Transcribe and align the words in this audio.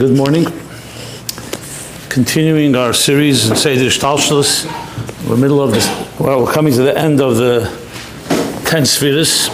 good 0.00 0.16
morning. 0.16 0.46
Continuing 2.08 2.74
our 2.74 2.94
series 2.94 3.50
in 3.50 3.54
Seder 3.54 3.90
Shtalshlus, 3.90 4.64
we're 5.28 5.36
middle 5.36 5.60
of 5.60 5.72
this, 5.72 5.86
well, 6.18 6.42
we're 6.42 6.50
coming 6.50 6.72
to 6.72 6.80
the 6.80 6.96
end 6.96 7.20
of 7.20 7.36
the 7.36 7.66
10 8.64 8.86
spheres. 8.86 9.50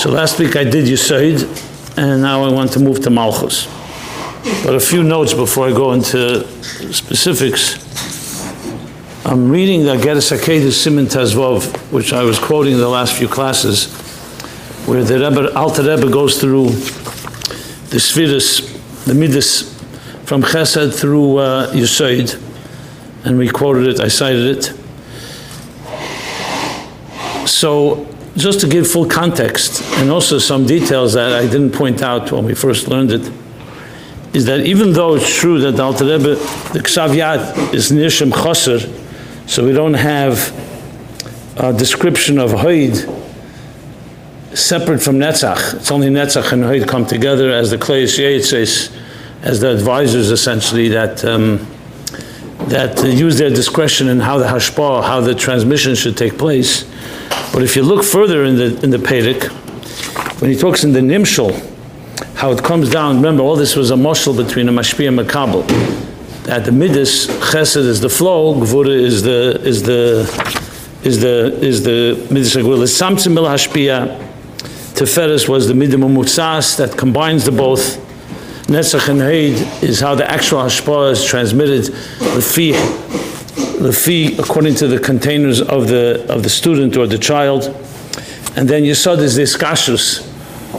So 0.00 0.08
last 0.08 0.38
week 0.38 0.54
I 0.54 0.62
did 0.62 0.84
Yisoid, 0.84 1.98
and 1.98 2.22
now 2.22 2.44
I 2.44 2.52
want 2.52 2.70
to 2.74 2.78
move 2.78 3.00
to 3.00 3.10
Malchus. 3.10 3.66
But 4.64 4.76
a 4.76 4.80
few 4.80 5.02
notes 5.02 5.34
before 5.34 5.66
I 5.66 5.72
go 5.72 5.94
into 5.94 6.46
specifics. 6.92 7.82
I'm 9.26 9.50
reading 9.50 9.82
the 9.82 9.96
Geras 9.96 10.30
Hakedus 10.30 10.86
Siman 10.86 11.06
Tezvov, 11.06 11.76
which 11.90 12.12
I 12.12 12.22
was 12.22 12.38
quoting 12.38 12.74
in 12.74 12.78
the 12.78 12.88
last 12.88 13.18
few 13.18 13.26
classes, 13.26 13.92
where 14.86 15.02
the 15.02 15.14
Rebbe, 15.14 15.52
Alter 15.56 15.82
Rebbe 15.82 16.08
goes 16.08 16.40
through 16.40 16.68
the 17.90 17.98
spheres, 17.98 18.71
the 19.04 19.14
midas 19.14 19.72
from 20.24 20.42
Chesed 20.42 20.98
through 20.98 21.38
uh, 21.38 21.70
and 23.24 23.38
we 23.38 23.48
quoted 23.48 23.86
it, 23.86 24.00
I 24.00 24.08
cited 24.08 24.56
it. 24.56 24.72
So, 27.48 28.06
just 28.36 28.60
to 28.60 28.68
give 28.68 28.88
full 28.88 29.06
context, 29.06 29.82
and 29.98 30.10
also 30.10 30.38
some 30.38 30.64
details 30.66 31.12
that 31.14 31.32
I 31.32 31.42
didn't 31.42 31.72
point 31.72 32.02
out 32.02 32.32
when 32.32 32.44
we 32.44 32.54
first 32.54 32.88
learned 32.88 33.12
it, 33.12 33.30
is 34.32 34.46
that 34.46 34.60
even 34.60 34.92
though 34.92 35.16
it's 35.16 35.34
true 35.38 35.58
that 35.60 35.72
the 35.72 35.82
Alter 35.82 36.06
Rebbe, 36.06 36.36
the 36.72 36.80
Ksav 36.80 37.74
is 37.74 37.90
Nishim 37.90 38.30
Choser, 38.30 38.88
so 39.48 39.64
we 39.66 39.72
don't 39.72 39.94
have 39.94 40.50
a 41.58 41.72
description 41.72 42.38
of 42.38 42.52
Hoid 42.52 42.96
separate 44.56 45.02
from 45.02 45.16
Netzach. 45.16 45.74
It's 45.74 45.90
only 45.90 46.08
Netzach 46.08 46.52
and 46.52 46.64
Hoid 46.64 46.88
come 46.88 47.04
together 47.04 47.50
as 47.50 47.70
the 47.70 47.76
Klei 47.76 48.04
Yitzhak 48.04 49.01
as 49.42 49.60
the 49.60 49.70
advisors 49.70 50.30
essentially 50.30 50.88
that 50.88 51.24
um, 51.24 51.66
that 52.68 53.04
use 53.04 53.38
their 53.38 53.50
discretion 53.50 54.08
in 54.08 54.20
how 54.20 54.38
the 54.38 54.46
hashpah, 54.46 55.02
how 55.02 55.20
the 55.20 55.34
transmission 55.34 55.94
should 55.94 56.16
take 56.16 56.38
place. 56.38 56.84
But 57.52 57.62
if 57.62 57.76
you 57.76 57.82
look 57.82 58.04
further 58.04 58.44
in 58.44 58.56
the 58.56 58.80
in 58.82 58.90
the 58.90 58.98
Pedic, 58.98 59.50
when 60.40 60.50
he 60.50 60.56
talks 60.56 60.84
in 60.84 60.92
the 60.92 61.00
Nimshal, 61.00 61.52
how 62.36 62.50
it 62.50 62.64
comes 62.64 62.90
down. 62.90 63.16
Remember, 63.16 63.42
all 63.42 63.54
this 63.54 63.76
was 63.76 63.92
a 63.92 63.94
moshel 63.94 64.36
between 64.36 64.68
a 64.68 64.72
mashpia 64.72 65.06
and 65.08 65.20
a 65.20 65.24
kabel. 65.24 65.62
At 66.50 66.64
the 66.64 66.72
midas, 66.72 67.28
chesed 67.28 67.76
is 67.76 68.00
the 68.00 68.08
flow, 68.08 68.54
gvura 68.54 68.88
is 68.88 69.22
the 69.22 69.60
is 69.64 69.84
the 69.84 70.22
is 71.04 71.20
the 71.20 71.58
is 71.60 71.84
the 71.84 72.26
midas 72.32 72.56
gvura. 72.56 72.82
Samtzim 72.82 73.34
mil 73.34 73.44
hashpia. 73.44 74.18
Teferes 74.94 75.48
was 75.48 75.68
the 75.68 75.74
midim 75.74 76.00
mutzas 76.00 76.76
that 76.78 76.98
combines 76.98 77.44
the 77.44 77.52
both. 77.52 77.98
Netzach 78.72 79.08
and 79.10 79.20
Heid 79.20 79.82
is 79.82 80.00
how 80.00 80.14
the 80.14 80.28
actual 80.30 80.60
hashpah 80.60 81.12
is 81.12 81.22
transmitted. 81.22 81.92
The 83.82 83.92
fee, 83.92 84.36
according 84.38 84.76
to 84.76 84.88
the 84.88 84.98
containers 84.98 85.60
of 85.60 85.88
the 85.88 86.24
of 86.32 86.42
the 86.42 86.48
student 86.48 86.96
or 86.96 87.06
the 87.06 87.18
child, 87.18 87.64
and 88.56 88.66
then 88.66 88.84
Yesod 88.84 89.18
is 89.18 89.36
this 89.36 89.54
iskashrus 89.54 90.26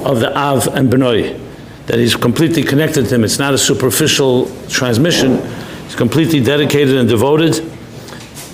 of 0.06 0.22
the 0.22 0.36
Av 0.36 0.68
and 0.70 0.92
Benoi, 0.92 1.40
that 1.86 2.00
he's 2.00 2.16
completely 2.16 2.64
connected 2.64 3.10
to 3.10 3.16
him. 3.16 3.24
It's 3.24 3.38
not 3.38 3.54
a 3.54 3.60
superficial 3.60 4.50
transmission. 4.70 5.34
It's 5.86 5.96
completely 5.96 6.40
dedicated 6.42 6.96
and 6.96 7.08
devoted, 7.08 7.60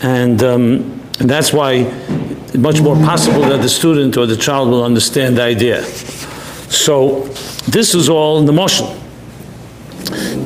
and 0.02 0.44
um, 0.44 1.02
and 1.22 1.30
that's 1.30 1.54
why 1.54 1.74
it's 1.74 2.58
much 2.58 2.82
more 2.82 2.98
possible 2.98 3.44
that 3.44 3.62
the 3.62 3.70
student 3.70 4.18
or 4.18 4.26
the 4.26 4.36
child 4.36 4.70
will 4.70 4.84
understand 4.84 5.38
the 5.38 5.44
idea. 5.44 5.84
So 5.84 7.24
this 7.70 7.96
is 7.96 8.10
all 8.10 8.40
in 8.40 8.46
the 8.46 8.52
motion. 8.52 9.00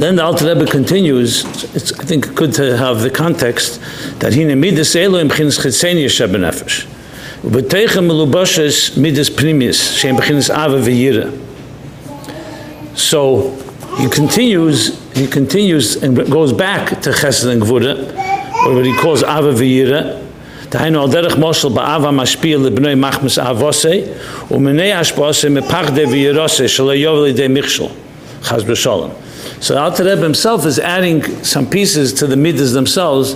Then 0.03 0.16
the 0.16 0.25
Alter 0.25 0.54
Rebbe 0.54 0.71
continues, 0.71 1.44
it's, 1.75 1.93
I 1.99 2.04
think, 2.04 2.34
good 2.34 2.53
to 2.54 2.76
have 2.76 3.00
the 3.00 3.10
context, 3.10 3.81
that 4.21 4.32
he 4.32 4.44
midas 4.44 4.94
elu 4.94 5.21
im 5.21 5.28
chinas 5.28 5.59
chitzeni 5.59 6.04
yeshe 6.04 6.26
benefesh. 6.28 6.87
Ubeteicha 7.43 8.03
melubashes 8.03 8.97
midas 8.97 9.31
primis, 9.31 9.99
shem 9.99 10.16
bechinas 10.16 10.50
ava 10.50 10.78
v'yira. 10.78 11.31
So 12.97 13.50
he 13.99 14.09
continues, 14.09 14.99
he 15.15 15.26
continues 15.26 15.97
and 16.03 16.16
goes 16.31 16.53
back 16.53 17.00
to 17.03 17.10
chesed 17.10 17.50
and 17.50 17.62
gvura, 17.62 17.97
or 18.66 18.75
what 18.75 18.84
he 18.84 18.94
calls 18.97 19.22
ava 19.22 19.53
v'yira, 19.53 20.25
דהיינו 20.71 21.03
על 21.03 21.10
דרך 21.10 21.38
מושל 21.38 21.69
באהבה 21.69 22.10
משפיע 22.10 22.59
לבני 22.59 22.94
מחמס 22.94 23.38
אהבוסי 23.38 24.00
ומני 24.50 24.93
השפעוסי 24.93 25.49
מפחדה 25.49 26.09
וירוסי 26.09 26.69
שלא 26.69 26.94
יובל 26.94 27.25
לידי 27.25 27.49
מכשול, 27.49 27.88
Chas 28.44 28.64
b'sholem. 28.64 29.14
So 29.62 29.78
Alter 29.78 30.04
Rebbe 30.04 30.22
himself 30.22 30.66
is 30.66 30.80
adding 30.80 31.24
some 31.44 31.70
pieces 31.70 32.14
to 32.16 32.28
the 32.28 32.36
midas 32.36 32.74
themselves, 32.74 33.34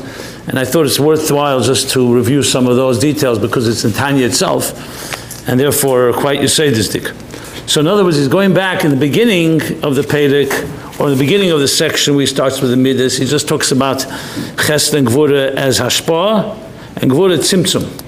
and 0.48 0.60
I 0.60 0.66
thought 0.66 0.86
it's 0.86 1.00
worthwhile 1.00 1.62
just 1.62 1.90
to 1.92 2.14
review 2.14 2.44
some 2.44 2.68
of 2.68 2.76
those 2.76 3.00
details 3.00 3.40
because 3.40 3.68
it's 3.68 3.86
in 3.86 3.94
Tanya 3.94 4.26
itself, 4.26 5.48
and 5.48 5.60
therefore 5.60 6.14
quite 6.14 6.40
Yusaydistiq. 6.40 7.70
So 7.70 7.82
in 7.82 7.88
other 7.88 8.04
words, 8.04 8.18
he's 8.18 8.28
going 8.28 8.54
back 8.54 8.84
in 8.86 8.92
the 8.92 8.98
beginning 8.98 9.62
of 9.84 9.96
the 9.96 10.02
Pedic, 10.02 11.00
or 11.00 11.10
the 11.10 11.18
beginning 11.18 11.52
of 11.52 11.60
the 11.60 11.68
section 11.68 12.16
where 12.16 12.22
he 12.22 12.28
starts 12.28 12.62
with 12.62 12.72
the 12.72 12.78
midas, 12.78 13.18
he 13.18 13.26
just 13.26 13.48
talks 13.48 13.72
about 13.72 14.00
Chesed 14.58 14.94
and 14.94 15.08
Gvura 15.08 15.52
as 15.52 15.80
Hashpah, 15.80 16.58
and 17.02 17.12
Gvura 17.12 17.38
Tzimtzum. 17.38 18.04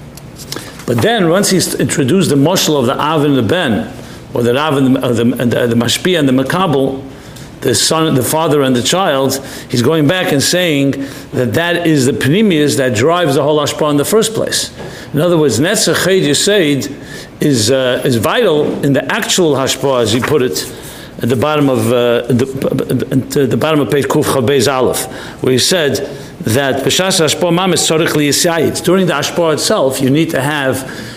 But 0.86 1.02
then, 1.02 1.28
once 1.28 1.50
he's 1.50 1.74
introduced 1.74 2.30
the 2.30 2.36
marshal 2.36 2.76
of 2.76 2.86
the 2.86 2.98
Av 2.98 3.24
and 3.24 3.36
the 3.36 3.42
Ben, 3.42 3.94
or 4.34 4.42
the 4.42 4.54
Rav 4.54 4.76
and 4.76 4.96
the, 4.96 5.00
the, 5.00 5.24
the, 5.24 5.66
the 5.66 5.74
Mashpia 5.74 6.18
and 6.18 6.28
the 6.28 6.32
Makabel, 6.32 7.04
the 7.60 7.74
son, 7.74 8.14
the 8.14 8.22
father, 8.22 8.62
and 8.62 8.74
the 8.74 8.82
child, 8.82 9.34
he's 9.68 9.82
going 9.82 10.08
back 10.08 10.32
and 10.32 10.42
saying 10.42 10.92
that 11.32 11.52
that 11.54 11.86
is 11.86 12.06
the 12.06 12.12
panemius 12.12 12.76
that 12.78 12.94
drives 12.96 13.34
the 13.34 13.42
whole 13.42 13.58
ashpa 13.58 13.90
in 13.90 13.96
the 13.96 14.04
first 14.04 14.32
place. 14.34 14.76
In 15.12 15.20
other 15.20 15.36
words, 15.36 15.60
netzach 15.60 15.94
ched 16.06 16.22
yisaid 16.22 17.42
is 17.42 17.70
uh, 17.70 18.02
is 18.04 18.16
vital 18.16 18.84
in 18.84 18.92
the 18.92 19.04
actual 19.12 19.54
hashpa, 19.54 20.02
as 20.02 20.12
he 20.12 20.20
put 20.20 20.42
it, 20.42 20.72
at 21.22 21.28
the 21.28 21.36
bottom 21.36 21.68
of 21.68 21.86
uh, 21.88 22.22
the, 22.28 23.46
the 23.50 23.56
bottom 23.56 23.80
of 23.80 23.90
page 23.90 24.06
kuf 24.06 24.24
chabez 24.24 24.72
aleph, 24.72 25.04
where 25.42 25.52
he 25.52 25.58
said 25.58 25.96
that 26.40 26.82
b'shas 26.82 27.20
hashpa 27.20 27.52
mam 27.52 27.74
is 27.74 27.80
tzorich. 27.80 28.84
During 28.84 29.06
the 29.06 29.12
hashpa 29.12 29.52
itself, 29.54 30.00
you 30.00 30.08
need 30.08 30.30
to 30.30 30.40
have 30.40 30.76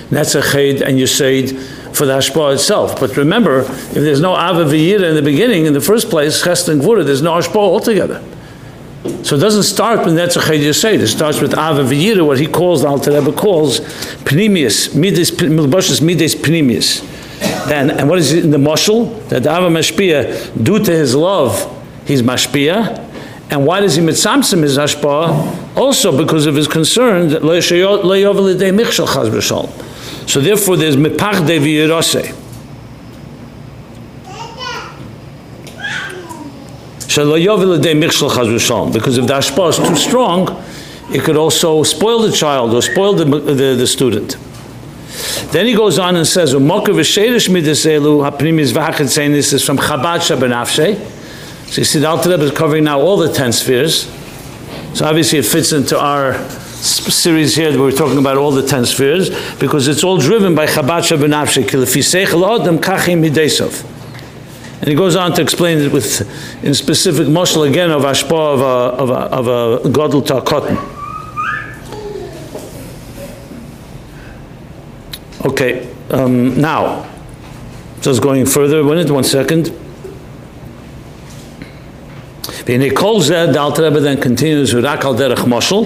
netzach 0.09 0.41
ched 0.51 0.81
and 0.81 0.97
yisaid 0.97 1.57
for 1.93 2.05
the 2.05 2.13
hashpah 2.13 2.53
itself. 2.55 2.99
But 2.99 3.15
remember, 3.17 3.59
if 3.59 3.93
there's 3.93 4.21
no 4.21 4.33
Ava 4.33 4.65
V'yira 4.65 5.09
in 5.09 5.15
the 5.15 5.21
beginning, 5.21 5.65
in 5.65 5.73
the 5.73 5.81
first 5.81 6.09
place, 6.09 6.43
Chest 6.43 6.67
and 6.69 6.81
Gvura, 6.81 7.05
there's 7.05 7.21
no 7.21 7.33
hashpah 7.33 7.55
altogether. 7.55 8.23
So 9.23 9.35
it 9.35 9.39
doesn't 9.39 9.63
start 9.63 10.05
with 10.05 10.15
Netzach 10.15 10.41
Yisayid. 10.57 10.99
It 10.99 11.07
starts 11.07 11.39
with 11.41 11.53
Ava 11.53 11.83
V'yira, 11.83 12.25
what 12.25 12.39
he 12.39 12.47
calls, 12.47 12.81
the 12.81 12.87
Alter 12.87 13.11
Rebbe 13.11 13.31
calls, 13.33 13.79
Pnimius, 14.25 14.95
Midas, 14.95 15.31
Milbashis 15.31 16.01
Midas 16.01 16.35
Pnimius. 16.35 17.01
Then, 17.67 17.91
and 17.91 18.09
what 18.09 18.19
is 18.19 18.31
it 18.31 18.43
in 18.45 18.51
the 18.51 18.57
Moshel? 18.57 19.27
That 19.29 19.43
the 19.43 19.51
Ava 19.51 19.67
Mashpia, 19.67 20.63
due 20.63 20.79
to 20.79 20.91
his 20.91 21.15
love, 21.15 21.69
he's 22.05 22.21
Mashpia. 22.21 23.09
And 23.49 23.65
why 23.67 23.81
does 23.81 23.95
he 23.95 24.01
mitzamsim 24.01 24.63
his 24.63 24.77
hashpah? 24.77 25.77
Also 25.77 26.17
because 26.17 26.45
of 26.45 26.55
his 26.55 26.67
concern 26.67 27.29
that 27.29 27.43
lo 27.43 27.59
yovel 27.59 28.55
b'shalom. 28.55 29.82
So 30.27 30.39
therefore, 30.39 30.77
there's 30.77 30.95
mepach 30.95 31.45
de 31.45 31.59
v'yirose. 31.59 32.39
Because 38.93 39.17
if 39.19 39.27
the 39.27 39.33
ashpa 39.33 39.69
is 39.69 39.77
too 39.77 39.95
strong, 39.95 40.63
it 41.11 41.21
could 41.23 41.37
also 41.37 41.83
spoil 41.83 42.19
the 42.23 42.31
child 42.31 42.73
or 42.73 42.81
spoil 42.81 43.13
the, 43.13 43.25
the, 43.25 43.75
the 43.75 43.85
student. 43.85 44.35
Then 45.51 45.67
he 45.67 45.75
goes 45.75 45.99
on 45.99 46.15
and 46.15 46.25
says, 46.25 46.53
This 46.53 46.59
is 46.59 46.65
from 49.63 49.77
Chabad 49.77 50.21
Shabanafshe. 50.21 51.69
So 51.69 51.81
you 51.81 51.85
see, 51.85 51.99
the 51.99 52.07
Alter 52.07 52.31
is 52.41 52.51
covering 52.51 52.85
now 52.85 52.99
all 52.99 53.17
the 53.17 53.31
ten 53.31 53.51
spheres. 53.51 54.11
So 54.95 55.05
obviously 55.05 55.37
it 55.37 55.45
fits 55.45 55.71
into 55.71 55.99
our 55.99 56.33
series 56.83 57.55
here 57.55 57.71
that 57.71 57.79
we're 57.79 57.91
talking 57.91 58.17
about 58.17 58.37
all 58.37 58.51
the 58.51 58.61
ten 58.65 58.85
spheres 58.85 59.29
because 59.57 59.87
it's 59.87 60.03
all 60.03 60.17
driven 60.17 60.53
by 60.53 60.65
Chabad 60.65 61.03
Shabbanafshe. 61.03 61.63
And 64.79 64.89
he 64.89 64.95
goes 64.95 65.15
on 65.15 65.31
to 65.33 65.41
explain 65.41 65.77
it 65.77 65.93
with, 65.93 66.21
in 66.61 66.73
specific 66.73 67.27
mushal 67.27 67.65
again 67.69 67.89
of 67.89 68.01
ashpa 68.01 68.31
of 68.33 68.59
a, 68.59 68.63
of 69.01 69.09
a, 69.09 69.13
of 69.13 69.47
a 69.47 69.89
godel. 69.89 70.23
Okay, 75.45 75.89
um, 76.09 76.59
now, 76.59 77.09
just 78.01 78.21
going 78.21 78.45
further, 78.45 78.83
one, 78.83 79.07
one 79.13 79.23
second. 79.23 79.71
V'nei 82.65 82.95
kol 82.95 83.21
zeh, 83.21 83.51
the 83.51 83.59
Alter 83.59 83.83
Rebbe 83.83 83.99
then 83.99 84.19
continues, 84.21 84.73
Rak 84.73 85.03
al 85.05 85.15
derech 85.15 85.45
moshel, 85.45 85.85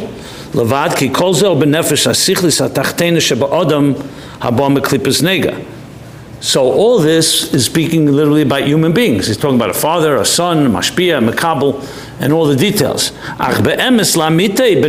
so 6.40 6.72
all 6.72 7.00
this 7.00 7.54
is 7.54 7.66
speaking 7.66 8.06
literally 8.06 8.44
about 8.44 8.64
human 8.64 8.94
beings. 8.94 9.28
He's 9.28 9.38
talking 9.38 9.56
about 9.56 9.72
a 9.72 9.74
father, 9.74 10.16
a 10.18 10.26
son, 10.26 10.68
mashpia, 10.68 11.28
mekabel, 11.28 11.84
and 12.20 12.32
all 12.32 12.46
the 12.46 12.56
details. 12.56 13.12
Ach 13.40 13.62
be'emes 13.64 14.16
lamitei 14.16 14.82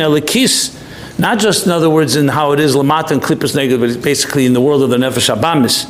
al. 0.00 0.72
Not 1.18 1.38
just, 1.38 1.64
in 1.64 1.72
other 1.72 1.88
words, 1.88 2.14
in 2.16 2.28
how 2.28 2.52
it 2.52 2.60
is 2.60 2.74
lamata 2.74 3.12
and 3.12 3.22
klippas 3.22 3.54
nega, 3.56 3.80
but 3.80 4.02
basically 4.02 4.44
in 4.44 4.52
the 4.52 4.60
world 4.60 4.82
of 4.82 4.90
the 4.90 4.96
nefesh 4.96 5.34
abamis. 5.34 5.86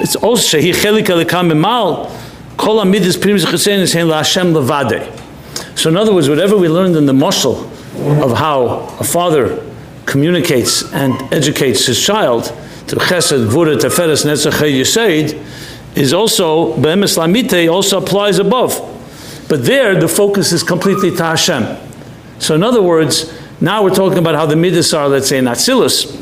It's 0.00 0.14
also 0.14 0.58
shehi 0.58 0.72
chelik 0.72 1.06
alikam 1.06 1.50
imal 1.50 2.08
kol 2.56 2.76
amidis 2.84 3.16
primis 3.16 3.44
chesein 3.44 3.80
is 3.80 3.92
hein 3.94 4.06
la'ashem 4.06 4.52
levadei. 4.52 5.18
So 5.76 5.90
in 5.90 5.96
other 5.96 6.14
words, 6.14 6.28
whatever 6.28 6.56
we 6.56 6.68
learned 6.68 6.96
in 6.96 7.06
the 7.06 7.12
mussel 7.14 7.71
of 8.02 8.36
how 8.36 8.88
a 9.00 9.04
father 9.04 9.62
communicates 10.06 10.92
and 10.92 11.12
educates 11.32 11.86
his 11.86 12.00
child 12.00 12.44
to 12.88 12.96
chesed, 12.96 13.48
gvura, 13.48 13.76
teferes, 13.76 14.24
netzach, 14.24 14.52
yisaid, 14.70 15.40
is 15.96 16.12
also, 16.12 16.76
be'emes 16.78 17.16
lamite, 17.16 17.70
also 17.70 17.98
applies 17.98 18.38
above. 18.38 18.88
But 19.48 19.64
there, 19.64 19.98
the 19.98 20.08
focus 20.08 20.52
is 20.52 20.62
completely 20.62 21.10
to 21.10 21.22
Hashem. 21.22 21.76
So 22.38 22.54
in 22.54 22.62
other 22.62 22.82
words, 22.82 23.32
now 23.60 23.84
we're 23.84 23.94
talking 23.94 24.18
about 24.18 24.34
how 24.34 24.46
the 24.46 24.56
midas 24.56 24.92
are, 24.94 25.08
let's 25.08 25.28
say, 25.28 25.38
in 25.38 25.44
Atzilus. 25.44 26.21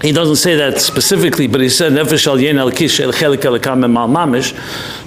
He 0.00 0.12
doesn't 0.12 0.36
say 0.36 0.54
that 0.54 0.80
specifically, 0.80 1.48
but 1.48 1.60
he 1.60 1.68
said, 1.68 1.92
Nefesh 1.92 2.28
al 2.28 2.38
yen 2.38 2.56
el 2.58 2.70
kish 2.70 3.00
el 3.00 3.12
chelik 3.12 3.44
el 3.44 3.58
kam 3.58 3.80
mal 3.80 4.08
mamish. 4.08 4.54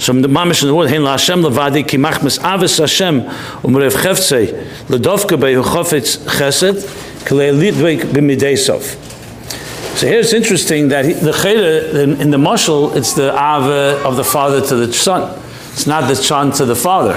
So 0.01 0.11
the 0.11 0.27
mamish 0.27 0.63
in 0.63 0.67
the 0.67 0.75
word, 0.75 0.89
hein 0.89 1.03
la 1.03 1.11
Hashem 1.11 1.41
levadi 1.41 1.87
ki 1.87 1.97
machmes 1.97 2.43
aves 2.43 2.77
Hashem 2.77 3.21
umrev 3.21 3.93
cheftzei 3.93 4.47
ledovke 4.87 5.39
bei 5.39 5.53
chofetz 5.53 6.17
chesed 6.25 6.83
k'lei 7.25 7.53
lidvek 7.53 8.01
b'midesov. 8.11 8.81
So 9.97 10.07
here 10.07 10.19
it's 10.19 10.33
interesting 10.33 10.89
that 10.89 11.05
he, 11.05 11.13
the 11.13 11.31
chayre, 11.31 12.19
in 12.19 12.29
the 12.29 12.37
mushal, 12.37 12.93
it's 12.93 13.13
the 13.13 13.33
ave 13.33 14.03
of 14.03 14.17
the 14.17 14.25
father 14.25 14.59
to 14.59 14.75
the 14.75 14.91
son. 14.91 15.39
It's 15.71 15.87
not 15.87 16.09
the 16.09 16.15
son 16.15 16.51
to 16.53 16.65
the 16.65 16.75
father. 16.75 17.15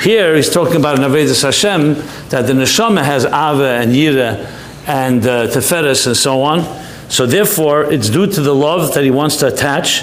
Here 0.00 0.34
he's 0.34 0.50
talking 0.50 0.76
about 0.76 0.98
an 0.98 1.04
Avedis 1.04 1.44
Hashem, 1.44 1.94
that 2.30 2.48
the 2.48 2.52
neshama 2.52 3.04
has 3.04 3.24
ave 3.26 3.64
and 3.64 3.92
yira 3.92 4.44
and 4.88 5.24
uh, 5.24 5.46
teferes 5.46 6.08
and 6.08 6.16
so 6.16 6.42
on. 6.42 6.81
So 7.12 7.26
therefore, 7.26 7.92
it's 7.92 8.08
due 8.08 8.26
to 8.26 8.40
the 8.40 8.54
love 8.54 8.94
that 8.94 9.04
he 9.04 9.10
wants 9.10 9.36
to 9.36 9.48
attach. 9.48 10.02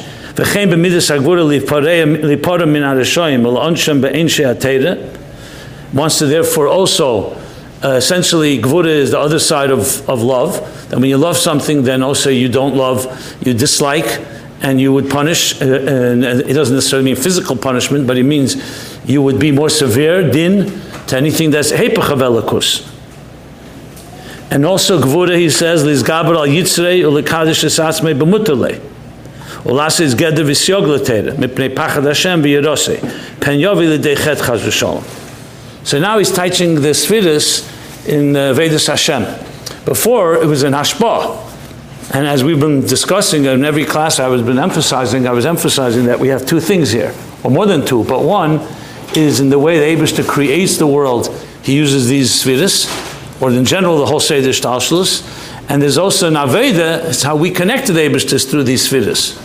Wants 5.92 6.20
to 6.20 6.26
therefore 6.28 6.68
also, 6.68 7.32
uh, 7.84 7.88
essentially, 7.98 8.60
Gvura 8.60 8.86
is 8.86 9.10
the 9.10 9.20
other 9.20 9.40
side 9.40 9.72
of, 9.72 10.08
of 10.08 10.22
love. 10.22 10.60
That 10.90 11.00
when 11.00 11.10
you 11.10 11.18
love 11.18 11.36
something, 11.36 11.82
then 11.82 12.04
also 12.04 12.30
you 12.30 12.48
don't 12.48 12.76
love, 12.76 13.08
you 13.44 13.56
dislike, 13.56 14.24
and 14.62 14.80
you 14.80 14.94
would 14.94 15.10
punish. 15.10 15.60
Uh, 15.60 15.66
and 15.66 16.24
it 16.24 16.54
doesn't 16.54 16.76
necessarily 16.76 17.06
mean 17.06 17.16
physical 17.16 17.56
punishment, 17.56 18.06
but 18.06 18.20
it 18.20 18.24
means 18.24 18.56
you 19.10 19.24
would 19.24 19.40
be 19.40 19.52
more 19.52 19.70
severe, 19.70 20.30
din, 20.30 20.80
to 21.08 21.18
anything 21.18 21.50
that's 21.50 21.72
hepech 21.72 22.12
of. 22.12 22.99
And 24.52 24.66
also 24.66 25.00
Gvura, 25.00 25.38
he 25.38 25.50
says, 25.50 25.86
Liz 25.86 26.02
Gabar 26.02 26.36
al 26.36 26.48
Yitzrei 26.48 27.02
ulekadish 27.02 27.64
esatzmei 27.64 28.18
b'mutale. 28.18 28.80
Ulasa 29.64 30.02
is 30.02 30.16
geder 30.16 30.44
v'syog 30.44 30.88
l'tera, 30.88 31.34
mipnei 31.34 31.74
pachad 31.74 32.06
Hashem 32.06 32.42
v'yirose. 32.42 33.00
Pen 33.40 33.60
yovi 33.60 33.98
l'dei 33.98 34.16
chet 34.16 34.40
chaz 34.40 34.60
v'sholem. 34.60 35.04
So 35.86 36.00
now 36.00 36.18
he's 36.18 36.32
teaching 36.32 36.76
the 36.76 36.90
Sfiris 36.90 38.08
in 38.08 38.36
uh, 38.36 38.54
Vedas 38.54 38.88
Hashem. 38.88 39.24
Before, 39.86 40.36
it 40.36 40.46
was 40.46 40.64
in 40.64 40.74
Hashpah. 40.74 41.46
And 42.14 42.26
as 42.26 42.44
we've 42.44 42.60
been 42.60 42.82
discussing 42.82 43.46
in 43.46 43.64
every 43.64 43.86
class 43.86 44.20
I 44.20 44.28
was 44.28 44.42
been 44.42 44.58
emphasizing, 44.58 45.28
I 45.28 45.32
was 45.32 45.46
emphasizing 45.46 46.06
that 46.06 46.20
we 46.20 46.30
have 46.30 46.46
two 46.46 46.60
things 46.60 46.90
here, 46.92 47.14
or 47.44 47.52
more 47.52 47.68
than 47.68 47.86
two, 47.86 48.04
but 48.04 48.24
one 48.24 48.62
is 49.16 49.40
in 49.40 49.50
the 49.50 49.60
way 49.60 49.78
the 49.78 50.02
Abishta 50.02 50.28
creates 50.28 50.78
the 50.78 50.88
world, 50.88 51.28
he 51.62 51.76
uses 51.76 52.08
these 52.08 52.32
Sfiris, 52.32 53.09
or 53.42 53.52
in 53.52 53.66
general 53.66 53.98
the 53.98 54.06
whole 54.06 54.20
Seder 54.20 54.50
Shtalshlus. 54.50 55.24
And 55.70 55.82
there's 55.82 55.98
also 55.98 56.28
an 56.28 56.34
Aveda, 56.34 57.06
it's 57.06 57.22
how 57.22 57.36
we 57.36 57.52
connect 57.52 57.88
to 57.88 57.94
the 57.94 58.02
Abishtis 58.02 58.50
through 58.50 58.64
these 58.64 58.90
Sfiris. 58.90 59.38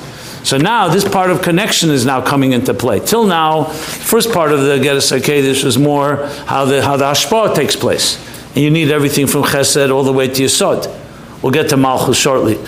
So 0.45 0.59
now 0.59 0.89
this 0.89 1.09
part 1.09 1.31
of 1.31 1.43
connection 1.43 1.91
is 1.91 2.05
now 2.05 2.21
coming 2.21 2.53
into 2.53 2.75
play. 2.75 3.01
Till 3.01 3.25
now, 3.25 3.65
first 3.65 4.33
part 4.33 4.53
of 4.53 4.61
the 4.61 4.77
Geras 4.77 5.19
HaKedesh 5.19 5.65
was 5.65 5.79
more 5.79 6.27
how 6.47 6.67
the, 6.67 6.83
how 6.83 6.97
the 6.97 7.05
Hashpah 7.05 7.55
takes 7.55 7.77
place. 7.77 8.19
And 8.49 8.59
you 8.59 8.71
need 8.71 8.91
everything 8.91 9.27
from 9.27 9.43
Chesed 9.43 9.91
all 9.91 10.03
the 10.05 10.13
way 10.13 10.29
to 10.29 10.43
Yisod. 10.43 10.87
We'll 11.43 11.53
get 11.53 11.71
to 11.71 11.77
Malchus 11.77 12.19
shortly. 12.19 12.59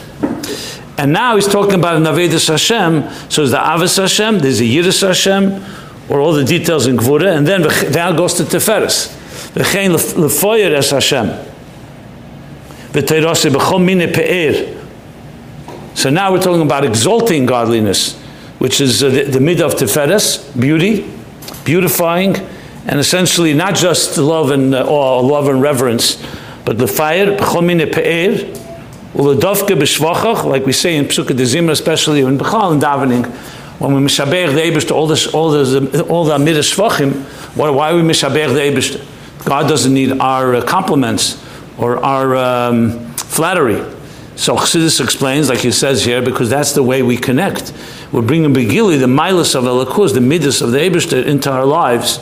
And 0.98 1.12
now 1.12 1.34
he's 1.34 1.46
talking 1.46 1.74
about 1.74 1.96
an 1.96 2.04
Avedis 2.04 2.48
Hashem. 2.48 3.10
So 3.30 3.42
there's 3.42 3.50
the 3.50 3.74
Avis 3.74 3.96
Hashem, 3.96 4.38
there's 4.38 4.58
the 4.58 4.76
Yiris 4.76 5.06
Hashem, 5.06 5.62
or 6.08 6.20
all 6.20 6.32
the 6.32 6.44
details 6.44 6.86
in 6.86 6.96
Gvura, 6.96 7.36
and 7.36 7.46
then 7.46 7.62
now 7.92 8.12
goes 8.12 8.34
to 8.34 8.44
Teferes. 8.44 9.12
V'chein 9.56 9.90
lefoyer 9.90 10.72
es 10.72 10.90
Hashem. 10.90 11.28
V'teirose 12.92 13.50
b'chom 13.50 13.86
mine 13.86 14.12
pe'er. 14.12 14.76
So 15.94 16.10
now 16.10 16.30
we're 16.30 16.42
talking 16.42 16.60
about 16.60 16.84
exalting 16.84 17.46
godliness, 17.46 18.20
which 18.58 18.82
is 18.82 19.02
uh, 19.02 19.08
the, 19.08 19.22
the 19.22 19.40
mid 19.40 19.62
of 19.62 19.72
Teferes, 19.72 20.60
beauty, 20.60 21.10
beautifying, 21.64 22.36
and 22.84 23.00
essentially 23.00 23.54
not 23.54 23.74
just 23.74 24.18
love 24.18 24.50
and 24.50 24.74
uh, 24.74 24.86
or 24.86 25.22
love 25.22 25.48
and 25.48 25.62
reverence, 25.62 26.22
but 26.66 26.76
the 26.76 26.86
fire 26.86 27.34
b'chol 27.38 27.66
mine 27.66 27.90
pe'er, 27.90 28.32
u'ledovke 29.14 29.74
b'shvachach, 29.74 30.44
like 30.44 30.66
we 30.66 30.72
say 30.72 30.96
in 30.96 31.06
Psukkah 31.06 31.34
Dezimra, 31.34 31.70
especially 31.70 32.20
in 32.20 32.36
B'chal 32.36 32.72
and 32.72 32.82
davening, 32.82 33.24
when 33.80 33.94
we 33.94 34.02
mishaber 34.02 34.52
the 34.52 34.60
Eibishter, 34.60 34.90
all 34.90 35.06
this, 35.06 35.26
all 35.28 35.50
the, 35.50 36.06
all 36.10 36.24
the 36.24 36.36
Amidas 36.36 36.74
Shvachim, 36.74 37.14
why, 37.56 37.70
why 37.70 37.94
we 37.94 38.02
mishaber 38.02 38.52
the 38.52 38.60
Eibishter? 38.60 39.15
God 39.46 39.68
doesn't 39.68 39.94
need 39.94 40.18
our 40.20 40.56
uh, 40.56 40.62
compliments 40.62 41.42
or 41.78 42.04
our 42.04 42.34
um, 42.34 43.12
flattery. 43.14 43.76
So 44.34 44.56
Chassidus 44.56 45.02
explains, 45.02 45.48
like 45.48 45.60
he 45.60 45.70
says 45.70 46.04
here, 46.04 46.20
because 46.20 46.50
that's 46.50 46.72
the 46.72 46.82
way 46.82 47.02
we 47.02 47.16
connect. 47.16 47.72
We're 48.10 48.22
bringing 48.22 48.52
Begili, 48.52 48.98
the 48.98 49.06
milas 49.06 49.54
of 49.54 49.62
Elakuz, 49.64 50.14
the 50.14 50.20
midas 50.20 50.60
of 50.62 50.72
the 50.72 50.78
Ebershter, 50.78 51.24
into 51.24 51.50
our 51.50 51.64
lives. 51.64 52.18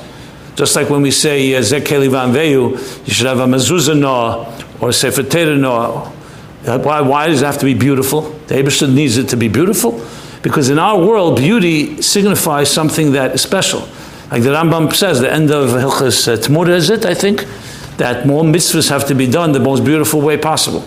Just 0.54 0.76
like 0.76 0.90
when 0.90 1.00
we 1.00 1.10
say 1.10 1.50
Zekeli 1.52 2.10
Van 2.10 2.32
Veyu, 2.32 2.72
you 3.06 3.12
should 3.12 3.26
have 3.26 3.40
a 3.40 3.46
mezuzah 3.46 3.98
no 3.98 4.54
or 4.80 4.92
sefer 4.92 5.22
no. 5.56 6.12
Why, 6.64 7.00
why 7.00 7.26
does 7.28 7.40
it 7.40 7.46
have 7.46 7.58
to 7.58 7.64
be 7.64 7.74
beautiful? 7.74 8.20
The 8.20 8.56
Ebershter 8.56 8.92
needs 8.92 9.16
it 9.16 9.30
to 9.30 9.36
be 9.36 9.48
beautiful 9.48 10.06
because 10.42 10.68
in 10.68 10.78
our 10.78 10.98
world, 10.98 11.38
beauty 11.38 12.02
signifies 12.02 12.70
something 12.70 13.12
that 13.12 13.34
is 13.34 13.42
special. 13.42 13.88
Like 14.30 14.42
the 14.42 14.50
Rambam 14.50 14.92
says, 14.94 15.20
the 15.20 15.32
end 15.32 15.50
of 15.50 15.70
Hilchas 15.70 16.32
uh, 16.32 16.36
Tmura 16.36 16.70
is 16.70 16.90
it, 16.90 17.04
I 17.04 17.14
think, 17.14 17.44
that 17.98 18.26
more 18.26 18.42
mitzvahs 18.42 18.88
have 18.90 19.06
to 19.08 19.14
be 19.14 19.26
done 19.26 19.52
the 19.52 19.60
most 19.60 19.84
beautiful 19.84 20.20
way 20.20 20.36
possible. 20.36 20.86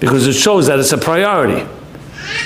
Because 0.00 0.26
it 0.26 0.34
shows 0.34 0.66
that 0.66 0.78
it's 0.78 0.92
a 0.92 0.98
priority. 0.98 1.68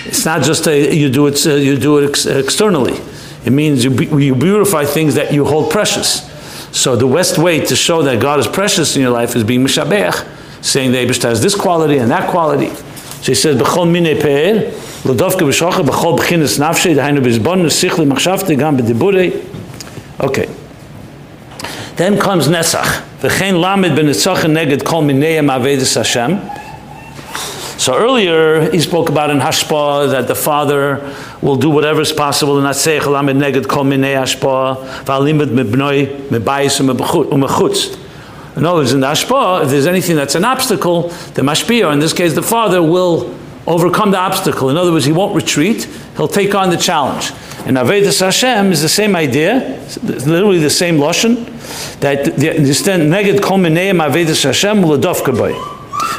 It's 0.05 0.25
not 0.25 0.43
just 0.43 0.67
a, 0.67 0.95
you 0.95 1.11
do 1.11 1.27
it, 1.27 1.47
uh, 1.47 1.55
you 1.55 1.77
do 1.77 1.99
it 1.99 2.11
ex- 2.11 2.27
externally. 2.27 2.99
It 3.45 3.53
means 3.53 3.85
you, 3.85 3.91
be, 3.91 4.07
you 4.07 4.35
beautify 4.35 4.85
things 4.85 5.15
that 5.15 5.33
you 5.33 5.45
hold 5.45 5.71
precious. 5.71 6.29
So 6.77 6.97
the 6.97 7.07
best 7.07 7.39
way 7.39 7.61
to 7.61 7.77
show 7.77 8.03
that 8.03 8.21
God 8.21 8.39
is 8.41 8.47
precious 8.47 8.97
in 8.97 9.03
your 9.03 9.11
life 9.11 9.37
is 9.37 9.45
being 9.45 9.65
mishabech, 9.65 10.65
saying 10.65 10.93
the 10.93 10.99
Abish 10.99 11.23
has 11.23 11.43
this 11.43 11.55
quality 11.55 11.99
and 11.99 12.11
that 12.11 12.31
quality. 12.31 12.69
So 12.69 13.27
he 13.27 13.35
says, 13.35 13.61
"B'chol 13.61 13.91
mine 13.93 14.21
pe'er, 14.21 14.71
l'dovke 15.05 15.41
b'shocha, 15.41 15.85
b'chol 15.85 16.19
b'chinas 16.19 16.59
nafshe, 16.59 16.95
dahainu 16.95 17.21
b'zbon, 17.21 17.67
sichli 17.67 18.11
machshavte, 18.11 18.59
gam 18.59 18.79
b'diburei, 18.79 19.45
Okay. 20.23 20.47
Then 21.97 22.19
comes 22.19 22.47
Nesach. 22.47 23.02
V'chein 23.19 23.61
lamed 23.61 23.99
b'netzachin 23.99 24.52
neged 24.52 24.85
kol 24.85 25.02
mineim 25.02 25.50
avedis 25.50 25.97
Hashem. 25.97 26.41
So 27.79 27.97
earlier 27.97 28.71
he 28.71 28.79
spoke 28.79 29.09
about 29.09 29.31
in 29.31 29.41
Hashpa 29.41 30.11
that 30.12 30.29
the 30.29 30.37
father 30.37 31.12
will 31.43 31.57
do 31.57 31.69
whatever 31.69 32.00
is 32.00 32.12
possible 32.12 32.59
in 32.61 32.64
Atseich 32.64 33.05
lamed 33.05 33.43
neged 33.43 33.69
kol 33.69 33.85
minei 33.85 34.14
Hashpa 34.14 34.76
v'alimid 35.05 35.49
mibnoi 35.49 36.29
mibayis 36.29 36.81
umechutz. 36.81 37.99
In 38.57 38.64
other 38.64 38.81
words, 38.81 38.93
in 38.93 39.00
the 39.00 39.09
Hashpa, 39.09 39.64
if 39.64 39.71
there's 39.71 39.87
anything 39.87 40.14
that's 40.14 40.35
an 40.37 40.45
obstacle, 40.45 41.09
the 41.35 41.43
Mashpia, 41.43 41.93
in 41.93 41.99
this 41.99 42.12
case 42.12 42.35
the 42.35 42.43
father, 42.43 42.83
will 42.83 43.35
overcome 43.66 44.11
the 44.11 44.19
obstacle. 44.19 44.71
In 44.71 44.76
other 44.76 44.92
words, 44.92 45.04
he 45.04 45.12
won't 45.12 45.35
retreat, 45.35 45.85
he'll 46.16 46.28
take 46.28 46.54
on 46.54 46.71
the 46.71 46.76
challenge. 46.76 47.31
And 47.66 47.76
Avedis 47.76 48.21
Hashem 48.21 48.73
is 48.73 48.83
the 48.83 48.88
same 48.88 49.14
idea, 49.14 49.81
it's 49.85 50.26
literally 50.26 50.59
the 50.59 50.71
same 50.71 50.99
lashon. 50.99 51.47
That 52.00 52.25
the 52.25 52.49
neged 52.49 53.42
kol 53.42 53.59
mineim 53.59 54.04
Avedis 54.04 54.45
Hashem 54.45 54.78
uladofka 54.78 55.37
boy. 55.37 55.52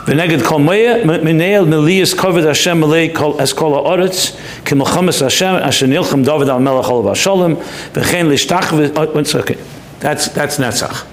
V'neged 0.05 0.43
kol 0.45 0.59
mineil 0.59 1.65
meliyas 1.65 2.15
kovid 2.15 2.45
Hashem 2.45 2.81
melei 2.81 3.13
kol 3.13 3.33
ha'oretz 3.33 4.35
ki 4.65 4.75
melchamas 4.75 5.19
Hashem 5.21 5.55
asher 5.55 5.87
David 5.87 6.49
al 6.49 6.59
melech 6.59 6.89
olav 6.89 7.15
hasholem 7.15 7.55
v'chein 7.91 8.27
lishtach 8.27 8.71
okay. 9.35 9.55
Oh, 9.57 9.65
that's, 9.99 10.27
that's 10.29 10.57
Netzach. 10.57 11.12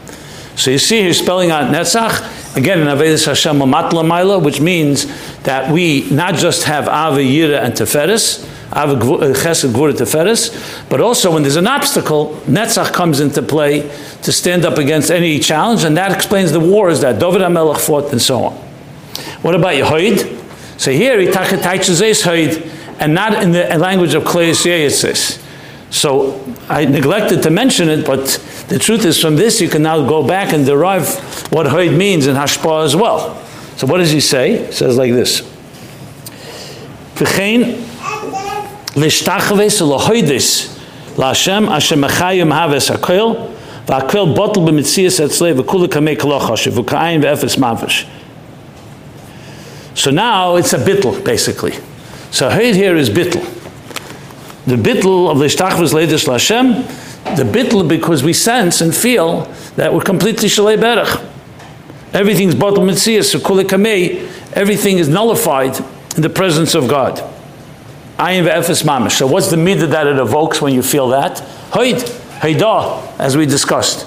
So 0.60 0.70
you 0.70 0.78
see 0.78 1.00
here 1.00 1.14
spelling 1.14 1.50
out 1.50 1.72
Netzach, 1.72 2.54
again 2.54 2.80
in 2.80 2.86
Avedis 2.86 3.24
Hashem 3.24 3.56
Maila, 3.56 4.44
which 4.44 4.60
means 4.60 5.06
that 5.44 5.72
we 5.72 6.06
not 6.10 6.34
just 6.34 6.64
have 6.64 6.84
Ava 6.84 7.22
Yira 7.22 7.62
and 7.62 7.72
Teferis, 7.72 8.44
Ava 8.70 8.92
uh, 8.92 9.32
Chesed 9.32 9.72
Gvura 9.72 9.94
Teferis, 9.94 10.86
but 10.90 11.00
also 11.00 11.32
when 11.32 11.44
there's 11.44 11.56
an 11.56 11.66
obstacle, 11.66 12.38
Netzach 12.44 12.92
comes 12.92 13.20
into 13.20 13.40
play 13.40 13.88
to 14.20 14.30
stand 14.32 14.66
up 14.66 14.76
against 14.76 15.10
any 15.10 15.38
challenge, 15.38 15.82
and 15.84 15.96
that 15.96 16.12
explains 16.12 16.52
the 16.52 16.60
wars 16.60 17.00
that 17.00 17.18
David 17.18 17.40
HaMelech 17.40 17.80
fought 17.80 18.12
and 18.12 18.20
so 18.20 18.44
on. 18.44 18.52
What 19.40 19.54
about 19.54 19.72
Yehoid? 19.72 20.78
So 20.78 20.92
here, 20.92 21.18
he 21.20 21.28
teaches 21.28 22.02
Hoid, 22.02 22.70
and 23.00 23.14
not 23.14 23.42
in 23.42 23.52
the 23.52 23.78
language 23.78 24.12
of 24.12 24.24
Kleis 24.24 24.66
Yeyitzis. 24.66 25.42
So 25.90 26.40
I 26.68 26.84
neglected 26.84 27.42
to 27.42 27.50
mention 27.50 27.88
it, 27.88 28.06
but 28.06 28.26
the 28.68 28.78
truth 28.78 29.04
is 29.04 29.20
from 29.20 29.34
this 29.34 29.60
you 29.60 29.68
can 29.68 29.82
now 29.82 30.06
go 30.06 30.26
back 30.26 30.52
and 30.52 30.64
derive 30.64 31.08
what 31.52 31.66
Hoid 31.66 31.96
means 31.96 32.28
in 32.28 32.36
Hashpah 32.36 32.84
as 32.84 32.94
well. 32.94 33.34
So 33.76 33.86
what 33.86 33.98
does 33.98 34.10
he 34.10 34.20
say? 34.20 34.66
He 34.66 34.72
says 34.72 34.96
like 34.96 35.12
this. 35.12 35.40
V'chein 37.16 37.84
l'shtachves 38.94 39.80
l'hoidis 39.80 40.78
l'Hashem 41.18 41.68
asher 41.68 41.96
mechayim 41.96 42.52
haves 42.52 42.88
hakoil 42.88 43.52
v'akoil 43.86 44.34
botel 44.34 44.66
b'mitzias 44.66 45.18
etzlei 45.18 45.60
v'kula 45.60 45.88
kamei 45.88 46.16
v'ka'ayin 46.16 47.20
v'efes 47.20 47.56
mavish. 47.56 48.08
So 49.96 50.12
now 50.12 50.54
it's 50.54 50.72
a 50.72 50.78
bittel, 50.78 51.24
basically. 51.24 51.72
So 52.30 52.48
Hoid 52.48 52.74
here 52.74 52.94
is 52.96 53.10
bittel 53.10 53.59
the 54.66 54.76
bittul 54.76 55.30
of 55.30 55.38
the 55.38 55.46
Ishtachvus 55.46 55.92
Leidish 55.92 56.26
Lashem, 56.26 56.86
the 57.36 57.44
bittul 57.44 57.88
because 57.88 58.22
we 58.22 58.32
sense 58.32 58.80
and 58.80 58.94
feel 58.94 59.44
that 59.76 59.92
we're 59.92 60.00
completely 60.00 60.48
Shalei 60.48 60.76
Berach. 60.76 61.26
Everything's 62.12 62.54
bottom 62.54 62.86
mitzvah, 62.86 63.22
so 63.22 63.38
everything 64.52 64.98
is 64.98 65.08
nullified 65.08 65.78
in 66.16 66.22
the 66.22 66.30
presence 66.30 66.74
of 66.74 66.88
God. 66.88 67.18
Ayin 68.18 68.44
ve'efes 68.44 68.82
mamish. 68.84 69.12
So 69.12 69.26
what's 69.26 69.48
the 69.48 69.56
midah 69.56 69.88
that 69.90 70.06
it 70.06 70.18
evokes 70.18 70.60
when 70.60 70.74
you 70.74 70.82
feel 70.82 71.08
that? 71.08 71.36
Hoid, 71.70 72.00
haidah, 72.40 73.18
as 73.18 73.36
we 73.36 73.46
discussed. 73.46 74.06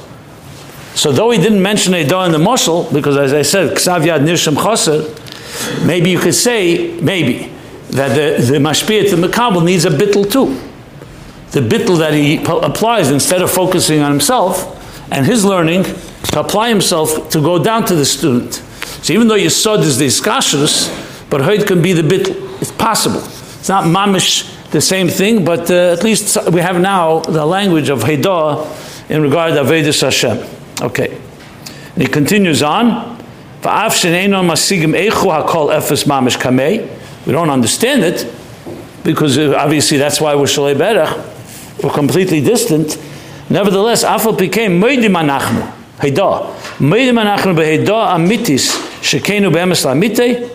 So 0.96 1.12
though 1.12 1.32
he 1.32 1.40
didn't 1.40 1.62
mention 1.62 1.94
haidah 1.94 2.26
in 2.26 2.32
the 2.34 2.38
mushal, 2.38 2.94
because 2.94 3.18
as 3.18 3.34
I 3.34 3.42
said, 3.42 3.76
ksav 3.78 4.02
yad 4.02 4.20
nirsham 4.20 4.56
chaser, 4.62 5.86
maybe 5.86 6.10
you 6.12 6.20
could 6.20 6.36
say, 6.36 7.00
maybe, 7.00 7.53
that 7.94 8.16
the, 8.16 8.44
the 8.44 8.58
mashpiyat, 8.58 9.12
the 9.12 9.28
makabel, 9.28 9.64
needs 9.64 9.86
a 9.86 9.90
bittel 9.90 10.30
too. 10.30 10.60
The 11.52 11.62
bittel 11.62 11.98
that 12.00 12.14
he 12.14 12.44
applies 12.44 13.12
instead 13.12 13.42
of 13.42 13.52
focusing 13.52 14.02
on 14.02 14.12
himself 14.12 14.80
and 15.12 15.26
his 15.26 15.46
learning, 15.46 15.84
to 15.84 16.40
apply 16.40 16.70
himself 16.70 17.30
to 17.30 17.42
go 17.42 17.64
down 17.64 17.86
to 17.86 17.96
the 17.96 18.06
student. 18.06 18.54
So 19.04 19.14
even 19.14 19.28
though 19.28 19.38
Yisod 19.38 19.80
is 19.80 19.98
the 20.00 20.08
iskashus, 20.08 20.90
but 21.30 21.42
Hoyd 21.42 21.68
can 21.68 21.82
be 21.82 21.94
the 21.94 22.02
bittel. 22.02 22.62
It's 22.62 22.72
possible. 22.72 23.20
It's 23.20 23.70
not 23.70 23.84
mamish 23.86 24.50
the 24.72 24.82
same 24.82 25.08
thing, 25.08 25.46
but 25.46 25.70
uh, 25.70 25.94
at 25.94 26.04
least 26.04 26.38
we 26.52 26.62
have 26.62 26.82
now 26.82 27.20
the 27.20 27.46
language 27.46 27.90
of 27.90 28.00
Haidah 28.00 29.10
in 29.10 29.22
regard 29.22 29.54
to 29.54 29.64
Avedis 29.64 30.02
Hashem. 30.02 30.40
Okay. 30.82 31.20
And 31.94 32.02
he 32.02 32.08
continues 32.08 32.64
on. 32.64 33.14
We 37.26 37.32
don't 37.32 37.50
understand 37.50 38.04
it 38.04 38.28
because 39.04 39.38
uh, 39.38 39.56
obviously 39.58 39.98
that's 39.98 40.20
why 40.20 40.36
we're 40.36 40.44
Shalei 40.44 40.76
Berach. 40.76 41.82
We're 41.82 41.92
completely 41.92 42.42
distant. 42.42 42.98
Nevertheless, 43.50 44.04
Afal 44.04 44.38
became 44.38 44.80
Moedim 44.80 45.16
Anachnu, 45.16 45.72
Heidah. 45.98 46.54
Moedim 46.80 47.20
Anachnu 47.22 47.56
beheidah 47.56 48.14
amitis 48.16 48.72
shekenu 49.02 49.52
be'emes. 49.52 50.52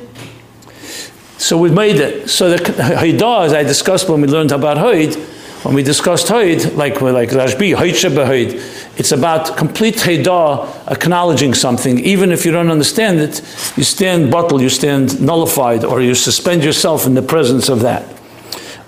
So 1.39 1.57
we 1.57 1.71
made 1.71 1.97
it. 1.97 2.29
So 2.29 2.51
the 2.51 2.57
Heidah, 2.57 3.47
as 3.47 3.53
I 3.53 3.63
discussed 3.63 4.09
when 4.09 4.21
we 4.21 4.27
learned 4.27 4.53
about 4.53 4.77
Hoid, 4.77 5.17
when 5.63 5.75
we 5.75 5.83
discussed 5.83 6.29
Hoid, 6.29 6.77
like 6.77 7.01
like 7.01 7.31
Rashbi, 7.31 7.75
Hoid 7.77 8.95
it's 8.97 9.13
about 9.13 9.57
complete 9.57 9.97
Heidah, 9.97 10.89
acknowledging 10.89 11.53
something. 11.53 11.99
Even 11.99 12.31
if 12.31 12.45
you 12.45 12.53
don't 12.53 12.71
understand 12.71 13.21
it, 13.21 13.43
you 13.77 13.83
stand 13.83 14.31
bottle, 14.31 14.63
you 14.63 14.69
stand 14.69 15.21
nullified, 15.21 15.85
or 15.85 16.01
you 16.01 16.15
suspend 16.15 16.63
yourself 16.63 17.07
in 17.07 17.15
the 17.15 17.23
presence 17.23 17.69
of 17.69 17.81
that. 17.81 18.05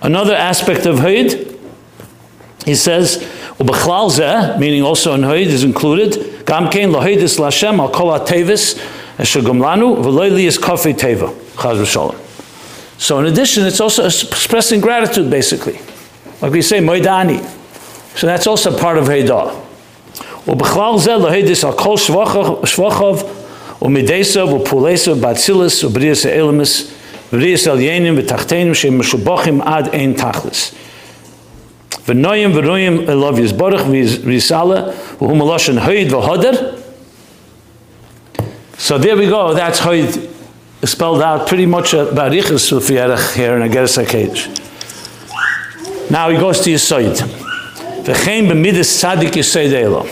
Another 0.03 0.35
aspect 0.35 0.87
of 0.87 1.01
Haid, 1.01 1.59
he 2.65 2.75
says, 2.75 3.21
meaning 3.59 4.83
also 4.83 5.15
in 5.15 5.23
Haid 5.25 5.49
is 5.49 5.65
included, 5.65 6.47
Gam 6.47 6.71
kein 6.71 6.91
lahoidis 6.91 7.39
lashem 7.39 7.79
al 7.79 7.91
kol 7.91 8.11
ha-tevis 8.11 8.75
eshagumlanu 9.19 10.03
v'loy 10.03 10.31
liyas 10.31 10.59
kofei 10.59 10.95
teva, 10.95 12.17
So 12.99 13.19
in 13.19 13.27
addition, 13.27 13.67
it's 13.67 13.81
also 13.81 14.07
expressing 14.07 14.81
gratitude, 14.81 15.31
basically 15.31 15.79
like 16.41 16.53
we 16.53 16.63
say, 16.63 16.79
Moidani. 16.79 17.43
So 18.17 18.27
that's 18.27 18.47
also 18.47 18.77
part 18.77 18.99
of 18.99 19.05
Haidah. 19.05 19.67
So 38.79 38.99
there 38.99 39.17
we 39.17 39.27
go, 39.27 39.55
that's 39.55 39.79
how 39.79 39.93
it's 39.93 40.19
spelled 40.85 41.23
out 41.23 41.47
pretty 41.47 41.67
much 41.67 41.95
about 41.95 42.33
Richard 42.33 42.55
Sufiarach 42.55 43.35
here 43.35 43.57
in 43.57 43.71
Ageres 43.71 44.03
HaKedesh. 44.03 44.70
Now 46.11 46.29
he 46.31 46.37
goes 46.37 46.61
to 46.61 46.71
Yisoid. 46.71 47.17
V'chein 48.03 48.49
b'midas 48.49 48.91
tzadik 48.99 49.33
Yisoid 49.33 49.73
elo. 49.73 50.07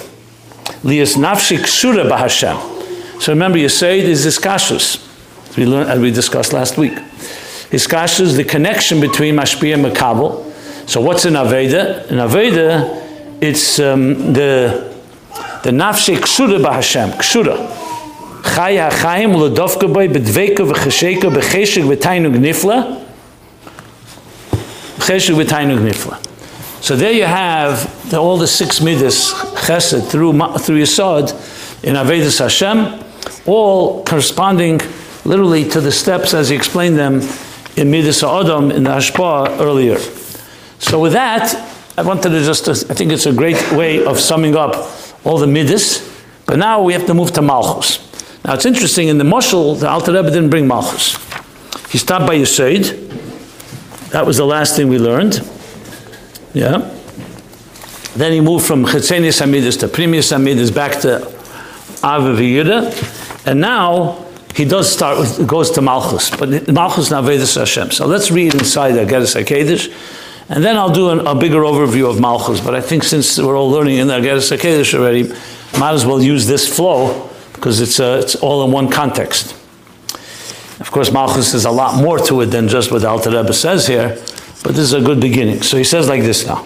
Lias 0.85 1.17
nafshi 1.17 1.59
ksura 1.59 2.09
b'Hashem. 2.09 3.21
So 3.21 3.33
remember, 3.33 3.59
Yisayid 3.59 4.05
is 4.05 4.25
iskashus, 4.25 5.05
as 5.51 5.57
we, 5.57 5.67
learned, 5.67 5.91
as 5.91 5.99
we 5.99 6.13
discussed 6.13 6.53
last 6.53 6.79
week. 6.79 6.93
Iskashus 6.93 8.21
is 8.21 8.37
the 8.37 8.45
connection 8.45 9.01
between 9.01 9.35
Mashpia 9.35 9.75
and 9.75 9.85
Makabal. 9.85 10.45
So 10.89 11.01
what's 11.01 11.25
in 11.25 11.35
Aveda? 11.35 12.07
In 12.11 12.19
Aveda, 12.19 13.43
it's 13.43 13.81
um, 13.81 14.33
the 14.33 14.95
the 15.65 15.71
nafshi 15.71 16.17
ksura 16.17 16.63
b'Hashem, 16.63 17.11
ksura. 17.15 17.57
Chai 18.55 18.77
ha'chaim 18.77 19.33
u'ledovka 19.33 19.93
b'y 19.93 20.09
b'dveka 20.09 20.73
v'chesheka 20.73 21.29
b'cheshek 21.35 21.83
v'tainug 21.83 22.37
nifla. 22.37 23.05
Cheshek 25.09 25.43
v'tainug 25.43 25.79
nifla. 25.79 26.23
So 26.83 26.95
there 26.95 27.13
you 27.13 27.25
have 27.25 28.11
the, 28.11 28.19
all 28.19 28.37
the 28.37 28.47
six 28.47 28.83
midas 28.83 29.33
chesed 29.33 30.11
through 30.11 30.33
through 30.59 30.83
Yisod 30.83 31.33
in 31.83 31.95
Avedis 31.95 32.39
Hashem, 32.39 33.03
all 33.47 34.05
corresponding 34.05 34.81
literally 35.25 35.67
to 35.71 35.81
the 35.81 35.91
steps 35.91 36.35
as 36.35 36.51
he 36.51 36.57
explained 36.57 36.99
them 36.99 37.23
in 37.77 37.91
Midas 37.91 38.23
Adam 38.23 38.71
in 38.71 38.85
the 38.85 38.91
Hashpah 38.91 39.59
earlier. 39.61 39.99
So 40.79 41.01
with 41.01 41.13
that, 41.13 41.55
I 41.97 42.03
wanted 42.03 42.29
to 42.29 42.45
just, 42.45 42.69
I 42.69 42.95
think 42.95 43.11
it's 43.11 43.25
a 43.25 43.33
great 43.33 43.73
way 43.73 44.05
of 44.05 44.21
summing 44.21 44.57
up 44.57 44.75
all 45.25 45.39
the 45.39 45.47
midas, 45.47 46.07
but 46.45 46.59
now 46.59 46.83
we 46.83 46.93
have 46.93 47.07
to 47.07 47.15
move 47.15 47.33
to 47.33 47.43
Malchus. 47.43 47.99
Now 48.45 48.55
it's 48.55 48.67
interesting, 48.67 49.09
in 49.09 49.17
the 49.17 49.25
Moshul, 49.25 49.81
the 49.81 49.89
Alter 49.89 50.13
Rebbe 50.13 50.31
didn't 50.31 50.51
bring 50.51 50.67
Malchus. 50.67 51.17
He 51.91 51.97
stopped 51.97 52.27
by 52.27 52.37
Yisod. 52.37 53.07
That 54.11 54.27
was 54.27 54.39
the 54.39 54.47
last 54.47 54.77
thing 54.77 54.89
we 54.89 54.99
learned. 54.99 55.41
Yeah. 56.55 56.79
Then 58.17 58.33
he 58.33 58.41
moved 58.41 58.67
from 58.67 58.85
Chetzenius 58.85 59.41
Hamidus 59.41 59.79
to 59.81 59.89
Primius 59.89 60.33
Hamidus 60.33 60.75
back 60.75 61.01
to 61.03 61.21
Aviviyuda. 62.03 63.47
And 63.47 63.61
now 63.61 64.25
he 64.55 64.65
does 64.65 64.91
start 64.91 65.19
with, 65.19 65.47
goes 65.47 65.71
to 65.73 65.83
Malchus, 65.83 66.31
but 66.31 66.69
Malchus 66.69 67.11
now 67.11 67.23
Vedas 67.23 67.55
Hashem. 67.55 67.91
So 67.93 68.07
let's 68.07 68.31
read 68.31 68.55
inside 68.55 68.93
the 68.93 69.05
Ageres 69.05 69.41
HaKedesh, 69.41 69.93
and 70.49 70.65
then 70.65 70.77
I'll 70.77 70.93
do 70.93 71.11
an, 71.11 71.27
a 71.27 71.35
bigger 71.35 71.61
overview 71.61 72.11
of 72.11 72.21
Malchus. 72.21 72.61
But 72.61 72.75
I 72.75 72.81
think 72.81 73.05
since 73.05 73.39
we're 73.39 73.57
all 73.57 73.71
learning 73.71 73.99
in 73.99 74.09
the 74.09 74.15
Ageres 74.15 74.57
HaKedesh 74.57 74.99
already, 74.99 75.29
might 75.79 75.93
as 75.93 76.05
well 76.05 76.21
use 76.21 76.47
this 76.47 76.67
flow 76.75 77.31
because 77.53 77.81
it's, 77.81 78.01
uh, 78.01 78.21
it's 78.23 78.35
all 78.37 78.65
in 78.65 78.73
one 78.73 78.91
context. 78.91 79.55
Of 80.81 80.91
course, 80.93 81.11
Malchus 81.11 81.55
is 81.55 81.65
a 81.65 81.71
lot 81.71 82.01
more 82.03 82.19
to 82.19 82.41
it 82.43 82.47
than 82.47 82.69
just 82.69 82.93
what 82.93 83.03
the 83.03 83.09
Alter 83.09 83.31
Rebbe 83.31 83.53
says 83.53 83.87
here, 83.87 84.11
but 84.63 84.75
this 84.75 84.79
is 84.79 84.93
a 84.93 85.01
good 85.01 85.21
beginning. 85.21 85.63
So 85.63 85.77
he 85.77 85.85
says 85.85 86.09
like 86.09 86.23
this 86.23 86.47
now. 86.47 86.65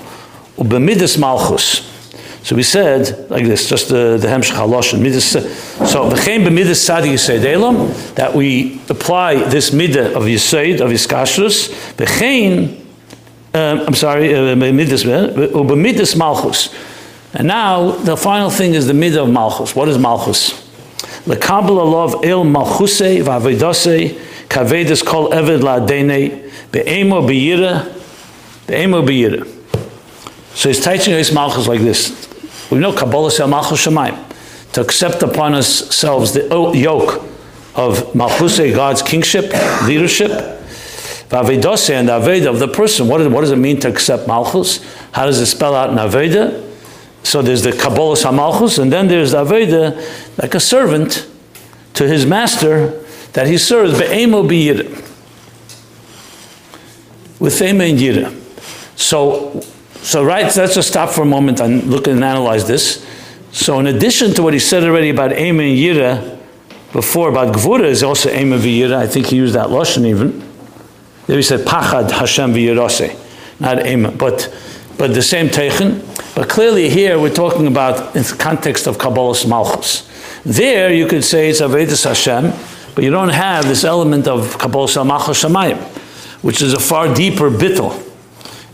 Ubemidus 0.56 1.18
Malchus. 1.18 1.90
So 2.42 2.56
we 2.56 2.62
said 2.64 3.30
like 3.30 3.44
this, 3.44 3.68
just 3.68 3.88
the 3.88 4.18
the 4.20 4.26
Hemshech 4.26 4.56
Haloshin. 4.56 5.00
So 5.86 6.10
v'chein 6.10 6.44
b'midas 6.44 6.82
tzadi 6.82 7.12
Yisayid 7.12 7.44
Elam 7.44 7.88
that 8.16 8.34
we 8.34 8.80
apply 8.88 9.36
this 9.48 9.70
midah 9.70 10.14
of 10.14 10.24
Yisayid 10.24 10.80
of 10.80 10.90
Yiskashrus 10.90 11.70
v'chein. 11.94 12.80
Um, 13.54 13.86
I'm 13.86 13.94
sorry, 13.94 14.34
uh, 14.34 14.54
b'midas 14.56 15.06
uh, 16.14 16.18
Malchus. 16.18 16.74
And 17.34 17.48
now 17.48 17.92
the 17.92 18.16
final 18.16 18.50
thing 18.50 18.74
is 18.74 18.86
the 18.86 18.92
midah 18.92 19.22
of 19.22 19.30
Malchus. 19.30 19.74
What 19.76 19.88
is 19.88 19.96
Malchus? 19.96 20.61
Lekabel 21.26 21.78
alav 21.78 22.24
el 22.24 22.44
Malchuse 22.44 23.22
v'avedose 23.22 24.18
kavedas 24.48 25.04
kol 25.04 25.32
eved 25.32 25.60
la'adene 25.60 26.50
be'emo 26.72 27.26
be'yira 27.26 27.92
be'emo 28.66 29.06
be'yira. 29.06 29.46
So 30.54 30.68
he's 30.68 30.84
teaching 30.84 31.14
his 31.14 31.32
Malchus 31.32 31.68
like 31.68 31.80
this. 31.80 32.28
We 32.70 32.78
know 32.78 32.92
Kabbalah 32.92 33.30
says 33.30 33.48
Malchus 33.48 33.86
Shemaim. 33.86 34.18
To 34.72 34.80
accept 34.80 35.22
upon 35.22 35.54
ourselves 35.54 36.32
the 36.32 36.72
yoke 36.74 37.22
of 37.74 38.12
Malchuse, 38.14 38.74
God's 38.74 39.02
kingship, 39.02 39.52
leadership, 39.84 40.30
Vavedose 41.28 41.90
and 41.90 42.08
the 42.08 42.12
Aveda 42.12 42.46
of 42.46 42.58
the 42.58 42.68
person. 42.68 43.08
What, 43.08 43.18
does 43.18 43.50
it 43.50 43.56
mean 43.56 43.80
to 43.80 43.88
accept 43.88 44.26
Malchus? 44.26 44.84
How 45.12 45.26
does 45.26 45.40
it 45.40 45.46
spell 45.46 45.74
out 45.74 45.90
in 45.90 45.96
Aveda? 45.96 46.71
So 47.22 47.40
there's 47.42 47.62
the 47.62 47.72
Kabbalah 47.72 48.16
HaMalchus, 48.16 48.78
and 48.78 48.92
then 48.92 49.08
there's 49.08 49.32
the 49.32 49.44
Aveda, 49.44 50.38
like 50.40 50.54
a 50.54 50.60
servant 50.60 51.28
to 51.94 52.06
his 52.06 52.26
master 52.26 53.02
that 53.32 53.46
he 53.46 53.58
serves, 53.58 53.98
Be'emo 53.98 54.42
B'yira. 54.42 54.88
With 57.38 57.60
Ema 57.60 57.84
and 57.84 57.98
Yira. 57.98 58.32
So, 58.96 59.60
so 59.96 60.22
right, 60.24 60.54
let's 60.56 60.74
just 60.74 60.88
stop 60.88 61.10
for 61.10 61.22
a 61.22 61.26
moment 61.26 61.60
and 61.60 61.84
look 61.84 62.06
and 62.06 62.22
analyze 62.22 62.68
this. 62.68 63.06
So 63.50 63.78
in 63.80 63.86
addition 63.86 64.32
to 64.34 64.42
what 64.42 64.52
he 64.52 64.60
said 64.60 64.84
already 64.84 65.10
about 65.10 65.32
Ema 65.32 65.62
and 65.62 65.76
Yira, 65.78 66.38
before 66.92 67.30
about 67.30 67.54
Gvura 67.54 67.84
is 67.84 68.02
also 68.02 68.30
Ema 68.30 68.58
V'yira, 68.58 68.94
I 68.94 69.06
think 69.06 69.26
he 69.26 69.36
used 69.36 69.54
that 69.54 69.68
Lashon 69.68 70.06
even. 70.06 70.42
There 71.26 71.36
he 71.36 71.42
said 71.42 71.60
Pachad 71.60 72.10
Hashem 72.10 72.52
V'yirase, 72.52 73.16
not 73.60 73.86
Ema, 73.86 74.10
but, 74.10 74.52
but 75.02 75.14
the 75.14 75.20
same 75.20 75.48
Teichen. 75.48 76.00
But 76.36 76.48
clearly 76.48 76.88
here 76.88 77.18
we're 77.18 77.34
talking 77.34 77.66
about 77.66 78.14
in 78.14 78.22
the 78.22 78.36
context 78.38 78.86
of 78.86 78.98
Kabbalah's 78.98 79.44
Malchus. 79.44 80.08
There 80.44 80.92
you 80.92 81.08
could 81.08 81.24
say 81.24 81.50
it's 81.50 81.60
Avedis 81.60 82.04
Hashem, 82.04 82.52
but 82.94 83.02
you 83.02 83.10
don't 83.10 83.30
have 83.30 83.66
this 83.66 83.82
element 83.82 84.28
of 84.28 84.56
Kabbalah's 84.58 84.94
Malchus 85.04 85.42
Shemayim, 85.42 85.78
which 86.44 86.62
is 86.62 86.72
a 86.72 86.78
far 86.78 87.12
deeper 87.12 87.50
bittel, 87.50 87.94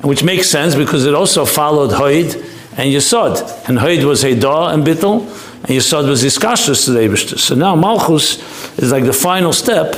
which 0.04 0.22
makes 0.22 0.50
sense 0.50 0.74
because 0.74 1.06
it 1.06 1.14
also 1.14 1.46
followed 1.46 1.92
Hoid 1.92 2.34
and 2.76 2.92
Yesod. 2.92 3.66
And 3.66 3.78
Hoid 3.78 4.04
was 4.04 4.22
Heidah 4.22 4.74
and 4.74 4.84
bittel, 4.84 5.22
and 5.60 5.68
Yesod 5.68 6.06
was 6.06 6.22
Iskashus 6.24 6.84
to 6.84 6.90
the. 6.90 7.38
So 7.38 7.54
now 7.54 7.74
Malchus 7.74 8.78
is 8.78 8.92
like 8.92 9.04
the 9.04 9.14
final 9.14 9.54
step 9.54 9.94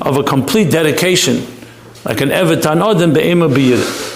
of 0.00 0.16
a 0.16 0.22
complete 0.22 0.70
dedication, 0.70 1.46
like 2.06 2.22
an 2.22 2.30
Evetan 2.30 2.82
Odin 2.82 3.12
Be'ema 3.12 3.50
B'yirah. 3.50 4.13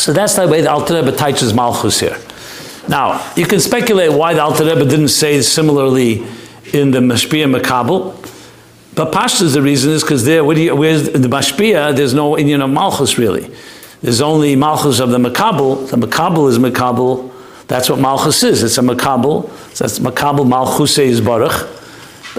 So 0.00 0.14
that's 0.14 0.34
the 0.36 0.48
way 0.48 0.62
the 0.62 0.70
Alter 0.70 0.94
Rebbe 0.94 1.14
teaches 1.14 1.52
Malchus 1.52 2.00
here. 2.00 2.16
Now, 2.88 3.22
you 3.36 3.44
can 3.44 3.60
speculate 3.60 4.10
why 4.10 4.32
the 4.32 4.42
Alter 4.42 4.64
Rebbe 4.64 4.86
didn't 4.86 5.08
say 5.08 5.42
similarly 5.42 6.26
in 6.72 6.90
the 6.90 7.00
Mashpia 7.00 7.54
Makabel, 7.54 8.16
but 8.94 9.12
Pashta's 9.12 9.52
the 9.52 9.60
reason 9.60 9.92
is 9.92 10.02
because 10.02 10.24
there, 10.24 10.42
where's 10.42 11.10
the 11.10 11.28
Mashpia, 11.28 11.94
there's 11.94 12.14
no 12.14 12.38
Indian 12.38 12.62
of 12.62 12.70
Malchus 12.70 13.18
really. 13.18 13.54
There's 14.00 14.22
only 14.22 14.56
Malchus 14.56 15.00
of 15.00 15.10
the 15.10 15.18
Makabel. 15.18 15.90
The 15.90 15.98
Makabel 15.98 16.48
is 16.48 16.58
Makabel. 16.58 17.30
That's 17.66 17.90
what 17.90 17.98
Malchus 17.98 18.42
is. 18.42 18.62
It's 18.62 18.78
a 18.78 18.80
Makabel. 18.80 19.50
So 19.74 19.84
that's 19.84 19.98
Makabel 19.98 20.48
Malchus 20.48 20.96
is 20.96 21.20
Baruch. 21.20 21.68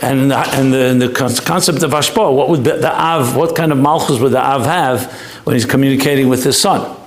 And 0.02 0.32
the, 0.32 0.38
and 0.38 0.74
the, 0.74 0.86
and 0.86 1.02
the 1.02 1.10
concept 1.10 1.84
of 1.84 1.92
Ashpa, 1.92 2.36
what 2.36 2.50
would 2.50 2.64
the, 2.64 2.78
the 2.78 2.92
Av, 2.92 3.36
what 3.36 3.56
kind 3.56 3.72
of 3.72 3.78
Malchus 3.78 4.20
would 4.20 4.32
the 4.32 4.44
Av 4.44 4.66
have 4.66 5.14
when 5.44 5.54
he's 5.54 5.66
communicating 5.66 6.28
with 6.28 6.44
his 6.44 6.60
son? 6.60 6.98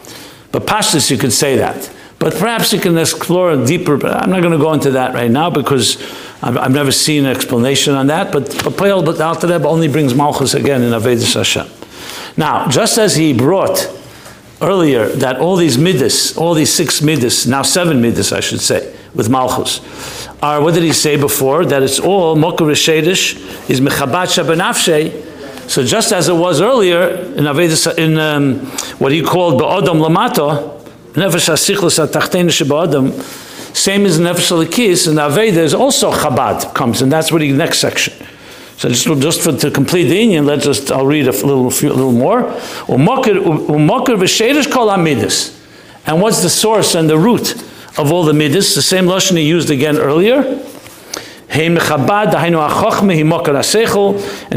But 0.55 0.67
Pashtus, 0.67 1.11
you 1.11 1.19
could 1.19 1.33
say 1.33 1.57
that. 1.57 1.91
But 2.21 2.35
perhaps 2.35 2.73
you 2.73 2.79
can 2.79 2.97
explore 2.97 3.51
a 3.51 3.67
deeper, 3.67 3.95
I'm 4.07 4.31
not 4.31 4.41
going 4.41 4.53
to 4.53 4.59
go 4.59 4.73
into 4.73 4.93
that 4.93 5.13
right 5.13 5.29
now 5.29 5.51
because 5.51 6.01
I've, 6.41 6.57
I've 6.57 6.71
never 6.71 6.93
seen 6.93 7.25
an 7.25 7.35
explanation 7.35 7.95
on 7.95 8.07
that. 8.07 8.31
But 8.31 8.45
Papayel, 8.45 9.05
but 9.05 9.21
Alter 9.21 9.49
Rebbe 9.49 9.67
only 9.67 9.89
brings 9.89 10.15
Malchus 10.15 10.55
again 10.55 10.83
in 10.83 10.93
Avedis 10.93 11.35
Hashem. 11.35 11.67
Now, 12.37 12.69
just 12.69 12.99
as 12.99 13.17
he 13.17 13.33
brought 13.33 13.93
earlier 14.63 15.09
that 15.09 15.41
all 15.41 15.57
these 15.57 15.77
midas, 15.77 16.39
all 16.39 16.55
these 16.55 16.73
six 16.73 17.03
midas, 17.03 17.49
now 17.49 17.63
seven 17.63 18.01
midas, 18.01 18.33
I 18.33 18.39
should 18.39 18.61
say, 18.61 18.95
with 19.13 19.29
Malchus, 19.29 20.29
are, 20.41 20.63
what 20.63 20.75
did 20.75 20.85
he 20.85 20.93
say 20.93 21.17
before? 21.17 21.67
That 21.67 21.83
it's 21.83 21.99
all 21.99 22.37
Mokar 22.37 22.71
is 22.71 23.81
Mechabat 23.81 24.29
Shabanafshe, 24.31 25.34
so 25.67 25.85
just 25.85 26.13
as 26.13 26.29
it 26.29 26.35
was 26.35 26.61
earlier 26.61 27.09
in 27.09 27.45
Avedis, 27.45 27.97
in 27.99 28.19
um, 28.19 28.67
what 28.99 29.13
he 29.13 29.23
called 29.23 29.61
Ba'odam 29.61 30.01
Lamato, 30.01 30.81
Nefesh 31.13 31.49
HaSichlis 31.49 32.07
HaTachtein 32.07 32.47
Sheba'odam, 32.47 33.13
same 33.75 34.07
as 34.07 34.21
Nefesh 34.21 34.51
HaLikis, 34.51 35.09
in 35.09 35.17
Aveda 35.17 35.57
is 35.57 35.75
also 35.75 36.13
Chabad 36.13 36.75
comes, 36.75 37.03
and 37.03 37.11
that's 37.11 37.33
what 37.33 37.41
the 37.41 37.53
next 37.53 37.79
section. 37.79 38.15
So 38.77 38.89
just, 38.89 39.05
just 39.05 39.43
for, 39.43 39.53
to 39.53 39.71
complete 39.71 40.05
the 40.05 40.21
Indian, 40.21 40.47
let's 40.47 40.65
just, 40.65 40.91
I'll 40.91 41.07
read 41.07 41.29
a 41.29 41.33
little, 41.33 41.69
a 41.69 41.95
little 41.95 42.13
more. 42.13 42.43
Umokir 42.87 43.37
v'shedish 44.17 44.71
kol 44.71 44.89
amidus. 44.89 45.61
And 46.07 46.21
what's 46.21 46.43
the 46.43 46.51
source 46.51 46.95
and 46.95 47.09
the 47.09 47.19
root 47.19 47.55
of 47.99 48.13
all 48.13 48.25
the 48.25 48.35
midas? 48.35 48.75
The 48.75 48.83
same 48.83 49.07
Lashon 49.07 49.37
he 49.37 49.45
used 49.45 49.71
again 49.71 49.97
earlier. 49.97 50.61
And 51.55 51.63
he 51.63 51.77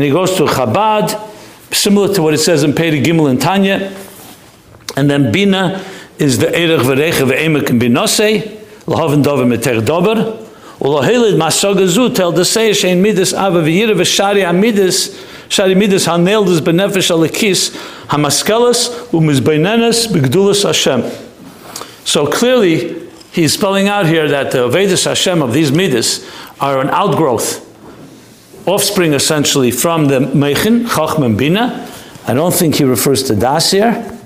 goes 0.09 0.35
to 0.35 0.45
Chabad, 0.45 1.73
similar 1.73 2.11
to 2.15 2.21
what 2.23 2.33
it 2.33 2.39
says 2.39 2.63
in 2.63 2.73
Peri 2.73 3.03
Gimel 3.03 3.29
and 3.29 3.39
Tanya. 3.39 3.95
And 4.95 5.07
then 5.07 5.31
Bina 5.31 5.85
is 6.17 6.39
the 6.39 6.47
Erech 6.47 6.81
V'Recha 6.81 7.29
V'Emek 7.29 7.69
and 7.69 7.79
Binose, 7.79 8.61
L'Hoven 8.87 9.21
Dover 9.21 9.45
Meter 9.45 9.79
Dober. 9.79 10.43
Ulohilid 10.79 11.37
Masoga 11.37 11.85
Zu 11.87 12.09
tel 12.09 12.33
say 12.43 12.71
Shein 12.71 12.99
Midas 12.99 13.31
Ava 13.31 13.61
V'Yira 13.61 13.93
V'Shari 13.93 14.43
Amidis 14.43 15.13
Shari 15.49 15.75
Midas 15.75 16.07
Haneldes 16.07 16.61
Benefesh 16.61 17.11
Alikis 17.11 17.75
Hamaskelas 18.07 18.89
Umizbeinenes 19.09 20.07
B'Gdulas 20.07 20.63
Hashem. 20.63 21.03
So 22.05 22.25
clearly, 22.25 23.07
he's 23.31 23.53
spelling 23.53 23.87
out 23.87 24.07
here 24.07 24.27
that 24.29 24.51
the 24.51 24.67
Vedas 24.67 25.03
Hashem 25.05 25.43
of 25.43 25.53
these 25.53 25.71
Midas 25.71 26.25
are 26.59 26.79
an 26.79 26.89
outgrowth, 26.89 27.63
offspring 28.67 29.13
essentially 29.13 29.71
from 29.71 30.07
the 30.07 30.19
Mechin, 30.19 30.87
Chachman 30.89 31.37
Bina. 31.37 31.89
I 32.27 32.33
don't 32.33 32.53
think 32.53 32.75
he 32.75 32.83
refers 32.83 33.23
to 33.23 33.35
Das 33.35 33.71
here, 33.71 34.19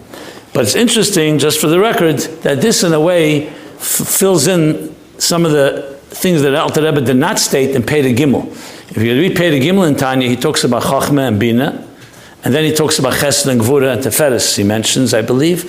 but 0.54 0.64
it's 0.64 0.76
interesting, 0.76 1.38
just 1.38 1.60
for 1.60 1.68
the 1.68 1.80
record, 1.80 2.20
that 2.44 2.62
this 2.62 2.84
in 2.84 2.94
a 2.94 3.00
way 3.00 3.48
f- 3.48 4.08
fills 4.08 4.48
in 4.48 4.96
some 5.18 5.46
of 5.46 5.52
the 5.52 6.00
things 6.10 6.42
that 6.42 6.56
Alter 6.56 6.84
Rebbe 6.84 7.02
did 7.02 7.18
not 7.18 7.40
state 7.40 7.76
in 7.76 7.84
Pei 7.84 8.02
Gimel. 8.14 8.48
If 8.92 8.98
you 8.98 9.14
read 9.14 9.36
Pei 9.36 9.60
Gimel 9.60 9.88
in 9.88 9.96
Tanya, 9.96 10.28
he 10.28 10.36
talks 10.36 10.64
about 10.64 10.84
Chachma 10.84 11.28
and 11.28 11.40
Bina, 11.40 11.88
and 12.44 12.54
then 12.54 12.64
he 12.64 12.74
talks 12.74 12.98
about 12.98 13.14
Chesed 13.14 13.48
and 13.48 13.62
Gvura 13.62 13.94
and 13.94 14.02
Teferes, 14.02 14.58
he 14.58 14.64
mentions, 14.64 15.14
I 15.14 15.22
believe, 15.22 15.66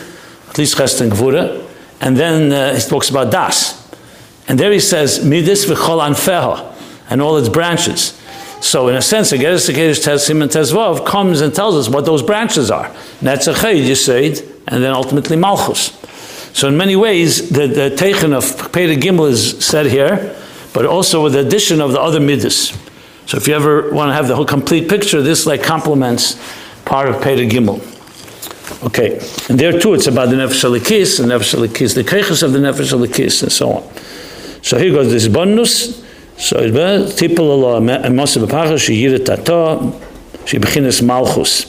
at 0.48 0.58
least 0.58 0.76
Chesed 0.76 1.00
and 1.00 1.12
Gvura, 1.12 1.64
and 2.00 2.16
then 2.16 2.50
uh, 2.50 2.74
he 2.74 2.80
talks 2.80 3.10
about 3.10 3.30
Das. 3.30 3.81
And 4.52 4.60
there 4.60 4.70
he 4.70 4.80
says, 4.80 5.20
Midis 5.20 5.64
v'chol 5.64 6.06
anfeha, 6.06 6.76
and 7.08 7.22
all 7.22 7.38
its 7.38 7.48
branches. 7.48 8.20
So 8.60 8.88
in 8.88 8.96
a 8.96 9.00
sense, 9.00 9.30
the 9.30 9.38
Geras 9.38 9.72
Kedesh 9.72 10.04
Tesim 10.04 10.42
and 10.42 10.50
Tezvav 10.50 11.06
comes 11.06 11.40
and 11.40 11.54
tells 11.54 11.74
us 11.74 11.88
what 11.88 12.04
those 12.04 12.22
branches 12.22 12.70
are. 12.70 12.88
Netzachayid, 13.22 13.86
Yisaid, 13.86 14.46
and 14.68 14.84
then 14.84 14.92
ultimately 14.92 15.38
Malchus. 15.38 15.98
So 16.52 16.68
in 16.68 16.76
many 16.76 16.96
ways, 16.96 17.48
the, 17.48 17.66
the 17.66 17.96
Teichen 17.96 18.34
of 18.34 18.70
Peter 18.74 18.92
Gimel 18.92 19.30
is 19.30 19.64
said 19.64 19.86
here, 19.86 20.36
but 20.74 20.84
also 20.84 21.22
with 21.22 21.32
the 21.32 21.40
addition 21.40 21.80
of 21.80 21.92
the 21.92 22.00
other 22.02 22.20
Midas. 22.20 22.78
So 23.24 23.38
if 23.38 23.48
you 23.48 23.54
ever 23.54 23.90
want 23.90 24.10
to 24.10 24.12
have 24.12 24.28
the 24.28 24.36
whole 24.36 24.44
complete 24.44 24.86
picture, 24.86 25.22
this 25.22 25.46
like 25.46 25.62
complements 25.62 26.38
part 26.84 27.08
of 27.08 27.24
Peter 27.24 27.44
Gimel. 27.44 27.80
Okay, 28.84 29.14
and 29.48 29.58
there 29.58 29.80
too 29.80 29.94
it's 29.94 30.08
about 30.08 30.28
the 30.28 30.36
Nefesh 30.36 30.62
Alikis, 30.62 31.16
the 31.16 31.24
Nefesh 31.24 31.54
Alikis, 31.54 31.94
the 31.94 32.04
Keiches 32.04 32.42
of 32.42 32.52
the 32.52 32.58
Nefesh 32.58 33.42
and 33.42 33.50
so 33.50 33.70
on. 33.70 34.11
So 34.62 34.78
here 34.78 34.92
goes 34.92 35.10
this 35.10 35.28
bonus. 35.28 36.02
So 36.38 36.58
it's 36.60 37.20
tipul 37.20 37.50
Allah 37.50 37.80
masa 37.80 38.44
b'pacha 38.44 38.78
sheyira 38.78 39.24
tato 39.24 39.90
shebechinas 40.46 41.02
malchus. 41.02 41.68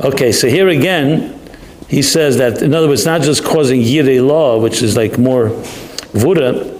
Okay, 0.00 0.30
so 0.32 0.48
here 0.48 0.68
again, 0.68 1.40
he 1.88 2.02
says 2.02 2.36
that 2.38 2.62
in 2.62 2.74
other 2.74 2.88
words, 2.88 3.04
not 3.06 3.22
just 3.22 3.44
causing 3.44 3.80
yirei 3.80 4.24
law, 4.24 4.60
which 4.60 4.82
is 4.82 4.96
like 4.96 5.18
more 5.18 5.48
vura. 6.12 6.70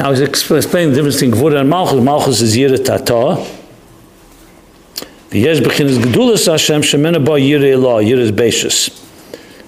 I 0.00 0.08
was 0.08 0.20
explaining 0.20 0.90
the 0.90 0.96
difference 0.96 1.16
between 1.16 1.32
vura 1.32 1.60
and 1.60 1.68
malchus. 1.68 2.02
Malchus 2.02 2.40
is 2.40 2.56
yira 2.56 2.82
tato. 2.82 3.36
Yesh 5.32 5.58
bechinas 5.58 5.98
gedulas 5.98 6.50
Hashem 6.50 6.80
shemena 6.80 7.22
ba 7.22 7.32
yirei 7.32 7.80
law. 7.80 8.00
Yira 8.00 8.18
is 8.20 8.32
beishus. 8.32 9.02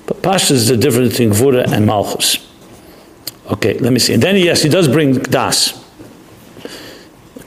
But 0.07 0.23
pasha 0.23 0.55
is 0.55 0.69
the 0.69 0.77
difference 0.79 1.11
between 1.11 1.31
vura 1.31 1.71
and 1.71 1.85
malchus. 1.85 2.48
Okay, 3.51 3.79
let 3.79 3.93
me 3.93 3.99
see. 3.99 4.15
And 4.15 4.23
then, 4.23 4.37
yes, 4.37 4.63
he 4.63 4.69
does 4.69 4.89
bring 4.89 5.15
das. 5.15 5.85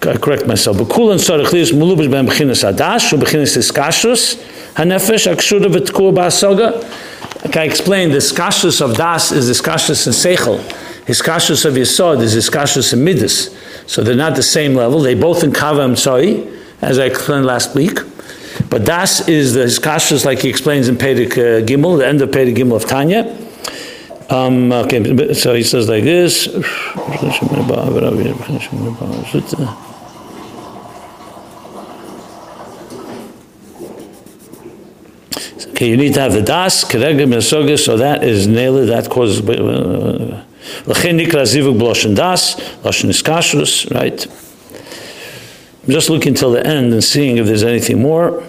I 0.04 0.18
correct 0.18 0.48
myself. 0.48 0.80
But 0.80 0.90
kulan 0.90 1.20
sarachlius 1.20 1.72
mulubish 1.72 2.10
ben 2.10 2.26
bechinas 2.28 2.68
adash, 2.68 3.12
u 3.12 3.18
bechinas 3.20 3.56
iskashus, 3.56 4.36
hanefesh 4.74 5.32
akshura 5.32 5.66
v'tkur 5.66 6.14
ba'asoga. 6.14 7.46
Like 7.46 7.58
I 7.58 7.64
explain? 7.66 8.10
the 8.10 8.18
skashus 8.18 8.82
of 8.82 8.98
das 8.98 9.32
is 9.32 9.48
the 9.48 9.54
skashus 9.54 10.08
in 10.08 10.14
seichel. 10.14 10.60
His 11.06 11.22
skashus 11.22 11.66
of 11.66 11.74
yisod 11.74 12.22
is 12.22 12.34
his 12.34 12.50
skashus 12.50 12.94
in 12.94 13.04
midas. 13.04 13.56
So 13.86 14.04
they're 14.04 14.16
not 14.16 14.36
the 14.36 14.44
same 14.44 14.74
level. 14.74 15.02
They 15.02 15.14
both 15.14 15.44
in 15.44 15.52
kava 15.52 15.82
and 15.82 15.94
as 16.82 16.98
I 16.98 17.06
explained 17.06 17.46
last 17.46 17.76
week. 17.76 18.00
But 18.70 18.86
das 18.86 19.28
is 19.28 19.54
the 19.54 19.66
skashus 19.66 20.26
like 20.26 20.40
he 20.40 20.50
explains 20.50 20.88
in 20.88 20.98
Pedig 20.98 21.32
uh, 21.34 21.66
Gimel, 21.66 22.00
the 22.00 22.08
end 22.08 22.22
of 22.22 22.32
Pedig 22.32 22.56
Gimel 22.56 22.76
of 22.76 22.86
Tanya. 22.86 23.38
Um, 24.32 24.72
okay, 24.72 25.34
so 25.34 25.54
he 25.54 25.62
says 25.62 25.90
like 25.90 26.06
this. 26.06 26.48
Okay, 35.72 35.90
you 35.90 35.98
need 35.98 36.14
to 36.14 36.22
have 36.22 36.32
the 36.32 36.42
das, 36.42 36.86
kerega, 36.86 37.28
mesoga, 37.28 37.78
so 37.78 37.98
that 37.98 38.24
is 38.24 38.48
nailed, 38.48 38.88
that 38.88 39.10
causes. 39.10 39.42
B'loshen 39.42 40.06
das, 42.16 42.56
loshen 42.84 43.10
iskashrus, 43.10 43.94
right? 43.94 44.28
I'm 45.84 45.92
just 45.92 46.10
looking 46.10 46.36
till 46.36 46.52
the 46.52 46.66
end 46.66 46.94
and 46.94 47.04
seeing 47.04 47.38
if 47.38 47.48
there's 47.48 47.64
anything 47.64 48.02
more. 48.02 48.44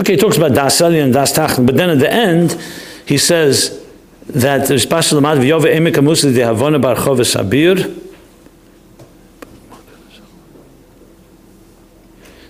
Okay, 0.00 0.14
he 0.14 0.18
talks 0.18 0.38
about 0.38 0.54
das 0.54 0.80
and 0.80 1.12
das 1.12 1.34
tachn, 1.34 1.66
but 1.66 1.76
then 1.76 1.90
at 1.90 1.98
the 1.98 2.10
end, 2.10 2.58
he 3.04 3.18
says 3.18 3.84
that 4.28 4.66
there's 4.66 4.86
pasal 4.86 5.20
lamad 5.20 5.36
v'yove 5.36 5.64
emek 5.64 5.92
amusa 5.96 6.32
de 6.32 6.40
havona 6.40 6.80
bar 6.80 6.96
choves 6.96 7.34
abir, 7.36 7.76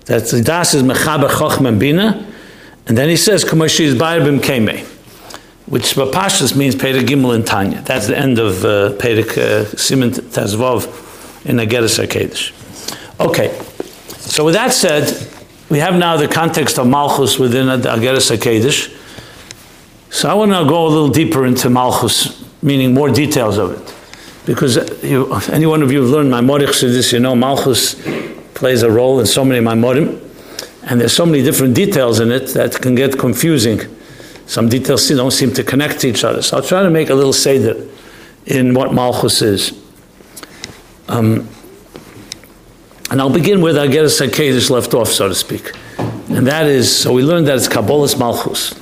that 0.05 0.27
the 0.27 0.41
das 0.43 0.75
is 0.75 0.85
mechaber 0.85 1.29
chochma 1.29 1.77
bina, 1.77 2.25
and 2.87 2.97
then 2.97 3.09
he 3.09 3.17
says 3.17 3.45
kamoshi 3.45 3.81
is 3.81 3.97
bayr 3.97 4.25
bim 4.25 4.39
which 5.67 5.95
Bapashas 5.95 6.57
means 6.57 6.75
Perek 6.75 7.07
Gimel 7.07 7.33
and 7.33 7.47
Tanya. 7.47 7.81
That's 7.83 8.09
the 8.09 8.19
end 8.19 8.41
of 8.41 8.65
uh, 8.65 8.91
Perek 8.99 9.39
uh, 9.39 9.65
Siman 9.77 10.11
Tazvov 10.11 11.47
in 11.47 11.59
Ageres 11.59 12.05
HaKedesh. 12.05 12.51
Okay, 13.21 13.57
so 14.19 14.45
with 14.45 14.55
that 14.55 14.73
said, 14.73 15.30
we 15.71 15.79
have 15.79 15.95
now 15.95 16.17
the 16.17 16.29
context 16.29 16.79
of 16.79 16.89
Malchus 16.89 17.39
within 17.39 17.69
Ageres 17.69 18.37
HaKedesh. 18.37 18.97
So 20.11 20.29
I 20.29 20.35
want 20.35 20.51
to 20.51 20.69
go 20.69 20.87
a 20.87 20.89
little 20.89 21.09
deeper 21.09 21.47
into 21.47 21.71
Malchus, 21.71 22.45
meaning 22.61 22.93
more 22.93 23.09
details 23.09 23.57
of 23.57 23.73
it. 23.73 23.97
Because 24.45 24.77
you, 25.05 25.33
any 25.53 25.67
one 25.67 25.83
of 25.83 25.93
you 25.93 26.01
who've 26.03 26.11
learned 26.11 26.31
Maimonic 26.31 26.71
this, 26.81 27.13
you 27.13 27.21
know 27.21 27.37
Malchus 27.37 27.95
plays 28.55 28.83
a 28.83 28.91
role 28.91 29.21
in 29.21 29.27
so 29.27 29.45
many 29.45 29.65
Maimorim, 29.65 30.21
and 30.83 31.01
there's 31.01 31.13
so 31.13 31.25
many 31.25 31.43
different 31.43 31.75
details 31.75 32.19
in 32.19 32.33
it 32.33 32.49
that 32.49 32.83
can 32.83 32.97
get 32.97 33.17
confusing. 33.17 33.81
Some 34.47 34.69
details 34.69 35.09
don't 35.09 35.31
seem 35.31 35.55
to 35.55 35.63
connect 35.63 36.01
to 36.01 36.09
each 36.09 36.25
other. 36.25 36.43
So 36.43 36.57
I'll 36.57 36.65
try 36.65 36.83
to 36.83 36.91
make 36.91 37.11
a 37.11 37.15
little 37.15 37.33
seder 37.33 37.87
in 38.47 38.75
what 38.75 38.93
Malchus 38.93 39.41
is. 39.41 39.81
Um, 41.07 41.49
and 43.11 43.21
I'll 43.21 43.29
begin 43.29 43.61
with 43.61 43.75
Ageres 43.75 44.25
HaKedesh 44.25 44.71
left 44.71 44.95
off, 44.95 45.09
so 45.09 45.29
to 45.29 45.35
speak. 45.35 45.73
And 45.99 46.47
that 46.47 46.67
is, 46.67 46.97
so 46.97 47.13
we 47.13 47.25
learned 47.25 47.49
that 47.49 47.57
it's 47.57 47.69
Kabbalah's 47.69 48.17
Malchus. 48.17 48.73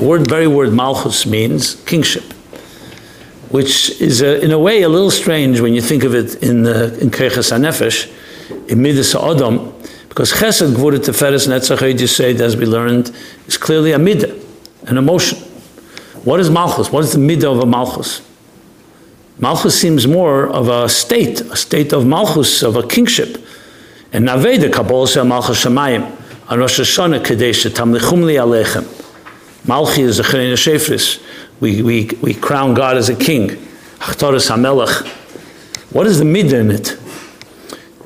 Word, 0.00 0.28
very 0.28 0.46
word 0.46 0.72
Malchus 0.72 1.26
means 1.26 1.74
kingship, 1.82 2.32
which 3.50 4.00
is 4.00 4.22
a, 4.22 4.40
in 4.40 4.52
a 4.52 4.58
way 4.58 4.82
a 4.82 4.88
little 4.88 5.10
strange 5.10 5.60
when 5.60 5.74
you 5.74 5.80
think 5.80 6.04
of 6.04 6.14
it 6.14 6.40
in, 6.42 6.62
the, 6.62 6.98
in 7.00 7.10
Keches 7.10 7.50
HaNefesh, 7.50 8.70
in 8.70 8.80
Midas 8.80 9.14
Adam, 9.16 9.74
because 10.08 10.32
Chesed, 10.32 10.72
Gvura, 10.74 10.98
Teferes, 10.98 11.48
Netzach, 11.48 12.08
say, 12.08 12.36
as 12.36 12.56
we 12.56 12.66
learned, 12.66 13.10
is 13.48 13.56
clearly 13.56 13.90
a 13.90 13.98
midah, 13.98 14.40
an 14.88 14.98
emotion. 14.98 15.38
What 16.22 16.38
is 16.38 16.48
Malchus? 16.48 16.92
What 16.92 17.02
is 17.02 17.12
the 17.12 17.18
midah 17.18 17.52
of 17.52 17.58
a 17.58 17.66
Malchus? 17.66 18.22
Malchus 19.40 19.80
seems 19.80 20.06
more 20.06 20.46
of 20.46 20.68
a 20.68 20.88
state, 20.88 21.40
a 21.40 21.56
state 21.56 21.92
of 21.92 22.06
Malchus, 22.06 22.62
of 22.62 22.76
a 22.76 22.86
kingship. 22.86 23.44
And 24.14 24.28
Naveda 24.28 24.72
Kabbalah 24.72 25.08
Shel 25.08 25.24
Malchus 25.24 25.64
Shemayim, 25.64 26.04
on 26.48 26.58
Rosh 26.60 26.78
Hashanah 26.78 27.24
Kadesh 27.24 27.64
Tamlichum 27.64 28.24
Li 28.24 28.36
Alechem. 28.36 28.84
Malchi 29.64 30.04
is 30.04 30.20
a 30.20 30.22
Cherein 30.22 30.52
Shefris. 30.52 31.20
We, 31.58 31.82
we, 31.82 32.10
we 32.22 32.32
crown 32.32 32.74
God 32.74 32.96
as 32.96 33.08
a 33.08 33.16
king. 33.16 33.48
Achtoris 33.98 34.48
HaMelech. 34.48 35.08
What 35.92 36.06
is 36.06 36.20
the 36.20 36.24
midah 36.24 36.60
in 36.60 36.70
it? 36.70 36.96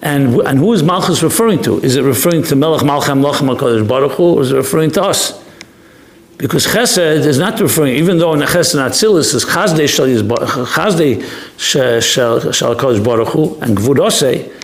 And, 0.00 0.36
and 0.46 0.58
who 0.58 0.72
is 0.72 0.82
Malchus 0.82 1.22
referring 1.22 1.60
to? 1.64 1.78
Is 1.80 1.96
it 1.96 2.02
referring 2.02 2.42
to 2.44 2.56
Melech 2.56 2.80
Malcham 2.80 3.20
Lochem 3.22 3.54
HaKadosh 3.54 3.86
Baruch 3.86 4.12
Hu, 4.12 4.36
or 4.36 4.42
is 4.42 4.50
it 4.52 4.56
referring 4.56 4.90
to 4.92 5.02
us? 5.02 5.44
Because 6.38 6.66
Chesed 6.66 7.26
is 7.26 7.38
not 7.38 7.60
referring, 7.60 7.96
even 7.96 8.16
though 8.16 8.32
in 8.32 8.38
the 8.38 8.46
Chesed 8.46 8.76
Atzilus 8.76 9.34
is 9.34 9.44
Chazdei 9.44 9.86
Shal 11.58 12.76
Kodesh 12.76 13.04
Baruch 13.04 13.28
Hu 13.28 13.60
and 13.60 13.76
Gvud 13.76 13.96
Osei, 13.96 14.57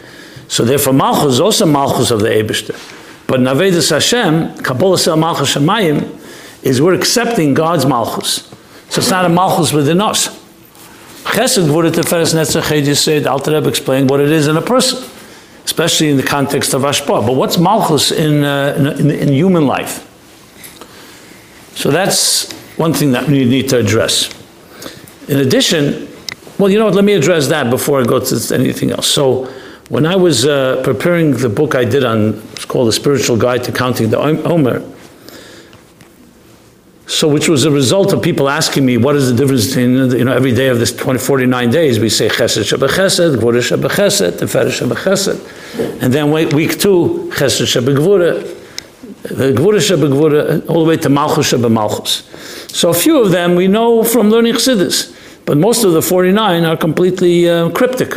so 0.48 0.64
therefore 0.64 0.92
Malchus 0.92 1.34
is 1.34 1.40
also 1.40 1.66
Malchus 1.66 2.10
of 2.10 2.20
the 2.20 2.28
Eibishter. 2.28 2.76
But 3.26 3.40
Navedus 3.40 3.90
Hashem, 3.90 4.58
Kabbalah 4.58 4.98
Sel 4.98 5.16
Malchus 5.16 5.54
Shemayim, 5.54 6.20
is 6.62 6.80
we're 6.80 6.94
accepting 6.94 7.54
God's 7.54 7.86
Malchus. 7.86 8.50
So 8.88 9.00
it's 9.00 9.10
not 9.10 9.24
a 9.24 9.28
Malchus 9.28 9.72
within 9.72 10.00
us. 10.00 10.28
Chesed 11.24 11.66
Gvud 11.66 11.90
Teferes 11.90 12.34
Netzach 12.34 12.96
said, 12.96 13.26
Alter 13.26 13.52
Rebbe 13.52 13.68
explained 13.68 14.10
what 14.10 14.20
it 14.20 14.30
is 14.30 14.46
in 14.46 14.56
a 14.56 14.62
person, 14.62 15.02
especially 15.64 16.10
in 16.10 16.16
the 16.16 16.22
context 16.22 16.74
of 16.74 16.82
Ashpa. 16.82 17.26
But 17.26 17.34
what's 17.34 17.58
Malchus 17.58 18.12
in, 18.12 18.44
uh, 18.44 18.94
in, 18.98 19.10
in 19.10 19.28
human 19.32 19.66
life? 19.66 20.10
So 21.74 21.90
that's 21.90 22.52
one 22.76 22.92
thing 22.92 23.12
that 23.12 23.26
we 23.26 23.44
need 23.44 23.68
to 23.70 23.78
address. 23.78 24.30
In 25.28 25.38
addition, 25.38 26.08
well, 26.58 26.70
you 26.70 26.78
know 26.78 26.84
what, 26.84 26.94
let 26.94 27.04
me 27.04 27.14
address 27.14 27.48
that 27.48 27.70
before 27.70 28.00
I 28.00 28.04
go 28.04 28.20
to 28.20 28.54
anything 28.54 28.90
else. 28.90 29.08
So, 29.08 29.52
when 29.88 30.06
I 30.06 30.16
was 30.16 30.46
uh, 30.46 30.80
preparing 30.82 31.32
the 31.32 31.48
book 31.48 31.74
I 31.74 31.84
did 31.84 32.04
on, 32.04 32.42
it's 32.52 32.64
called 32.64 32.88
The 32.88 32.92
Spiritual 32.92 33.36
Guide 33.36 33.64
to 33.64 33.72
Counting 33.72 34.10
the 34.10 34.18
Omer, 34.18 34.82
so 37.06 37.28
which 37.28 37.50
was 37.50 37.66
a 37.66 37.70
result 37.70 38.14
of 38.14 38.22
people 38.22 38.48
asking 38.48 38.86
me, 38.86 38.96
what 38.96 39.14
is 39.14 39.30
the 39.30 39.36
difference 39.36 39.66
between, 39.66 40.10
you 40.12 40.24
know, 40.24 40.32
every 40.32 40.54
day 40.54 40.68
of 40.68 40.78
this 40.78 40.90
20, 40.96 41.18
49 41.18 41.70
days, 41.70 42.00
we 42.00 42.08
say 42.08 42.28
Chesed 42.28 42.62
Shabbat 42.62 42.88
Chesed, 42.88 43.36
Gvura 43.36 43.60
Shabbat 43.60 43.90
Chesed, 43.90 44.32
Tefer 44.38 44.66
Shabbat 44.66 44.96
Chesed, 44.96 46.02
and 46.02 46.12
then 46.12 46.30
week 46.30 46.78
two, 46.78 47.30
Chesed 47.34 47.66
Shabbat 47.66 47.96
Gvura, 47.98 48.42
Gvura 49.22 49.80
Shabbat 49.80 50.12
Gvura, 50.12 50.68
all 50.70 50.82
the 50.82 50.88
way 50.88 50.96
to 50.96 51.10
Malchus 51.10 51.52
Shabbat 51.52 51.70
Malchus. 51.70 52.24
So 52.74 52.88
a 52.88 52.94
few 52.94 53.22
of 53.22 53.30
them 53.32 53.54
we 53.54 53.68
know 53.68 54.02
from 54.02 54.30
learning 54.30 54.54
Chassidus, 54.54 55.14
but 55.44 55.58
most 55.58 55.84
of 55.84 55.92
the 55.92 56.00
49 56.00 56.64
are 56.64 56.76
completely 56.76 57.50
uh, 57.50 57.68
cryptic. 57.68 58.14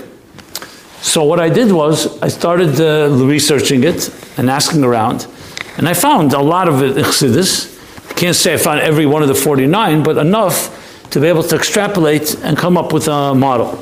So 1.01 1.23
what 1.23 1.39
I 1.39 1.49
did 1.49 1.71
was 1.71 2.21
I 2.21 2.27
started 2.27 2.81
uh, 2.81 3.09
researching 3.09 3.83
it 3.83 4.09
and 4.37 4.49
asking 4.49 4.83
around, 4.83 5.27
and 5.77 5.87
I 5.87 5.93
found 5.93 6.33
a 6.33 6.41
lot 6.41 6.67
of 6.67 6.81
it 6.81 6.97
I 6.97 8.13
can't 8.13 8.35
say 8.35 8.53
I 8.53 8.57
found 8.57 8.79
every 8.79 9.05
one 9.05 9.21
of 9.21 9.27
the 9.27 9.35
49, 9.35 10.03
but 10.03 10.17
enough 10.17 11.09
to 11.11 11.19
be 11.19 11.27
able 11.27 11.43
to 11.43 11.55
extrapolate 11.55 12.35
and 12.43 12.57
come 12.57 12.77
up 12.77 12.91
with 12.91 13.07
a 13.07 13.35
model. 13.35 13.77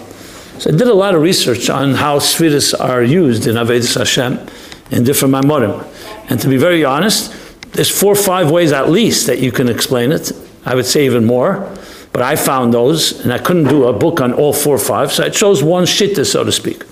So 0.60 0.74
I 0.74 0.78
did 0.78 0.88
a 0.88 0.94
lot 0.94 1.16
of 1.16 1.22
research 1.22 1.70
on 1.70 1.94
how 1.94 2.20
Sfiris 2.20 2.78
are 2.80 3.04
used 3.04 3.48
in 3.48 3.56
Avedis 3.56 3.98
Hashem 3.98 4.40
in 4.92 5.04
different 5.04 5.34
Maimorim. 5.34 5.86
And 6.30 6.40
to 6.40 6.48
be 6.48 6.58
very 6.58 6.86
honest, 6.86 7.34
there's 7.74 7.90
four 7.90 8.14
or 8.14 8.16
five 8.16 8.52
ways 8.52 8.72
at 8.72 8.90
least 8.90 9.28
that 9.28 9.40
you 9.40 9.52
can 9.52 9.68
explain 9.70 10.12
it. 10.12 10.32
I 10.66 10.76
would 10.76 10.86
say 10.86 11.06
even 11.06 11.26
more. 11.26 11.72
But 12.14 12.22
I 12.22 12.38
found 12.38 12.74
those, 12.74 13.20
and 13.20 13.34
I 13.34 13.38
couldn't 13.38 13.66
do 13.66 13.86
a 13.86 13.94
book 13.94 14.22
on 14.22 14.32
all 14.32 14.54
four 14.54 14.76
or 14.76 14.80
five, 14.80 15.12
so 15.12 15.26
I 15.26 15.30
chose 15.30 15.62
one 15.62 15.84
shitta, 15.84 16.26
so 16.26 16.46
to 16.46 16.52
speak. 16.52 16.84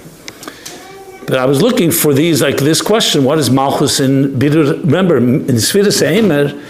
But 1.26 1.38
I 1.38 1.46
was 1.46 1.62
looking 1.62 1.92
for 1.92 2.14
these, 2.14 2.42
like 2.42 2.58
this 2.58 2.82
question, 2.82 3.24
what 3.24 3.40
is 3.40 3.50
Malchus 3.50 4.00
in 4.00 4.34
Bidur? 4.34 4.84
Remember, 4.84 5.18
in 5.18 5.46
Sfiras 5.46 6.06
Eimer, 6.06 6.62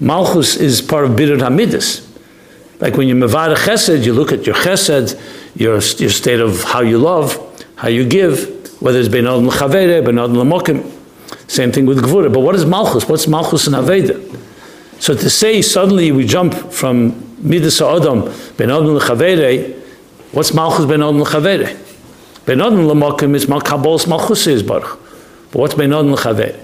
Malchus 0.00 0.56
is 0.56 0.82
part 0.82 1.06
of 1.06 1.12
Bidur 1.12 1.38
Hamidus. 1.38 2.08
Like 2.80 2.96
when 2.96 3.08
you 3.08 3.14
Mavada 3.14 3.56
Chesed, 3.56 4.04
you 4.04 4.12
look 4.12 4.32
at 4.32 4.44
your 4.44 4.54
Chesed, 4.54 5.18
your, 5.54 5.74
your 5.74 6.10
state 6.10 6.40
of 6.40 6.62
how 6.62 6.80
you 6.80 6.98
love, 6.98 7.38
how 7.76 7.88
you 7.88 8.06
give, 8.06 8.80
whether 8.82 8.98
it's 8.98 9.08
Ben 9.08 9.26
Odin 9.26 9.48
L'Chavere, 9.48 10.04
Ben 10.04 10.18
Odin 10.18 10.38
L'Mokim. 10.38 10.90
Same 11.48 11.72
thing 11.72 11.86
with 11.86 12.02
Gvura. 12.02 12.32
But 12.32 12.40
what 12.40 12.54
is 12.54 12.66
Malchus? 12.66 13.08
What's 13.08 13.26
Malchus 13.26 13.66
in 13.66 13.72
Aveda? 13.72 14.20
So 15.00 15.14
to 15.14 15.30
say 15.30 15.62
suddenly 15.62 16.12
we 16.12 16.26
jump 16.26 16.54
from 16.72 17.14
Midas 17.38 17.80
Adam, 17.80 18.32
Ben 18.56 18.70
Odin 18.70 18.94
L'Chavere, 18.94 19.80
what's 20.32 20.52
Malchus 20.52 20.86
Ben 20.86 21.02
Odin 21.02 21.22
L'Chavere? 21.22 21.91
Ben 22.46 22.60
Odin 22.60 22.88
L'Mokim 22.88 23.34
is 23.34 23.46
Malkabos 23.46 24.06
Malchus 24.08 24.46
is 24.46 24.62
Baruch. 24.62 24.98
But 25.50 25.58
what's 25.58 25.74
Ben 25.74 25.92
Odin 25.92 26.12
L'Chavere? 26.12 26.58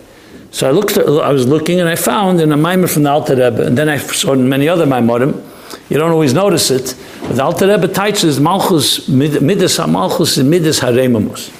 So 0.51 0.67
I 0.67 0.71
looked, 0.73 0.97
I 0.97 1.31
was 1.31 1.47
looking 1.47 1.79
and 1.79 1.89
I 1.89 1.97
found 1.97 2.41
in 2.41 2.53
a 2.53 2.57
Maimer 2.57 2.93
from 2.93 3.03
the 3.03 3.11
Alter 3.11 3.35
Rebbe, 3.35 3.67
and 3.67 3.77
then 3.77 3.89
I 3.89 3.99
saw 3.99 4.33
in 4.33 4.49
many 4.49 4.69
other 4.69 4.87
Maimorim, 4.87 5.45
you 5.91 5.99
don't 5.99 6.11
always 6.11 6.33
notice 6.33 6.71
it, 6.71 6.95
but 7.21 7.37
the 7.37 7.43
Alter 7.43 7.69
Rebbe 7.69 7.89
teaches 7.89 8.41
Malchus, 8.41 9.09
Midas 9.09 9.79
Malchus 9.87 10.39
is 10.39 10.45
Midas 10.45 10.81
Haremamus. 10.81 11.55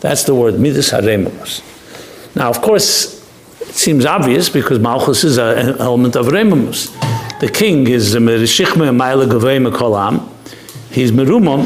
That's 0.00 0.24
the 0.24 0.34
word, 0.34 0.58
Midas 0.58 0.90
Haremamus. 0.90 1.62
Now, 2.34 2.48
of 2.48 2.62
course, 2.62 3.22
it 3.60 3.74
seems 3.74 4.06
obvious 4.06 4.48
because 4.48 4.78
Malchus 4.78 5.24
is 5.24 5.36
an 5.38 5.78
element 5.78 6.16
of 6.16 6.26
Remamus. 6.26 6.90
The 7.40 7.50
king 7.50 7.86
is 7.86 8.16
uh, 8.16 8.18
Merishichme 8.18 8.96
Maila 8.96 9.26
Gavei 9.26 9.70
Kolam. 9.70 10.28
He's 10.90 11.12
Merumam, 11.12 11.64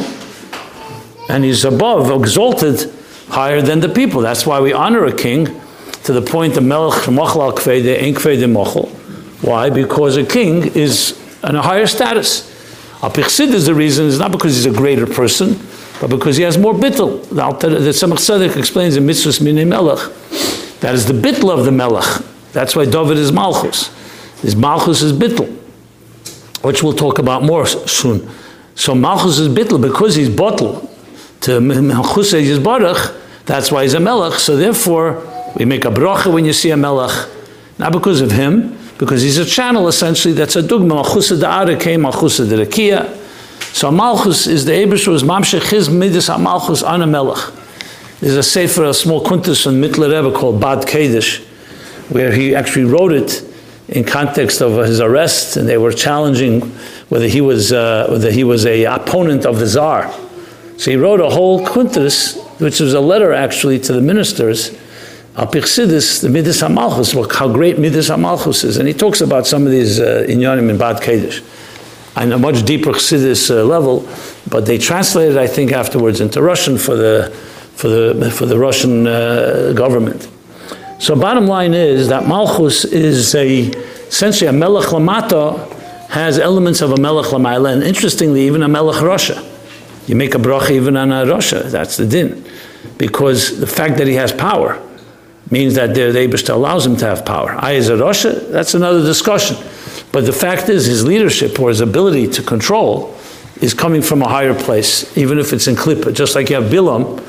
and 1.28 1.44
he's 1.44 1.64
above, 1.64 2.10
exalted, 2.10 2.92
higher 3.28 3.60
than 3.60 3.80
the 3.80 3.88
people. 3.88 4.20
That's 4.20 4.46
why 4.46 4.60
we 4.60 4.72
honor 4.72 5.04
a 5.04 5.12
king 5.12 5.60
to 6.04 6.12
the 6.12 6.22
point 6.22 6.54
the 6.54 6.60
Melech 6.60 7.02
Mochel 7.04 7.42
al 7.42 7.52
Kvede 7.52 8.02
Ein 8.02 8.14
Kvede 8.14 8.50
Mochel. 8.50 8.88
Why? 9.42 9.70
Because 9.70 10.16
a 10.16 10.24
king 10.24 10.74
is 10.74 11.20
in 11.42 11.56
a 11.56 11.62
higher 11.62 11.86
status. 11.86 12.52
Apichsid 13.00 13.52
is 13.52 13.66
the 13.66 13.74
reason, 13.74 14.06
it's 14.06 14.18
not 14.18 14.32
because 14.32 14.54
he's 14.54 14.66
a 14.66 14.76
greater 14.76 15.06
person, 15.06 15.58
but 16.00 16.08
because 16.08 16.36
he 16.36 16.42
has 16.44 16.56
more 16.56 16.72
bittel. 16.72 17.22
The, 17.28 17.42
Tzemach 17.90 18.16
Tzedek 18.16 18.56
explains 18.56 18.96
in 18.96 19.04
Mitzvahs 19.04 19.40
Minei 19.40 19.66
Melech, 19.66 19.98
that 20.80 20.94
is 20.94 21.06
the 21.06 21.12
bittel 21.12 21.56
of 21.56 21.64
the 21.64 21.72
Melech. 21.72 22.22
That's 22.52 22.74
why 22.74 22.86
David 22.86 23.18
is 23.18 23.32
Malchus. 23.32 23.90
His 24.40 24.56
Malchus 24.56 25.02
is 25.02 25.12
bittel, 25.12 25.54
which 26.62 26.82
we'll 26.82 26.94
talk 26.94 27.18
about 27.18 27.42
more 27.42 27.66
soon. 27.66 28.30
So 28.74 28.94
Malchus 28.94 29.38
is 29.38 29.48
bittel 29.48 29.80
because 29.80 30.14
he's 30.14 30.30
bottle 30.30 30.90
to 31.46 31.61
Malchus 31.61 32.32
is 32.32 32.59
Baruch, 32.59 33.14
that's 33.44 33.70
why 33.70 33.85
he's 33.85 33.94
a 33.94 34.00
Melech. 34.00 34.40
So 34.40 34.56
therefore, 34.56 35.22
we 35.56 35.64
make 35.64 35.85
a 35.85 35.90
bracha 35.90 36.32
when 36.32 36.44
you 36.44 36.52
see 36.52 36.70
a 36.70 36.76
Melech, 36.76 37.28
not 37.78 37.92
because 37.92 38.20
of 38.20 38.32
him, 38.32 38.76
because 38.98 39.22
he's 39.22 39.38
a 39.38 39.44
channel 39.44 39.87
essentially 39.87 40.35
that's 40.35 40.56
a 40.56 40.62
dugma. 40.62 40.88
Malchus 40.88 41.28
de 41.28 41.76
came, 41.78 42.02
Malchus 42.02 42.38
de 42.38 42.44
Rekia. 42.44 43.14
So 43.72 43.92
Malchus 43.92 44.48
is 44.48 44.64
the 44.64 44.72
Ebershu 44.72 45.14
is 45.14 45.22
Mamshech 45.22 45.70
his 45.70 45.88
Midas 45.88 46.28
Malchus 46.28 46.82
on 46.82 47.02
a 47.02 47.06
Melech. 47.06 47.52
There's 48.18 48.37
a 48.37 48.42
sefer, 48.42 48.82
a 48.82 48.94
small 48.94 49.22
kuntus 49.22 49.62
from 49.62 49.80
Mittler 49.80 50.11
Rebbe 50.11 50.37
called 50.37 50.61
Bad 50.61 50.85
Kedish, 50.85 51.44
where 52.11 52.32
he 52.32 52.56
actually 52.56 52.87
wrote 52.87 53.12
it 53.12 53.44
in 53.88 54.02
context 54.02 54.61
of 54.61 54.85
his 54.85 54.98
arrest, 54.98 55.56
and 55.56 55.68
they 55.68 55.78
were 55.78 55.92
challenging 55.92 56.62
whether 57.09 57.28
he 57.28 57.40
was 57.40 57.72
uh, 57.72 58.09
whether 58.11 58.32
he 58.32 58.42
was 58.42 58.66
a 58.66 58.82
opponent 58.82 59.46
of 59.46 59.61
the 59.61 59.66
czar. 59.68 60.12
So 60.76 60.90
he 60.90 60.96
wrote 60.96 61.20
a 61.20 61.30
whole 61.30 61.66
quintus, 61.66 62.40
which 62.58 62.80
was 62.80 62.94
a 62.94 63.00
letter 63.00 63.32
actually 63.32 63.78
to 63.80 63.92
the 63.92 64.00
ministers 64.00 64.76
Al 65.36 65.46
Pichsidis, 65.46 66.22
the 66.22 66.30
Midas 66.30 66.62
HaMalchus, 66.62 67.30
how 67.30 67.52
great 67.52 67.78
Midas 67.78 68.08
HaMalchus 68.08 68.64
is. 68.64 68.78
And 68.78 68.88
he 68.88 68.94
talks 68.94 69.20
about 69.20 69.46
some 69.46 69.66
of 69.66 69.70
these 69.70 70.00
uh, 70.00 70.24
inyanim 70.26 70.70
in 70.70 70.78
Bad 70.78 71.02
Kedesh. 71.02 71.44
On 72.16 72.32
a 72.32 72.38
much 72.38 72.64
deeper 72.64 72.92
Chassidus 72.92 73.50
uh, 73.50 73.62
level, 73.62 74.08
but 74.48 74.64
they 74.64 74.78
translated, 74.78 75.36
I 75.36 75.46
think, 75.46 75.72
afterwards 75.72 76.22
into 76.22 76.40
Russian 76.40 76.78
for 76.78 76.96
the, 76.96 77.30
for 77.74 77.88
the, 77.88 78.30
for 78.30 78.46
the 78.46 78.58
Russian 78.58 79.06
uh, 79.06 79.74
government. 79.76 80.26
So 80.98 81.14
bottom 81.14 81.46
line 81.46 81.74
is 81.74 82.08
that 82.08 82.26
Malchus 82.26 82.86
is 82.86 83.34
a, 83.34 83.68
essentially 84.08 84.48
a 84.48 84.52
Melech 84.54 84.86
Lamata 84.86 85.70
has 86.08 86.38
elements 86.38 86.80
of 86.80 86.92
a 86.92 86.96
Melech 86.96 87.26
Lamayla, 87.26 87.74
and 87.74 87.82
interestingly, 87.82 88.46
even 88.46 88.62
a 88.62 88.68
Melech 88.68 89.02
Russia. 89.02 89.46
You 90.06 90.16
make 90.16 90.34
a 90.34 90.38
bracha 90.38 90.70
even 90.70 90.96
on 90.96 91.12
a 91.12 91.26
Russia, 91.26 91.62
that's 91.64 91.96
the 91.96 92.06
din. 92.06 92.44
Because 92.98 93.58
the 93.60 93.66
fact 93.66 93.98
that 93.98 94.06
he 94.06 94.14
has 94.14 94.32
power, 94.32 94.80
means 95.50 95.74
that 95.74 95.94
the 95.94 96.00
Abishta 96.00 96.50
allows 96.50 96.84
him 96.86 96.96
to 96.96 97.04
have 97.04 97.24
power. 97.24 97.56
I 97.58 97.76
as 97.76 97.88
a 97.88 97.94
Rasha, 97.94 98.50
that's 98.50 98.74
another 98.74 99.02
discussion. 99.02 99.56
But 100.12 100.26
the 100.26 100.32
fact 100.32 100.68
is, 100.68 100.86
his 100.86 101.04
leadership 101.04 101.60
or 101.60 101.68
his 101.68 101.80
ability 101.80 102.28
to 102.28 102.42
control 102.42 103.16
is 103.60 103.72
coming 103.74 104.02
from 104.02 104.22
a 104.22 104.28
higher 104.28 104.54
place, 104.54 105.16
even 105.16 105.38
if 105.38 105.52
it's 105.52 105.66
in 105.66 105.76
Klippa. 105.76 106.12
Just 106.12 106.34
like 106.34 106.50
you 106.50 106.56
have 106.56 106.70
Bilam, 106.70 107.24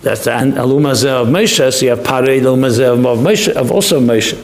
that's 0.00 0.24
the 0.24 0.30
Alumazeh 0.30 1.22
of 1.22 1.28
Moshe, 1.28 1.72
so 1.72 1.84
you 1.84 1.90
have 1.90 2.00
Parei 2.00 2.40
Alumazeh 2.40 2.92
of 2.92 3.18
Moshe, 3.18 3.52
of 3.52 3.70
also 3.70 4.00
Moshe. 4.00 4.36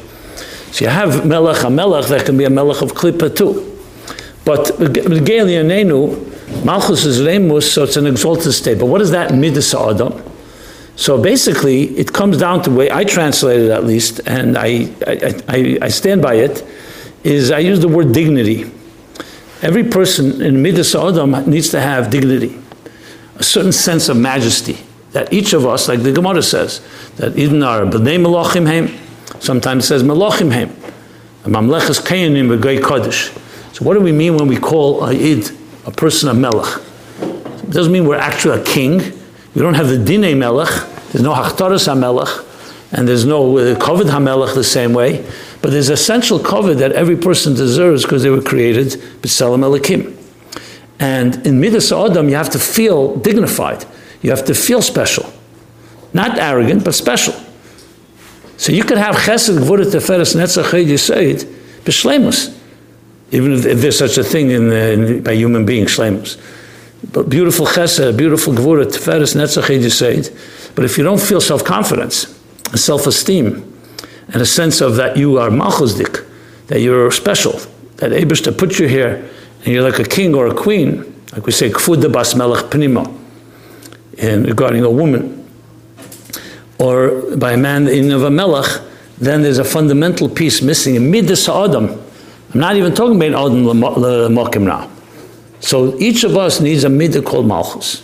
So 0.73 0.85
you 0.85 0.91
have 0.91 1.27
Melech, 1.27 1.65
a 1.65 1.71
Melech, 1.71 2.07
that 2.07 2.27
can 2.27 2.37
be 2.37 2.45
a 2.45 2.51
Melech 2.51 2.83
of 2.83 2.93
Klippa 2.93 3.35
too. 3.35 3.65
But 4.45 4.67
Nenu, 4.67 6.38
Malchus 6.65 7.05
is 7.05 7.23
Remus, 7.23 7.73
so 7.73 7.85
it's 7.85 7.97
an 7.97 8.07
exalted 8.07 8.53
state. 8.53 8.79
But 8.79 8.87
what 8.87 9.01
is 9.01 9.11
that 9.11 9.35
Midas 9.35 9.75
Adam? 9.75 10.23
So 10.97 11.21
basically, 11.21 11.97
it 11.97 12.13
comes 12.13 12.39
down 12.39 12.63
to 12.65 12.71
the 12.71 12.77
way 12.77 12.91
I 12.91 13.05
translate 13.05 13.61
it 13.61 13.71
at 13.71 13.85
least, 13.85 14.21
and 14.27 14.59
I, 14.59 14.93
I, 15.07 15.43
I, 15.47 15.79
I 15.83 15.89
stand 15.89 16.23
by 16.23 16.35
it, 16.35 16.65
is 17.23 17.51
I 17.51 17.61
use 17.61 17.81
the 17.81 17.89
word 17.89 18.13
dignity. 18.13 18.71
Every 19.63 19.85
person 19.85 20.43
in 20.43 20.61
Midas 20.61 20.95
Adam 20.95 21.49
needs 21.49 21.69
to 21.71 21.81
have 21.81 22.11
dignity, 22.11 22.59
a 23.37 23.45
certain 23.45 23.73
sense 23.73 24.09
of 24.09 24.17
majesty. 24.17 24.79
That 25.13 25.33
each 25.33 25.53
of 25.53 25.65
us, 25.65 25.89
like 25.89 26.03
the 26.03 26.13
Gemara 26.13 26.43
says, 26.43 26.81
that 27.17 27.37
even 27.39 27.63
our 27.63 27.83
b'nei 27.83 28.19
melachim 28.19 28.67
heim, 28.67 28.99
sometimes 29.41 29.87
says 29.87 30.03
melachim 30.03 30.53
heim, 30.53 30.71
mamleches 31.45 32.05
kayanim 32.05 32.59
v'gay 32.59 32.81
kodesh. 32.81 33.35
So 33.75 33.85
what 33.85 33.95
do 33.95 34.01
we 34.01 34.13
mean 34.13 34.37
when 34.37 34.49
we 34.49 34.57
call 34.59 35.05
a 35.05 35.13
id 35.13 35.51
a 35.89 35.91
person 35.91 36.29
a 36.29 36.35
melech? 36.35 36.83
It 37.21 37.71
doesn't 37.71 37.93
mean 37.93 38.07
we're 38.07 38.17
actually 38.17 38.61
a 38.61 38.65
king. 38.65 38.99
We 39.55 39.63
don't 39.63 39.75
have 39.75 39.89
the 39.89 39.99
Dine 39.99 40.39
Melech, 40.39 40.69
there's 41.11 41.25
no 41.25 41.33
Hachtaras 41.33 41.89
HaMelech, 41.89 42.45
and 42.93 43.09
there's 43.09 43.25
no 43.25 43.57
uh, 43.57 43.75
Kovid 43.77 44.11
HaMelech 44.11 44.55
the 44.55 44.63
same 44.63 44.93
way, 44.93 45.27
but 45.63 45.71
there's 45.71 45.89
essential 45.89 46.39
Kovid 46.39 46.77
that 46.79 46.93
every 46.93 47.17
person 47.17 47.55
deserves 47.55 48.03
because 48.03 48.23
they 48.23 48.31
were 48.31 48.43
created 48.43 48.89
B'Tselem 49.23 49.65
Elikim. 49.65 50.15
And 51.01 51.47
in 51.47 51.61
Midas 51.61 51.91
Adam, 51.91 52.29
you 52.29 52.35
have 52.35 52.51
to 52.51 52.59
feel 52.59 53.17
dignified. 53.17 53.87
You 54.21 54.31
have 54.31 54.45
to 54.45 54.55
feel 54.55 54.83
special. 54.83 55.33
Not 56.13 56.39
arrogant, 56.39 56.85
but 56.85 56.95
special. 56.95 57.35
So 58.59 58.73
you 58.73 58.85
could 58.85 58.99
have 58.99 59.15
Chesed, 59.15 59.59
Gvura, 59.59 59.85
Teferes, 59.85 60.37
Netzach, 60.37 60.71
Yisaid, 60.85 61.45
B'Shlemus. 61.85 62.58
Even 63.31 63.53
if, 63.53 63.67
if, 63.67 63.81
there's 63.81 63.99
such 63.99 64.19
a 64.19 64.25
thing 64.25 64.51
in, 64.51 64.73
in, 64.73 65.23
by 65.23 65.33
human 65.33 65.67
beings, 65.67 65.97
Shlemus 65.97 66.39
but 67.13 67.29
beautiful 67.29 67.67
chesed, 67.67 68.17
beautiful 68.17 68.53
gvura, 68.53 68.85
teferes, 68.85 69.35
netzach, 69.35 69.65
yisaid. 69.65 70.75
But 70.75 70.85
if 70.85 70.99
you 70.99 71.05
don't 71.05 71.21
feel 71.21 71.41
self-confidence, 71.41 72.39
self-esteem, 72.75 73.65
and 74.29 74.43
a 74.43 74.47
sense 74.47 74.81
of 74.81 74.97
that 74.97 75.17
you 75.17 75.39
are 75.39 75.49
malchusdik, 75.49 76.27
that 76.67 76.81
you're 76.81 77.11
special, 77.11 77.53
that 77.97 78.11
Abish 78.11 78.43
to 78.45 78.53
put 78.53 78.79
you 78.79 78.89
here, 78.89 79.29
and 79.65 79.69
you're 79.69 79.89
like 79.89 79.99
a 79.99 80.05
king 80.05 80.35
or 80.35 80.49
a 80.49 80.55
queen, 80.55 81.15
like 81.33 81.47
we 81.47 81.53
say, 81.53 81.71
kfud 81.71 82.13
bas 82.13 82.35
melech 82.35 82.65
pnimo, 82.67 83.17
in 84.19 84.45
regarding 84.45 84.83
a 84.83 84.91
woman, 84.91 85.49
or 86.79 87.37
by 87.37 87.53
a 87.53 87.57
man 87.57 87.89
in 87.89 88.11
of 88.11 88.25
a 88.25 88.31
melech, 88.31 88.83
then 89.19 89.43
there's 89.43 89.59
a 89.59 89.65
fundamental 89.65 90.29
piece 90.29 90.63
missing 90.63 90.97
in 90.97 91.11
midas 91.11 91.49
adam. 91.49 92.01
I'm 92.55 92.61
not 92.61 92.77
even 92.77 92.95
talking 92.95 93.17
about 93.17 93.29
adam 93.29 93.65
lemokim 93.65 94.63
now. 94.63 94.91
So 95.61 95.99
each 95.99 96.25
of 96.25 96.37
us 96.37 96.61
needs 96.61 96.85
a 96.85 96.89
midah 96.89 97.25
called 97.25 97.47
Malchus. 97.47 98.03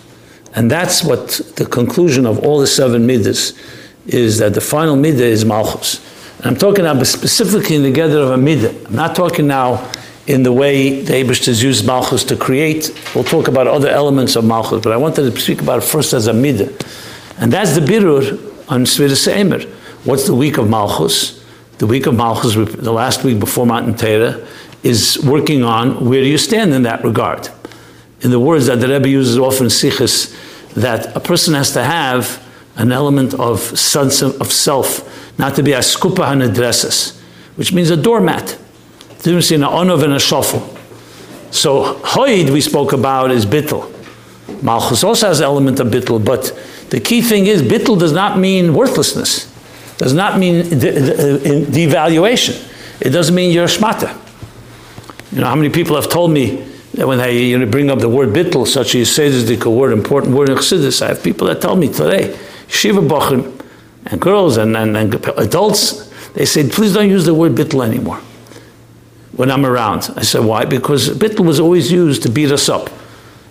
And 0.54 0.70
that's 0.70 1.02
what 1.02 1.40
the 1.56 1.64
conclusion 1.66 2.26
of 2.26 2.40
all 2.40 2.60
the 2.60 2.66
seven 2.66 3.06
midas 3.06 3.58
is 4.06 4.38
that 4.38 4.54
the 4.54 4.60
final 4.60 4.96
midah 4.96 5.20
is 5.20 5.44
Malchus. 5.44 6.00
And 6.38 6.46
I'm 6.46 6.56
talking 6.56 6.84
about 6.84 7.06
specifically 7.06 7.76
in 7.76 7.82
the 7.82 7.90
gather 7.90 8.18
of 8.18 8.30
a 8.30 8.36
midah. 8.36 8.86
I'm 8.86 8.94
not 8.94 9.16
talking 9.16 9.46
now 9.46 9.90
in 10.26 10.42
the 10.42 10.52
way 10.52 11.00
the 11.00 11.14
Abish 11.14 11.46
has 11.46 11.62
used 11.62 11.86
Malchus 11.86 12.22
to 12.24 12.36
create. 12.36 12.90
We'll 13.14 13.24
talk 13.24 13.48
about 13.48 13.66
other 13.66 13.88
elements 13.88 14.36
of 14.36 14.44
Malchus, 14.44 14.82
but 14.82 14.92
I 14.92 14.96
wanted 14.96 15.32
to 15.32 15.40
speak 15.40 15.62
about 15.62 15.82
it 15.82 15.86
first 15.86 16.12
as 16.12 16.26
a 16.26 16.32
midah. 16.32 16.68
And 17.38 17.52
that's 17.52 17.74
the 17.74 17.80
birur 17.80 18.32
on 18.70 18.84
Sviras 18.84 19.26
Eimer. 19.32 19.64
What's 20.04 20.26
the 20.26 20.34
week 20.34 20.58
of 20.58 20.68
Malchus? 20.68 21.43
The 21.78 21.86
week 21.86 22.06
of 22.06 22.14
Malchus, 22.14 22.54
the 22.54 22.92
last 22.92 23.24
week 23.24 23.40
before 23.40 23.66
Matan 23.66 23.96
Torah, 23.96 24.46
is 24.82 25.18
working 25.24 25.64
on 25.64 26.08
where 26.08 26.20
do 26.20 26.28
you 26.28 26.38
stand 26.38 26.72
in 26.72 26.82
that 26.82 27.02
regard. 27.02 27.48
In 28.20 28.30
the 28.30 28.38
words 28.38 28.66
that 28.66 28.80
the 28.80 28.88
Rebbe 28.88 29.08
uses 29.08 29.38
often, 29.38 29.70
sikhs, 29.70 30.34
that 30.74 31.14
a 31.16 31.20
person 31.20 31.54
has 31.54 31.72
to 31.72 31.82
have 31.82 32.42
an 32.76 32.92
element 32.92 33.34
of 33.34 33.60
sense 33.60 34.22
of 34.22 34.52
self, 34.52 35.38
not 35.38 35.56
to 35.56 35.62
be 35.62 35.72
a 35.72 35.78
skupa 35.78 36.26
hanedreses, 36.26 37.18
which 37.56 37.72
means 37.72 37.90
a 37.90 37.96
doormat. 37.96 38.58
Difference 39.22 39.50
in 39.50 39.62
an 39.62 39.70
onov 39.70 40.02
and 40.02 40.12
a 40.12 40.20
shuffle. 40.20 40.60
So 41.50 41.94
hoid 42.00 42.50
we 42.50 42.60
spoke 42.60 42.92
about 42.92 43.30
is 43.30 43.46
bittel. 43.46 43.90
Malchus 44.62 45.02
also 45.04 45.28
has 45.28 45.40
element 45.40 45.80
of 45.80 45.88
bittel, 45.88 46.22
but 46.22 46.52
the 46.90 47.00
key 47.00 47.22
thing 47.22 47.46
is 47.46 47.62
bittel 47.62 47.98
does 47.98 48.12
not 48.12 48.38
mean 48.38 48.74
worthlessness, 48.74 49.53
does 50.04 50.12
not 50.12 50.38
mean 50.38 50.64
devaluation. 50.64 52.70
It 53.00 53.08
doesn't 53.08 53.34
mean 53.34 53.52
you're 53.52 53.64
a 53.64 53.68
shmata. 53.68 54.14
You 55.32 55.40
know, 55.40 55.46
how 55.46 55.56
many 55.56 55.70
people 55.70 55.96
have 55.96 56.10
told 56.10 56.30
me 56.30 56.56
that 56.92 57.08
when 57.08 57.16
they 57.16 57.42
you 57.42 57.58
know, 57.58 57.64
bring 57.64 57.88
up 57.88 58.00
the 58.00 58.08
word 58.10 58.28
bittel, 58.28 58.66
such 58.66 58.94
as 58.94 59.18
a 59.18 59.70
word, 59.70 59.94
important 59.94 60.36
word 60.36 60.50
in 60.50 60.58
Chassidus, 60.58 61.00
I 61.00 61.08
have 61.08 61.22
people 61.22 61.46
that 61.46 61.62
tell 61.62 61.74
me 61.74 61.88
today, 61.88 62.38
Shiva 62.68 63.00
Bachim, 63.00 63.58
and 64.04 64.20
girls 64.20 64.58
and, 64.58 64.76
and, 64.76 64.94
and, 64.94 65.14
adults, 65.38 66.10
they 66.34 66.44
say, 66.44 66.68
please 66.68 66.92
don't 66.92 67.08
use 67.08 67.24
the 67.24 67.32
word 67.32 67.52
bittel 67.52 67.82
anymore 67.82 68.18
when 69.32 69.50
I'm 69.50 69.64
around. 69.64 70.10
I 70.16 70.22
said, 70.22 70.44
why? 70.44 70.66
Because 70.66 71.08
bittel 71.08 71.46
was 71.46 71.60
always 71.60 71.90
used 71.90 72.22
to 72.24 72.28
beat 72.28 72.52
us 72.52 72.68
up. 72.68 72.90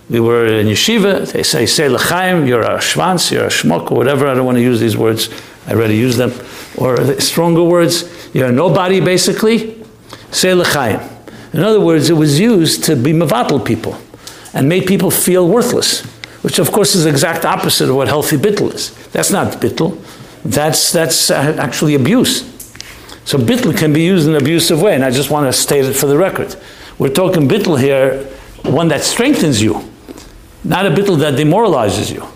We 0.08 0.20
were 0.20 0.46
in 0.46 0.68
yeshiva, 0.68 1.32
they 1.32 1.42
say, 1.42 1.66
say 1.66 1.88
l'chaim, 1.88 2.46
you're 2.46 2.62
a 2.62 2.78
shvans, 2.78 3.32
you're 3.32 3.46
a 3.46 3.48
shmok, 3.48 3.90
or 3.90 3.96
whatever, 3.96 4.28
I 4.28 4.34
don't 4.34 4.46
want 4.46 4.56
to 4.56 4.62
use 4.62 4.78
these 4.78 4.96
words, 4.96 5.30
I 5.66 5.72
already 5.72 5.96
use 5.96 6.16
them. 6.16 6.32
or 6.76 7.20
stronger 7.20 7.62
words, 7.62 8.04
you're 8.34 8.52
nobody 8.52 9.00
basically, 9.00 9.82
say 10.30 10.52
l'chaim. 10.54 11.00
In 11.52 11.60
other 11.60 11.80
words, 11.80 12.10
it 12.10 12.14
was 12.14 12.40
used 12.40 12.84
to 12.84 12.96
be 12.96 13.12
mevatel 13.12 13.64
people 13.64 13.96
and 14.52 14.68
made 14.68 14.86
people 14.86 15.10
feel 15.10 15.48
worthless, 15.48 16.02
which 16.42 16.58
of 16.58 16.72
course 16.72 16.94
is 16.94 17.04
the 17.04 17.10
exact 17.10 17.44
opposite 17.44 17.88
of 17.88 17.96
what 17.96 18.08
healthy 18.08 18.36
bittul 18.36 18.74
is. 18.74 18.90
That's 19.08 19.30
not 19.30 19.60
bittul. 19.60 19.98
That's, 20.44 20.92
that's 20.92 21.30
uh, 21.30 21.56
actually 21.58 21.94
abuse. 21.94 22.42
So 23.24 23.38
bittul 23.38 23.76
can 23.76 23.92
be 23.92 24.02
used 24.02 24.26
in 24.28 24.34
an 24.34 24.42
abusive 24.42 24.82
way, 24.82 24.94
and 24.94 25.04
I 25.04 25.10
just 25.10 25.30
want 25.30 25.46
to 25.46 25.52
state 25.52 25.84
it 25.84 25.94
for 25.94 26.06
the 26.06 26.18
record. 26.18 26.56
We're 26.98 27.08
talking 27.08 27.48
bittul 27.48 27.80
here, 27.80 28.24
one 28.62 28.88
that 28.88 29.02
strengthens 29.02 29.62
you, 29.62 29.88
not 30.64 30.86
a 30.86 30.90
bittul 30.90 31.18
that 31.20 31.36
demoralizes 31.36 32.10
you. 32.10 32.26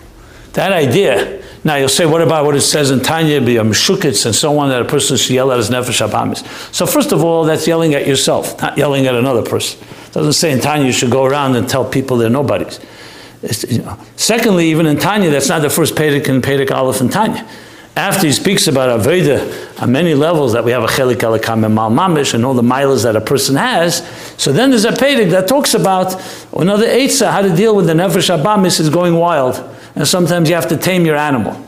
That 0.52 0.72
idea. 0.72 1.42
Now 1.68 1.74
you'll 1.74 1.90
say, 1.90 2.06
what 2.06 2.22
about 2.22 2.46
what 2.46 2.56
it 2.56 2.62
says 2.62 2.90
in 2.90 3.00
Tanya, 3.00 3.42
be 3.42 3.56
a 3.56 3.60
and 3.60 3.76
so 3.76 4.58
on, 4.58 4.70
that 4.70 4.80
a 4.80 4.86
person 4.86 5.18
should 5.18 5.32
yell 5.32 5.52
at 5.52 5.58
his 5.58 5.68
nefesh 5.68 6.00
abamis. 6.00 6.42
So 6.74 6.86
first 6.86 7.12
of 7.12 7.22
all, 7.22 7.44
that's 7.44 7.66
yelling 7.66 7.92
at 7.92 8.06
yourself, 8.06 8.58
not 8.62 8.78
yelling 8.78 9.06
at 9.06 9.14
another 9.14 9.42
person. 9.42 9.78
It 10.06 10.12
doesn't 10.14 10.32
say 10.32 10.50
in 10.50 10.60
Tanya 10.60 10.86
you 10.86 10.92
should 10.92 11.10
go 11.10 11.26
around 11.26 11.56
and 11.56 11.68
tell 11.68 11.84
people 11.84 12.16
they're 12.16 12.30
nobodies. 12.30 12.80
You 13.68 13.82
know. 13.82 13.98
Secondly, 14.16 14.70
even 14.70 14.86
in 14.86 14.96
Tanya, 14.96 15.28
that's 15.28 15.50
not 15.50 15.60
the 15.60 15.68
first 15.68 15.94
Perek 15.94 16.26
in 16.30 16.40
Perek 16.40 16.70
Aleph 16.70 17.02
in 17.02 17.10
Tanya. 17.10 17.46
After 17.94 18.26
he 18.26 18.32
speaks 18.32 18.66
about 18.66 18.98
Aveda 19.00 19.82
on 19.82 19.92
many 19.92 20.14
levels, 20.14 20.54
that 20.54 20.64
we 20.64 20.70
have 20.70 20.84
a 20.84 20.86
Chelik 20.86 21.16
Alakam 21.16 21.66
and 21.66 21.74
Mal 21.74 21.90
Mamish 21.90 22.32
and 22.32 22.46
all 22.46 22.54
the 22.54 22.62
milas 22.62 23.02
that 23.02 23.14
a 23.14 23.20
person 23.20 23.56
has, 23.56 24.08
so 24.38 24.52
then 24.52 24.70
there's 24.70 24.86
a 24.86 24.92
Perek 24.92 25.32
that 25.32 25.46
talks 25.46 25.74
about 25.74 26.18
another 26.56 26.86
Eitzah, 26.86 27.30
how 27.30 27.42
to 27.42 27.54
deal 27.54 27.76
with 27.76 27.88
the 27.88 27.92
Nefesh 27.92 28.34
Abamis 28.34 28.80
is 28.80 28.88
going 28.88 29.16
wild 29.16 29.62
and 29.94 30.06
sometimes 30.06 30.48
you 30.48 30.54
have 30.54 30.68
to 30.68 30.76
tame 30.76 31.04
your 31.04 31.16
animal. 31.16 31.64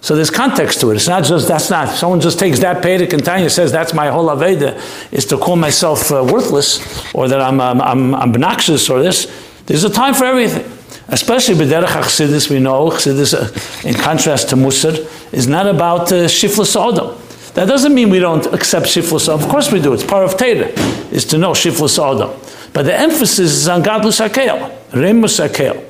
So 0.00 0.14
there's 0.14 0.30
context 0.30 0.80
to 0.80 0.90
it. 0.90 0.96
It's 0.96 1.08
not 1.08 1.24
just, 1.24 1.48
that's 1.48 1.70
not, 1.70 1.88
someone 1.88 2.20
just 2.20 2.38
takes 2.38 2.60
that 2.60 2.84
Perek 2.84 3.12
and 3.12 3.24
Tanya 3.24 3.50
says 3.50 3.72
that's 3.72 3.92
my 3.92 4.08
whole 4.08 4.26
Aveda, 4.26 4.80
is 5.12 5.26
to 5.26 5.36
call 5.36 5.56
myself 5.56 6.12
uh, 6.12 6.24
worthless 6.24 7.12
or 7.14 7.28
that 7.28 7.40
I'm, 7.40 7.60
I'm, 7.60 7.80
I'm 7.80 8.14
obnoxious 8.14 8.88
or 8.88 9.02
this. 9.02 9.26
There's 9.66 9.84
a 9.84 9.90
time 9.90 10.14
for 10.14 10.24
everything. 10.24 10.72
Especially 11.08 11.54
B'derech 11.54 11.86
HaChsidis, 11.86 12.50
we 12.50 12.60
know, 12.60 12.90
Chassidus, 12.90 13.34
uh, 13.34 13.88
in 13.88 13.94
contrast 13.94 14.50
to 14.50 14.56
Musar, 14.56 14.94
is 15.32 15.48
not 15.48 15.66
about 15.66 16.12
uh, 16.12 16.26
Shiflus 16.26 16.76
Odom. 16.76 17.16
That 17.54 17.66
doesn't 17.66 17.94
mean 17.94 18.10
we 18.10 18.20
don't 18.20 18.46
accept 18.54 18.86
Shiflus. 18.86 19.28
Of 19.28 19.48
course 19.48 19.72
we 19.72 19.80
do. 19.80 19.94
It's 19.94 20.04
part 20.04 20.24
of 20.24 20.38
Torah, 20.38 20.68
is 21.10 21.24
to 21.26 21.38
know 21.38 21.52
Shiflus 21.52 21.98
Odom. 21.98 22.72
But 22.72 22.84
the 22.84 22.94
emphasis 22.94 23.38
is 23.38 23.68
on 23.68 23.82
Gadlus 23.82 24.26
HaKel, 24.26 24.92
Remus 24.92 25.40
HaKel. 25.40 25.87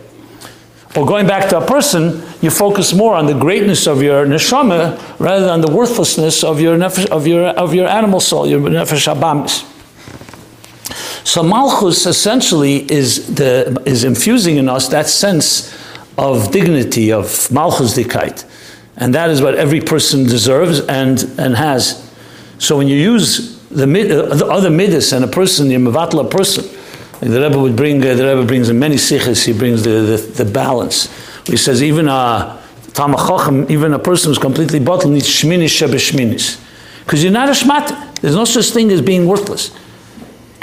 Or 0.99 1.07
going 1.07 1.29
back 1.29 1.49
to 1.51 1.59
a 1.59 1.65
person, 1.65 2.25
you 2.43 2.51
focus 2.51 2.93
more 2.93 3.15
on 3.15 3.27
the 3.27 3.39
greatness 3.39 3.87
of 3.87 4.03
your 4.03 4.27
neshama 4.27 4.99
rather 5.21 5.47
than 5.47 5.61
the 5.61 5.71
worthlessness 5.71 6.43
of 6.43 6.61
your 6.61 6.77
nefesh, 6.77 7.07
of 7.07 7.25
your 7.25 7.51
of 7.51 7.73
your 7.73 7.87
animal 7.87 8.19
soul, 8.19 8.49
your 8.49 8.59
nefesh 8.59 9.07
abamis. 9.07 9.63
So 11.25 11.45
malchus 11.45 12.05
essentially 12.05 12.91
is 12.91 13.33
the 13.33 13.81
is 13.87 14.03
infusing 14.03 14.57
in 14.57 14.69
us 14.69 14.89
that 14.89 15.07
sense 15.07 15.73
of 16.17 16.51
dignity 16.51 17.13
of 17.13 17.49
malchus 17.53 17.97
dikait, 17.97 18.45
and 18.97 19.15
that 19.15 19.31
is 19.31 19.41
what 19.41 19.55
every 19.55 19.81
person 19.81 20.25
deserves 20.25 20.81
and 20.81 21.23
and 21.39 21.55
has. 21.55 22.11
So 22.59 22.77
when 22.77 22.89
you 22.89 22.97
use 22.97 23.57
the, 23.69 23.85
uh, 23.85 24.35
the 24.35 24.47
other 24.47 24.69
midas 24.71 25.13
and 25.13 25.25
a 25.25 25.29
person, 25.29 25.71
you 25.71 25.79
mevatla 25.79 26.27
a 26.27 26.29
person 26.29 26.65
the 27.21 27.41
Rebbe 27.41 27.59
would 27.59 27.77
bring, 27.77 28.03
uh, 28.05 28.15
the 28.15 28.27
Rebbe 28.27 28.47
brings 28.47 28.69
in 28.69 28.79
many 28.79 28.97
sikhs, 28.97 29.45
he 29.45 29.53
brings 29.53 29.83
the, 29.83 29.91
the, 29.91 30.45
the 30.45 30.51
balance. 30.51 31.09
He 31.47 31.57
says 31.57 31.83
even 31.83 32.09
a 32.09 32.59
Tamachachim, 32.93 33.71
even 33.71 33.93
a 33.93 33.99
person 33.99 34.31
who's 34.31 34.39
completely 34.39 34.81
bottled 34.81 35.13
needs 35.13 35.29
shminis 35.29 35.67
shebeshminis. 35.67 36.65
Because 37.05 37.23
you're 37.23 37.33
not 37.33 37.49
a 37.49 37.53
shmat. 37.53 38.21
There's 38.21 38.35
no 38.35 38.45
such 38.45 38.71
thing 38.71 38.91
as 38.91 39.01
being 39.01 39.27
worthless. 39.27 39.77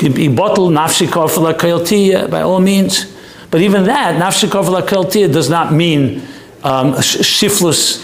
You 0.02 0.12
be 0.12 0.28
bottled, 0.28 0.74
nafshi 0.74 1.08
ke'afar 1.08 2.30
by 2.30 2.41
all 2.41 2.60
means. 2.60 3.15
But 3.50 3.62
even 3.62 3.86
that, 3.86 4.22
nafshi 4.22 4.50
ke'afar 4.50 5.32
does 5.32 5.50
not 5.50 5.74
mean 5.74 6.20
um, 6.63 6.94
shiflus. 6.94 8.04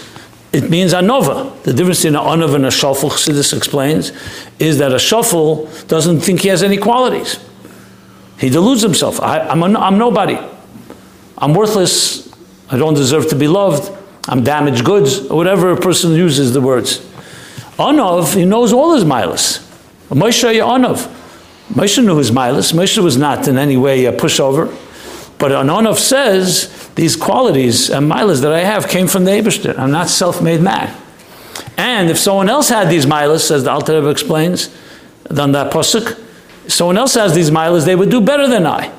It 0.52 0.68
means 0.68 0.92
anova. 0.92 1.62
The 1.62 1.72
difference 1.72 2.04
in 2.04 2.16
an 2.16 2.22
anov 2.22 2.54
and 2.54 2.66
a 2.66 2.68
shafel, 2.68 3.10
Chassidus 3.10 3.56
explains, 3.56 4.12
is 4.58 4.78
that 4.78 4.92
a 4.92 4.96
shafel 4.96 5.86
doesn't 5.88 6.20
think 6.20 6.40
he 6.40 6.48
has 6.48 6.62
any 6.62 6.76
qualities. 6.76 7.38
He 8.42 8.50
deludes 8.50 8.82
himself. 8.82 9.20
I, 9.20 9.38
am 9.38 9.62
a, 9.62 9.78
I'm 9.78 9.98
nobody. 9.98 10.36
I'm 11.38 11.54
worthless. 11.54 12.28
I 12.68 12.76
don't 12.76 12.94
deserve 12.94 13.28
to 13.28 13.36
be 13.36 13.46
loved. 13.46 13.96
I'm 14.28 14.42
damaged 14.42 14.84
goods, 14.84 15.28
or 15.28 15.36
whatever 15.36 15.70
a 15.70 15.76
person 15.76 16.10
uses 16.10 16.52
the 16.52 16.60
words. 16.60 16.98
Anov, 17.78 18.34
he 18.34 18.44
knows 18.44 18.72
all 18.72 18.94
his 18.94 19.04
milas. 19.04 19.60
Moshe 20.08 20.60
Anov. 20.60 21.06
Moshe 21.72 22.04
knew 22.04 22.18
his 22.18 22.32
milas. 22.32 22.72
Moshe 22.72 22.98
was 22.98 23.16
not 23.16 23.46
in 23.46 23.58
any 23.58 23.76
way 23.76 24.06
a 24.06 24.12
pushover. 24.12 24.66
But 25.38 25.52
Anov 25.52 25.98
says, 25.98 26.90
these 26.96 27.14
qualities 27.14 27.90
and 27.90 28.10
milas 28.10 28.42
that 28.42 28.52
I 28.52 28.64
have 28.64 28.88
came 28.88 29.06
from 29.06 29.24
the 29.24 29.30
Ebershter. 29.30 29.78
I'm 29.78 29.92
not 29.92 30.08
self-made 30.08 30.60
man. 30.60 31.00
And 31.76 32.10
if 32.10 32.18
someone 32.18 32.48
else 32.48 32.70
had 32.70 32.88
these 32.88 33.06
milas, 33.06 33.52
as 33.52 33.62
the 33.62 33.70
Alter 33.70 34.10
explains, 34.10 34.68
then 35.30 35.52
that 35.52 35.72
posuk, 35.72 36.18
someone 36.68 36.98
else 36.98 37.14
has 37.14 37.34
these 37.34 37.50
milas, 37.50 37.84
they 37.84 37.96
would 37.96 38.10
do 38.10 38.20
better 38.20 38.46
than 38.46 38.66
I. 38.66 38.92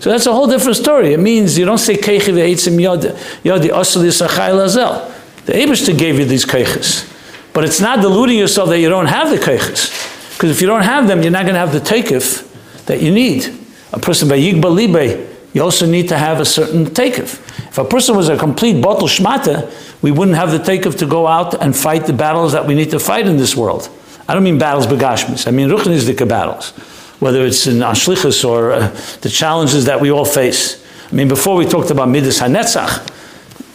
So 0.00 0.10
that's 0.10 0.26
a 0.26 0.32
whole 0.32 0.46
different 0.46 0.76
story. 0.76 1.12
It 1.12 1.20
means 1.20 1.58
you 1.58 1.66
don't 1.66 1.78
say 1.78 1.94
keichi 1.94 2.32
ve'etzim 2.32 2.80
yodi 2.80 3.68
asali 3.68 4.08
sachai 4.08 4.52
lazel. 4.52 5.12
The 5.44 5.52
Abishta 5.52 5.96
gave 5.96 6.18
you 6.18 6.24
these 6.24 6.46
keiches. 6.46 7.06
But 7.52 7.64
it's 7.64 7.80
not 7.80 8.00
deluding 8.00 8.38
yourself 8.38 8.70
that 8.70 8.78
you 8.78 8.88
don't 8.88 9.06
have 9.06 9.30
the 9.30 9.36
keiches. 9.36 9.90
Because 10.34 10.50
if 10.50 10.62
you 10.62 10.66
don't 10.66 10.82
have 10.82 11.06
them, 11.06 11.22
you're 11.22 11.30
not 11.30 11.42
going 11.42 11.54
to 11.54 11.60
have 11.60 11.72
the 11.72 11.80
takeif 11.80 12.46
that 12.86 13.02
you 13.02 13.12
need. 13.12 13.46
A 13.92 13.98
person 13.98 14.26
by 14.28 14.38
yigba 14.38 14.62
libe, 14.62 15.28
you 15.52 15.62
also 15.62 15.84
need 15.84 16.08
to 16.08 16.16
have 16.16 16.40
a 16.40 16.46
certain 16.46 16.86
takeif. 16.86 17.46
If 17.68 17.76
a 17.76 17.84
person 17.84 18.16
was 18.16 18.30
a 18.30 18.38
complete 18.38 18.80
bottle 18.80 19.06
shmata, 19.06 19.70
we 20.00 20.12
wouldn't 20.12 20.38
have 20.38 20.50
the 20.50 20.58
takeif 20.58 20.96
to 21.00 21.06
go 21.06 21.26
out 21.26 21.60
and 21.62 21.76
fight 21.76 22.06
the 22.06 22.14
battles 22.14 22.52
that 22.52 22.66
we 22.66 22.74
need 22.74 22.90
to 22.92 22.98
fight 22.98 23.26
in 23.26 23.36
this 23.36 23.54
world. 23.54 23.90
I 24.26 24.32
don't 24.32 24.44
mean 24.44 24.58
battles 24.58 24.86
begashmis. 24.86 25.46
I 25.46 25.50
mean 25.50 25.68
ruchnisdika 25.68 26.26
battles 26.26 26.72
whether 27.20 27.44
it's 27.46 27.66
in 27.66 27.76
Ashlichus 27.76 28.48
or 28.48 28.72
uh, 28.72 28.88
the 29.20 29.28
challenges 29.28 29.84
that 29.84 30.00
we 30.00 30.10
all 30.10 30.24
face. 30.24 30.84
I 31.10 31.14
mean, 31.14 31.28
before 31.28 31.54
we 31.54 31.66
talked 31.66 31.90
about 31.90 32.08
Midas 32.08 32.40
HaNetzach, 32.40 33.06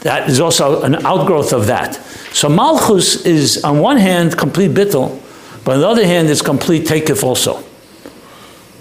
that 0.01 0.29
is 0.29 0.39
also 0.39 0.81
an 0.81 0.95
outgrowth 1.05 1.53
of 1.53 1.67
that. 1.67 1.95
So 2.33 2.49
Malchus 2.49 3.25
is, 3.25 3.63
on 3.63 3.79
one 3.79 3.97
hand, 3.97 4.37
complete 4.37 4.71
bittel, 4.71 5.21
but 5.63 5.75
on 5.75 5.81
the 5.81 5.87
other 5.87 6.05
hand, 6.05 6.29
it's 6.29 6.41
complete 6.41 6.85
takif 6.87 7.23
also. 7.23 7.63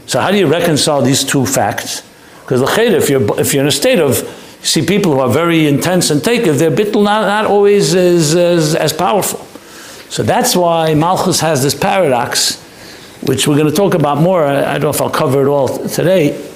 So 0.07 0.20
how 0.20 0.31
do 0.31 0.38
you 0.38 0.46
reconcile 0.46 1.03
these 1.03 1.24
two 1.24 1.46
facts? 1.46 2.03
Because 2.40 2.62
if 2.79 3.09
you're, 3.09 3.40
if 3.40 3.55
you're 3.55 3.62
in 3.62 3.68
a 3.68 3.72
state 3.72 3.98
of, 3.98 4.18
you 4.18 4.66
see 4.66 4.85
people 4.85 5.14
who 5.14 5.20
are 5.20 5.31
very 5.31 5.66
intense 5.66 6.11
and 6.11 6.20
takif, 6.20 6.59
their 6.59 6.70
bittel 6.70 7.05
not, 7.05 7.27
not 7.27 7.46
always 7.46 7.94
is 7.94 8.35
as 8.35 8.92
powerful. 8.92 9.40
So 10.11 10.22
that's 10.22 10.55
why 10.55 10.94
Malchus 10.94 11.40
has 11.40 11.62
this 11.62 11.74
paradox 11.74 12.63
which 13.24 13.46
we're 13.48 13.56
going 13.56 13.70
to 13.70 13.76
talk 13.76 13.94
about 13.94 14.18
more. 14.18 14.44
I 14.44 14.72
don't 14.72 14.82
know 14.82 14.90
if 14.90 15.00
I'll 15.00 15.10
cover 15.10 15.42
it 15.42 15.48
all 15.48 15.68
today, 15.88 16.48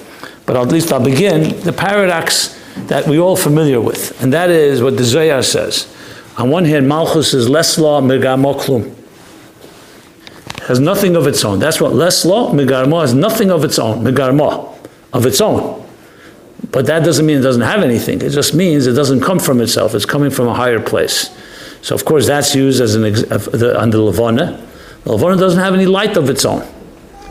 but 0.46 0.56
at 0.56 0.68
least 0.68 0.92
I'll 0.92 1.04
begin. 1.04 1.58
The 1.60 1.72
paradox 1.72 2.58
that 2.88 3.06
we're 3.06 3.20
all 3.20 3.36
familiar 3.36 3.80
with, 3.80 4.20
and 4.22 4.32
that 4.32 4.50
is 4.50 4.82
what 4.82 4.96
the 4.96 5.04
Zohar 5.04 5.42
says. 5.42 5.92
On 6.36 6.50
one 6.50 6.64
hand, 6.64 6.88
Malchus 6.88 7.34
is 7.34 7.48
less 7.48 7.78
law, 7.78 8.00
megamo 8.00 8.54
klum. 8.60 8.94
Has 10.68 10.78
nothing 10.78 11.16
of 11.16 11.26
its 11.26 11.44
own. 11.44 11.58
That's 11.58 11.80
what 11.80 11.94
less 11.94 12.24
law, 12.24 12.52
megarmo 12.52 13.00
has 13.00 13.14
nothing 13.14 13.50
of 13.50 13.64
its 13.64 13.78
own, 13.78 14.04
megarmo, 14.04 14.76
of 15.14 15.24
its 15.24 15.40
own. 15.40 15.86
But 16.70 16.86
that 16.86 17.04
doesn't 17.04 17.24
mean 17.24 17.38
it 17.38 17.42
doesn't 17.42 17.62
have 17.62 17.82
anything. 17.82 18.20
It 18.20 18.30
just 18.30 18.54
means 18.54 18.86
it 18.86 18.92
doesn't 18.92 19.20
come 19.20 19.38
from 19.38 19.60
itself. 19.60 19.94
It's 19.94 20.04
coming 20.04 20.30
from 20.30 20.46
a 20.48 20.54
higher 20.54 20.80
place. 20.80 21.30
So 21.80 21.94
of 21.94 22.04
course 22.04 22.26
that's 22.26 22.54
used 22.54 22.80
as 22.80 22.94
an 22.94 23.04
ex- 23.04 23.48
under 23.62 23.98
Levana. 23.98 24.67
Levana 25.04 25.36
doesn't 25.36 25.60
have 25.60 25.74
any 25.74 25.86
light 25.86 26.16
of 26.16 26.28
its 26.28 26.44
own. 26.44 26.62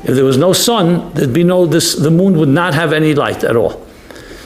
If 0.04 0.16
there 0.16 0.26
was 0.26 0.38
no 0.38 0.54
sun, 0.54 1.14
there'd 1.14 1.34
be 1.34 1.44
no 1.44 1.66
this. 1.66 1.96
The 1.96 2.12
moon 2.12 2.38
would 2.38 2.50
not 2.50 2.74
have 2.74 2.94
any 2.94 3.14
light 3.14 3.44
at 3.44 3.56
all. 3.56 3.86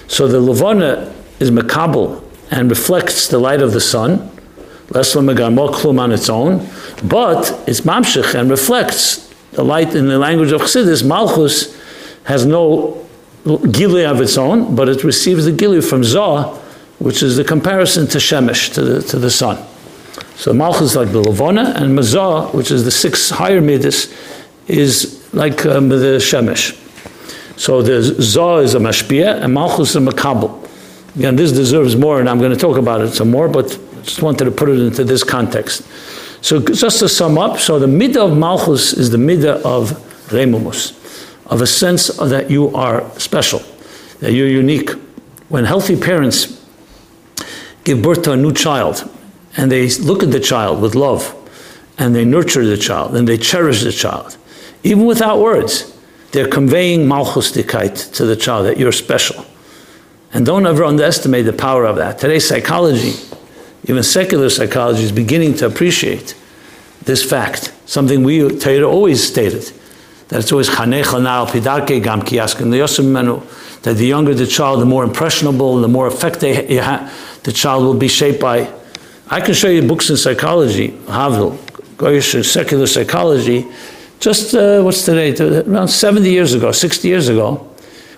So 0.08 0.28
the 0.28 0.40
Levana 0.40 1.14
is 1.40 1.52
makabel 1.52 2.24
and 2.52 2.70
reflects 2.70 3.28
the 3.28 3.40
light 3.40 3.62
of 3.62 3.74
the 3.74 3.82
sun. 3.82 4.30
Less 4.90 5.14
klum 5.16 6.00
on 6.00 6.12
its 6.12 6.30
own, 6.30 6.68
but 7.08 7.64
it's 7.66 7.82
mamshich 7.82 8.36
and 8.36 8.50
reflects 8.50 9.34
the 9.54 9.64
light 9.64 9.96
in 9.96 10.08
the 10.08 10.20
language 10.20 10.52
of 10.52 10.62
Chassidus. 10.62 11.06
Malchus 11.06 11.80
has 12.24 12.46
no 12.46 13.08
gili 13.72 14.06
of 14.06 14.20
its 14.20 14.38
own, 14.38 14.76
but 14.76 14.90
it 14.90 15.04
receives 15.04 15.46
the 15.46 15.52
gili 15.52 15.82
from 15.82 16.04
Zah, 16.04 16.54
which 17.00 17.24
is 17.24 17.38
the 17.38 17.44
comparison 17.44 18.06
to 18.08 18.18
Shemesh, 18.18 18.74
to 18.74 18.82
the, 18.82 19.02
to 19.04 19.18
the 19.18 19.32
sun. 19.32 19.66
So 20.42 20.52
Malchus 20.54 20.82
is 20.82 20.96
like 20.96 21.12
the 21.12 21.22
Levona, 21.22 21.76
and 21.76 21.96
Mazah, 21.96 22.52
which 22.52 22.72
is 22.72 22.84
the 22.84 22.90
six 22.90 23.30
higher 23.30 23.62
midas, 23.62 24.12
is 24.68 25.32
like 25.36 25.68
um, 25.68 25.88
the 25.88 26.18
Shemesh. 26.18 26.76
So 27.60 27.84
the 27.84 28.02
Zah 28.02 28.58
is 28.58 28.74
a 28.74 28.80
Mashpia, 28.80 29.40
and 29.40 29.54
Malchus 29.54 29.92
is 29.92 29.98
a 29.98 30.00
Makabal. 30.00 30.68
Again, 31.16 31.36
this 31.36 31.52
deserves 31.52 31.96
more, 31.96 32.20
and 32.20 32.28
I'm 32.28 32.40
going 32.40 32.50
to 32.50 32.58
talk 32.58 32.78
about 32.78 33.02
it 33.02 33.12
some 33.12 33.30
more, 33.30 33.50
but 33.50 33.68
just 34.02 34.24
wanted 34.24 34.46
to 34.46 34.52
put 34.52 34.70
it 34.70 34.80
into 34.80 35.04
this 35.04 35.24
context. 35.24 35.84
So 36.44 36.60
just 36.60 36.98
to 37.02 37.08
sum 37.08 37.38
up, 37.38 37.60
so 37.60 37.78
the 37.78 37.86
midah 37.86 38.32
of 38.32 38.36
Malchus 38.36 38.94
is 38.94 39.12
the 39.12 39.20
midah 39.20 39.62
of 39.62 39.92
Remumus, 40.30 40.98
of 41.52 41.62
a 41.62 41.68
sense 41.68 42.08
that 42.18 42.50
you 42.50 42.76
are 42.76 43.08
special, 43.20 43.62
that 44.22 44.34
you're 44.34 44.48
unique. 44.48 44.90
When 45.50 45.66
healthy 45.66 46.02
parents 46.02 46.66
give 47.84 48.02
birth 48.02 48.24
to 48.24 48.32
a 48.32 48.38
new 48.38 48.54
child, 48.54 49.08
and 49.58 49.72
they 49.72 49.90
look 49.90 50.24
at 50.24 50.32
the 50.32 50.40
child 50.40 50.82
with 50.82 50.96
love, 50.96 51.36
and 51.98 52.16
they 52.16 52.26
nurture 52.26 52.66
the 52.66 52.78
child, 52.78 53.16
and 53.16 53.28
they 53.28 53.38
cherish 53.38 53.84
the 53.84 53.92
child, 53.92 54.38
even 54.84 55.06
without 55.06 55.40
words, 55.40 55.96
they're 56.32 56.48
conveying 56.48 57.08
Malchus 57.08 57.52
Dikait 57.52 58.14
to 58.14 58.26
the 58.26 58.36
child 58.36 58.66
that 58.66 58.78
you're 58.78 58.92
special. 58.92 59.46
And 60.34 60.46
don't 60.46 60.66
ever 60.66 60.86
underestimate 60.86 61.46
the 61.46 61.54
power 61.54 61.86
of 61.86 61.98
that. 61.98 62.20
Today's 62.20 62.48
psychology, 62.48 63.14
even 63.84 64.02
secular 64.02 64.50
psychology, 64.50 65.04
is 65.04 65.12
beginning 65.12 65.56
to 65.56 65.66
appreciate 65.66 66.36
this 67.04 67.24
fact, 67.28 67.74
something 67.86 68.24
we 68.24 68.48
Torah 68.58 68.88
always 68.88 69.22
stated, 69.22 69.72
that 70.30 70.40
it's 70.40 70.52
always 70.52 70.70
pidarke 70.70 72.02
gam 72.02 72.22
that 73.82 73.94
the 73.98 74.06
younger 74.06 74.34
the 74.34 74.48
child, 74.48 74.80
the 74.80 74.86
more 74.86 75.04
impressionable, 75.04 75.82
the 75.82 75.88
more 75.88 76.08
effect 76.08 76.40
they 76.40 76.66
the 77.44 77.52
child 77.52 77.84
will 77.84 77.96
be 77.96 78.08
shaped 78.08 78.40
by. 78.40 78.72
I 79.32 79.40
can 79.40 79.54
show 79.54 79.70
you 79.70 79.82
books 79.82 80.10
in 80.10 80.18
psychology, 80.18 80.90
Havel, 81.08 81.52
Goyish 81.96 82.44
secular 82.44 82.86
psychology, 82.86 83.66
just, 84.20 84.54
uh, 84.54 84.82
what's 84.82 85.06
today, 85.06 85.34
around 85.62 85.88
70 85.88 86.30
years 86.30 86.54
ago, 86.54 86.74
60 86.74 87.08
years 87.08 87.30
ago, 87.30 87.66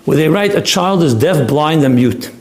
where 0.06 0.16
they 0.16 0.28
write 0.28 0.56
a 0.56 0.60
child 0.60 1.04
is 1.04 1.14
deaf, 1.14 1.46
blind, 1.46 1.84
and 1.84 1.94
mute, 1.94 2.32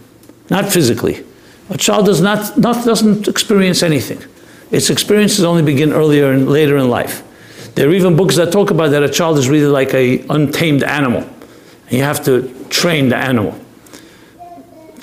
not 0.49 0.71
physically. 0.71 1.24
A 1.69 1.78
child 1.78 2.07
does 2.07 2.19
not, 2.19 2.57
not 2.57 2.84
doesn't 2.84 3.28
experience 3.28 3.84
anything. 3.84 4.24
Its 4.71 4.89
experiences 4.89 5.45
only 5.45 5.61
begin 5.61 5.93
earlier 5.93 6.32
and 6.32 6.49
later 6.49 6.76
in 6.78 6.89
life. 6.89 7.21
There 7.76 7.88
are 7.88 7.93
even 7.93 8.15
books 8.15 8.38
that 8.38 8.51
talk 8.51 8.71
about 8.71 8.89
that 8.89 9.03
a 9.03 9.09
child 9.09 9.38
is 9.38 9.49
really 9.49 9.67
like 9.67 9.93
a 9.93 10.26
untamed 10.32 10.82
animal. 10.82 11.30
You 11.91 12.01
have 12.01 12.26
to 12.26 12.51
train 12.69 13.09
the 13.09 13.17
animal. 13.17 13.62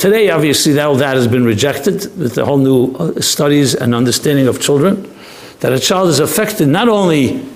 Today, 0.01 0.31
obviously, 0.31 0.81
all 0.81 0.95
that 0.95 1.15
has 1.15 1.29
been 1.29 1.45
rejected 1.45 1.97
with 2.19 2.35
the 2.35 2.47
whole 2.47 2.57
new 2.57 2.95
uh, 2.95 3.21
studies 3.21 3.75
and 3.75 3.95
understanding 3.95 4.49
of 4.49 4.59
children. 4.59 5.15
That 5.61 5.75
a 5.75 5.79
child 5.79 6.09
is 6.09 6.21
affected 6.21 6.69
not 6.69 6.89
only 6.89 7.47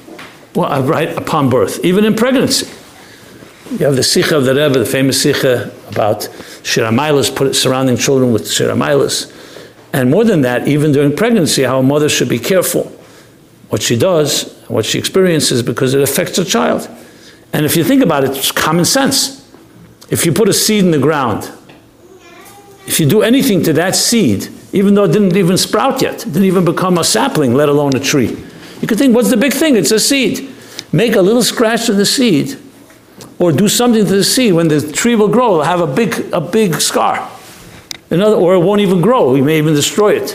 well, 0.55 0.83
right 0.83 1.09
upon 1.17 1.49
birth, 1.49 1.83
even 1.83 2.05
in 2.05 2.15
pregnancy. 2.15 2.67
You 3.71 3.87
have 3.87 3.97
the 3.97 4.03
Sikha 4.03 4.37
of 4.37 4.45
the 4.45 4.55
Rebbe, 4.55 4.79
the 4.79 4.85
famous 4.85 5.23
Sikha 5.23 5.73
about 5.89 6.29
Shir 6.63 6.85
HaMaalos, 6.85 7.55
surrounding 7.55 7.97
children 7.97 8.31
with 8.31 8.53
Shir 8.53 8.69
HaMaalos. 8.69 9.33
And 9.95 10.11
more 10.11 10.25
than 10.25 10.43
that, 10.43 10.69
even 10.69 10.93
during 10.93 11.17
pregnancy, 11.17 11.63
how 11.63 11.79
a 11.79 11.83
mother 11.83 12.11
should 12.11 12.29
be 12.29 12.39
careful 12.39 12.93
what 13.71 13.81
she 13.81 13.97
does, 13.97 14.53
what 14.69 14.85
she 14.85 14.99
experiences, 14.99 15.63
because 15.63 15.95
it 15.95 16.03
affects 16.03 16.37
her 16.37 16.45
child. 16.45 16.91
And 17.55 17.65
if 17.65 17.75
you 17.75 17.85
think 17.85 18.03
about 18.03 18.23
it, 18.23 18.33
it's 18.33 18.53
common 18.53 18.85
sense. 18.85 19.51
If 20.11 20.27
you 20.27 20.33
put 20.35 20.51
a 20.51 20.53
seed 20.53 20.85
in 20.85 20.91
the 20.91 20.99
ground, 20.99 21.51
if 22.87 23.01
you 23.01 23.07
do 23.07 23.23
anything 23.23 23.63
to 23.65 23.73
that 23.75 23.97
seed, 23.97 24.49
even 24.73 24.95
though 24.95 25.05
it 25.05 25.13
didn't 25.13 25.37
even 25.37 25.57
sprout 25.57 26.03
yet, 26.03 26.19
didn't 26.19 26.45
even 26.45 26.65
become 26.65 26.99
a 26.99 27.05
sapling, 27.05 27.55
let 27.55 27.69
alone 27.69 27.95
a 27.97 28.01
tree, 28.01 28.37
you 28.81 28.89
could 28.89 28.99
think, 28.99 29.15
what's 29.15 29.31
the 29.31 29.37
big 29.37 29.53
thing? 29.53 29.77
It's 29.77 29.93
a 29.93 30.01
seed. 30.01 30.51
Make 30.93 31.15
a 31.15 31.23
little 31.23 31.43
scratch 31.43 31.87
to 31.87 31.93
the 31.93 32.05
seed, 32.05 32.59
or 33.39 33.53
do 33.53 33.69
something 33.69 34.05
to 34.05 34.17
the 34.17 34.25
seed. 34.25 34.55
When 34.55 34.69
the 34.69 34.93
tree 34.93 35.15
will 35.15 35.29
grow, 35.29 35.53
it'll 35.53 35.63
have 35.65 35.81
a 35.81 35.87
big, 35.87 36.29
a 36.33 36.41
big 36.41 36.75
scar. 36.77 37.31
Another, 38.11 38.37
or 38.37 38.55
it 38.55 38.61
won't 38.61 38.81
even 38.81 39.01
grow. 39.01 39.35
You 39.35 39.43
may 39.43 39.59
even 39.59 39.75
destroy 39.75 40.17
it. 40.17 40.33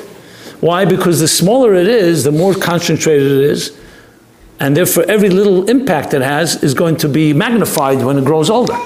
Why? 0.59 0.83
Because 0.85 1.19
the 1.19 1.27
smaller 1.27 1.73
it 1.73 1.87
is, 1.87 2.23
the 2.23 2.31
more 2.31 2.53
concentrated 2.53 3.31
it 3.31 3.43
is, 3.51 3.77
and 4.59 4.75
therefore 4.75 5.05
every 5.07 5.29
little 5.29 5.69
impact 5.69 6.13
it 6.13 6.21
has 6.21 6.61
is 6.63 6.73
going 6.73 6.97
to 6.97 7.07
be 7.07 7.31
magnified 7.31 8.03
when 8.03 8.17
it 8.17 8.25
grows 8.25 8.49
older. 8.49 8.77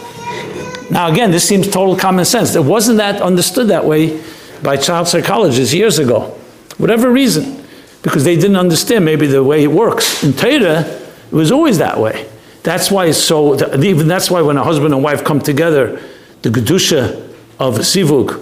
Now, 0.94 1.12
again, 1.12 1.32
this 1.32 1.48
seems 1.48 1.68
total 1.68 1.98
common 1.98 2.24
sense. 2.24 2.56
It 2.56 2.64
wasn't 2.64 2.98
that 2.98 3.22
understood 3.22 3.68
that 3.68 3.84
way 3.84 4.24
by 4.62 4.78
child 4.78 5.08
psychologists 5.08 5.74
years 5.74 6.00
ago, 6.00 6.39
whatever 6.78 7.12
reason 7.12 7.64
because 8.04 8.26
they 8.26 8.36
didn't 8.36 8.58
understand 8.58 9.04
maybe 9.04 9.26
the 9.26 9.44
way 9.44 9.64
it 9.64 9.72
works. 9.72 10.24
In 10.24 10.34
Torah, 10.34 10.82
it 10.82 11.32
was 11.32 11.52
always 11.52 11.80
that 11.80 11.98
way. 11.98 12.30
That's 12.62 12.91
why 12.91 13.08
it's 13.08 13.18
so, 13.18 13.56
even 13.82 14.08
that's 14.08 14.30
why 14.30 14.41
when 14.41 14.58
a 14.58 14.64
husband 14.64 14.94
and 14.94 15.04
wife 15.04 15.24
come 15.24 15.39
together, 15.39 16.02
the 16.44 16.50
Gedusha 16.50 17.34
of 17.60 17.76
Zivug, 17.76 18.34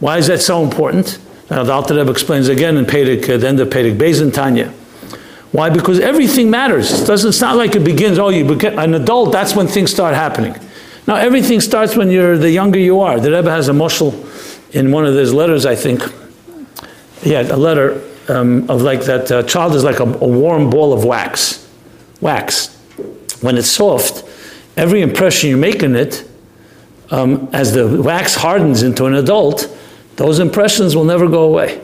why 0.00 0.18
is 0.18 0.28
that 0.28 0.40
so 0.42 0.62
important? 0.62 1.18
Now, 1.50 1.64
the 1.64 1.72
Alter 1.72 1.94
Rebbe 1.94 2.10
explains 2.10 2.48
again 2.48 2.76
in 2.76 2.84
Perek, 2.84 3.22
at 3.24 3.30
uh, 3.30 3.36
the 3.38 3.48
end 3.48 3.60
of 3.60 3.70
Pedig 3.70 3.98
Bezin 3.98 4.32
Tanya. 4.32 4.72
Why? 5.52 5.70
Because 5.70 6.00
everything 6.00 6.50
matters. 6.50 7.02
It 7.02 7.06
doesn't, 7.06 7.30
it's 7.30 7.40
not 7.40 7.56
like 7.56 7.74
it 7.74 7.84
begins, 7.84 8.18
oh, 8.18 8.28
you 8.28 8.44
become 8.44 8.78
an 8.78 8.94
adult, 8.94 9.32
that's 9.32 9.56
when 9.56 9.66
things 9.66 9.90
start 9.90 10.14
happening. 10.14 10.54
Now, 11.06 11.14
everything 11.16 11.60
starts 11.60 11.96
when 11.96 12.10
you're 12.10 12.36
the 12.36 12.50
younger 12.50 12.80
you 12.80 13.00
are. 13.00 13.20
The 13.20 13.30
Rebbe 13.30 13.50
has 13.50 13.68
a 13.68 13.72
mushal 13.72 14.12
in 14.74 14.90
one 14.90 15.06
of 15.06 15.14
his 15.14 15.32
letters, 15.32 15.64
I 15.64 15.76
think. 15.76 16.02
Had 17.22 17.50
a 17.50 17.56
letter 17.56 18.02
um, 18.28 18.68
of 18.68 18.82
like 18.82 19.02
that 19.02 19.30
uh, 19.30 19.42
child 19.44 19.74
is 19.74 19.84
like 19.84 20.00
a, 20.00 20.04
a 20.04 20.26
warm 20.26 20.68
ball 20.68 20.92
of 20.92 21.04
wax. 21.04 21.68
Wax. 22.20 22.74
When 23.40 23.56
it's 23.56 23.70
soft, 23.70 24.24
every 24.76 25.00
impression 25.00 25.50
you 25.50 25.56
make 25.56 25.82
in 25.82 25.94
it, 25.94 26.28
um, 27.10 27.48
as 27.52 27.72
the 27.72 28.02
wax 28.02 28.34
hardens 28.34 28.82
into 28.82 29.06
an 29.06 29.14
adult, 29.14 29.68
those 30.16 30.40
impressions 30.40 30.96
will 30.96 31.04
never 31.04 31.28
go 31.28 31.44
away. 31.44 31.80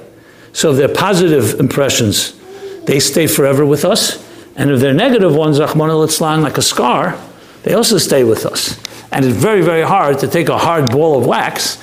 So 0.53 0.73
if 0.73 0.79
they're 0.79 0.89
positive 0.89 1.61
impressions, 1.61 2.39
they 2.85 2.99
stay 2.99 3.27
forever 3.27 3.65
with 3.65 3.85
us. 3.85 4.29
And 4.57 4.71
if 4.71 4.81
they're 4.81 4.93
negative 4.93 5.35
ones, 5.35 5.59
like 5.61 6.59
a 6.59 6.63
scar, 6.63 7.19
they 7.63 7.75
also 7.75 7.99
stay 7.99 8.25
with 8.25 8.45
us. 8.45 8.79
And 9.13 9.25
it's 9.25 9.37
very, 9.37 9.63
very 9.63 9.83
hard 9.83 10.19
to 10.21 10.29
take 10.29 10.49
a 10.49 10.59
hard 10.59 10.91
ball 10.91 11.19
of 11.19 11.27
wax 11.27 11.83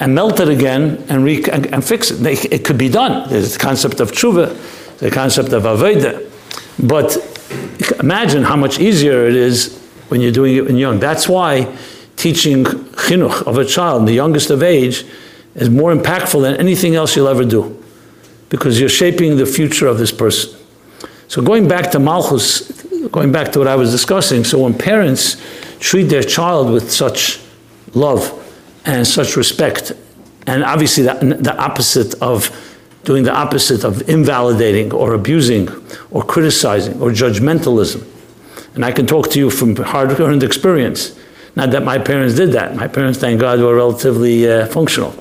and 0.00 0.14
melt 0.14 0.38
it 0.38 0.48
again 0.48 1.04
and, 1.08 1.24
re- 1.24 1.44
and, 1.50 1.66
and 1.66 1.84
fix 1.84 2.10
it. 2.10 2.16
They, 2.16 2.34
it 2.34 2.64
could 2.64 2.78
be 2.78 2.88
done. 2.88 3.28
There's 3.28 3.54
the 3.54 3.58
concept 3.58 4.00
of 4.00 4.12
tshuva, 4.12 4.98
the 4.98 5.10
concept 5.10 5.52
of 5.52 5.62
aveda. 5.64 6.30
But 6.86 7.16
imagine 8.00 8.44
how 8.44 8.56
much 8.56 8.78
easier 8.78 9.26
it 9.26 9.34
is 9.34 9.76
when 10.08 10.20
you're 10.20 10.32
doing 10.32 10.56
it 10.56 10.66
when 10.66 10.76
young. 10.76 11.00
That's 11.00 11.28
why 11.28 11.74
teaching 12.16 12.64
chinuch 12.64 13.42
of 13.46 13.58
a 13.58 13.64
child, 13.64 14.06
the 14.06 14.12
youngest 14.12 14.50
of 14.50 14.62
age, 14.62 15.04
is 15.54 15.70
more 15.70 15.94
impactful 15.94 16.42
than 16.42 16.56
anything 16.56 16.94
else 16.94 17.16
you'll 17.16 17.28
ever 17.28 17.44
do. 17.44 17.82
Because 18.48 18.78
you're 18.78 18.88
shaping 18.88 19.36
the 19.36 19.46
future 19.46 19.86
of 19.86 19.98
this 19.98 20.12
person. 20.12 20.58
So 21.28 21.42
going 21.42 21.68
back 21.68 21.90
to 21.92 21.98
Malchus, 21.98 22.86
going 23.10 23.32
back 23.32 23.52
to 23.52 23.58
what 23.58 23.68
I 23.68 23.76
was 23.76 23.90
discussing, 23.90 24.44
so 24.44 24.58
when 24.60 24.74
parents 24.74 25.36
treat 25.78 26.04
their 26.04 26.22
child 26.22 26.72
with 26.72 26.90
such 26.90 27.40
love, 27.94 28.34
and 28.88 29.06
such 29.06 29.36
respect. 29.36 29.92
And 30.46 30.64
obviously, 30.64 31.04
the, 31.04 31.14
the 31.40 31.56
opposite 31.56 32.14
of 32.22 32.50
doing 33.04 33.24
the 33.24 33.34
opposite 33.34 33.84
of 33.84 34.08
invalidating 34.08 34.92
or 34.92 35.14
abusing 35.14 35.68
or 36.10 36.22
criticizing 36.22 37.00
or 37.00 37.10
judgmentalism. 37.10 38.06
And 38.74 38.84
I 38.84 38.92
can 38.92 39.06
talk 39.06 39.30
to 39.30 39.38
you 39.38 39.50
from 39.50 39.76
hard 39.76 40.18
earned 40.20 40.42
experience. 40.42 41.18
Not 41.54 41.70
that 41.72 41.84
my 41.84 41.98
parents 41.98 42.34
did 42.34 42.52
that. 42.52 42.76
My 42.76 42.88
parents, 42.88 43.18
thank 43.18 43.40
God, 43.40 43.60
were 43.60 43.74
relatively 43.74 44.48
uh, 44.48 44.66
functional. 44.66 45.14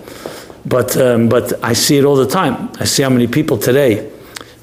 But, 0.66 0.96
um, 0.98 1.30
but 1.30 1.54
I 1.64 1.74
see 1.74 1.98
it 1.98 2.06
all 2.06 2.16
the 2.16 2.28
time. 2.28 2.70
I 2.80 2.86
see 2.86 3.04
how 3.04 3.10
many 3.10 3.28
people 3.28 3.58
today, 3.58 4.12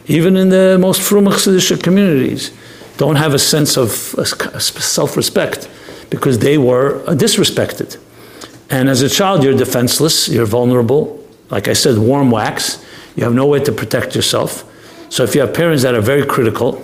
even 0.07 0.37
in 0.37 0.51
the 0.51 0.79
most 0.81 1.01
frumach 1.01 1.83
communities, 1.83 2.53
don't 2.97 3.17
have 3.17 3.35
a 3.35 3.39
sense 3.39 3.77
of 3.77 3.91
self 3.91 5.17
respect 5.17 5.69
because 6.11 6.39
they 6.39 6.59
were 6.59 7.03
uh, 7.07 7.15
disrespected. 7.15 7.99
And 8.71 8.89
as 8.89 9.03
a 9.03 9.09
child, 9.09 9.43
you're 9.43 9.57
defenseless, 9.57 10.29
you're 10.29 10.47
vulnerable. 10.47 11.23
Like 11.51 11.69
I 11.69 11.73
said, 11.73 11.99
warm 11.99 12.31
wax. 12.31 12.85
You 13.17 13.25
have 13.25 13.35
no 13.35 13.47
way 13.47 13.61
to 13.61 13.73
protect 13.73 14.15
yourself. 14.15 14.65
So 15.11 15.23
if 15.23 15.35
you 15.35 15.41
have 15.43 15.55
parents 15.55 15.83
that 15.83 15.95
are 15.95 16.01
very 16.01 16.27
critical, 16.27 16.83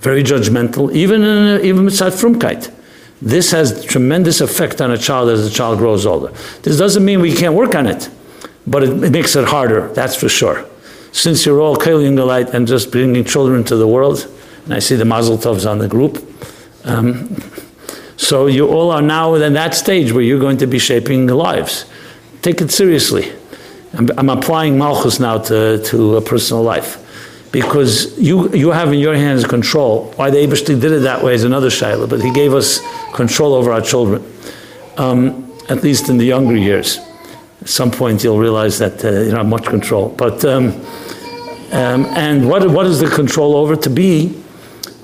very 0.00 0.22
judgmental, 0.22 0.92
even 0.94 1.22
in, 1.22 1.64
even 1.64 1.84
mitzvah 1.84 2.10
frumkeit, 2.10 2.72
this 3.20 3.50
has 3.50 3.84
tremendous 3.84 4.40
effect 4.40 4.80
on 4.80 4.92
a 4.92 4.98
child 4.98 5.28
as 5.28 5.44
the 5.44 5.50
child 5.50 5.78
grows 5.78 6.06
older. 6.06 6.32
This 6.62 6.78
doesn't 6.78 7.04
mean 7.04 7.20
we 7.20 7.34
can't 7.34 7.54
work 7.54 7.74
on 7.74 7.86
it, 7.86 8.08
but 8.66 8.84
it, 8.84 9.02
it 9.02 9.10
makes 9.10 9.34
it 9.34 9.44
harder, 9.44 9.88
that's 9.92 10.14
for 10.14 10.28
sure. 10.28 10.64
Since 11.10 11.44
you're 11.44 11.60
all 11.60 11.74
light 11.74 12.50
and 12.50 12.66
just 12.66 12.92
bringing 12.92 13.24
children 13.24 13.64
to 13.64 13.76
the 13.76 13.88
world, 13.88 14.28
and 14.68 14.74
I 14.74 14.80
see 14.80 14.96
the 14.96 15.04
mazel 15.06 15.38
tovs 15.38 15.64
on 15.64 15.78
the 15.78 15.88
group, 15.88 16.18
um, 16.84 17.34
so 18.18 18.46
you 18.46 18.68
all 18.68 18.90
are 18.90 19.00
now 19.00 19.34
in 19.34 19.54
that 19.54 19.74
stage 19.74 20.12
where 20.12 20.22
you're 20.22 20.40
going 20.40 20.58
to 20.58 20.66
be 20.66 20.78
shaping 20.78 21.26
lives. 21.26 21.86
Take 22.42 22.60
it 22.60 22.70
seriously. 22.70 23.32
I'm, 23.94 24.10
I'm 24.18 24.28
applying 24.28 24.76
Malchus 24.76 25.18
now 25.18 25.38
to, 25.38 25.82
to 25.84 26.16
a 26.16 26.20
personal 26.20 26.62
life. 26.62 26.98
Because 27.50 28.18
you, 28.18 28.52
you 28.52 28.72
have 28.72 28.92
in 28.92 28.98
your 28.98 29.14
hands 29.14 29.46
control. 29.46 30.12
Why 30.16 30.28
the 30.28 30.36
Abishti 30.36 30.78
did 30.78 30.92
it 30.92 31.00
that 31.00 31.24
way 31.24 31.32
is 31.32 31.44
another 31.44 31.70
shaila, 31.70 32.06
but 32.06 32.20
he 32.20 32.30
gave 32.30 32.52
us 32.52 32.80
control 33.14 33.54
over 33.54 33.72
our 33.72 33.80
children, 33.80 34.22
um, 34.98 35.50
at 35.70 35.82
least 35.82 36.10
in 36.10 36.18
the 36.18 36.26
younger 36.26 36.56
years. 36.56 36.98
At 37.62 37.68
some 37.70 37.90
point, 37.90 38.22
you'll 38.22 38.38
realize 38.38 38.78
that 38.78 39.02
uh, 39.02 39.08
you 39.08 39.30
don't 39.30 39.38
have 39.38 39.46
much 39.46 39.64
control. 39.64 40.10
But 40.10 40.44
um, 40.44 40.74
Um, 41.70 42.06
and 42.16 42.48
what, 42.48 42.64
what 42.70 42.86
is 42.86 42.98
the 42.98 43.10
control 43.10 43.54
over? 43.54 43.76
To 43.76 43.90
be 43.90 44.32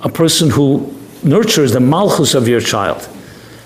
a 0.05 0.09
person 0.09 0.51
who 0.51 0.95
nurtures 1.23 1.73
the 1.73 1.81
malchus 1.81 2.35
of 2.35 2.47
your 2.47 2.61
child. 2.61 3.09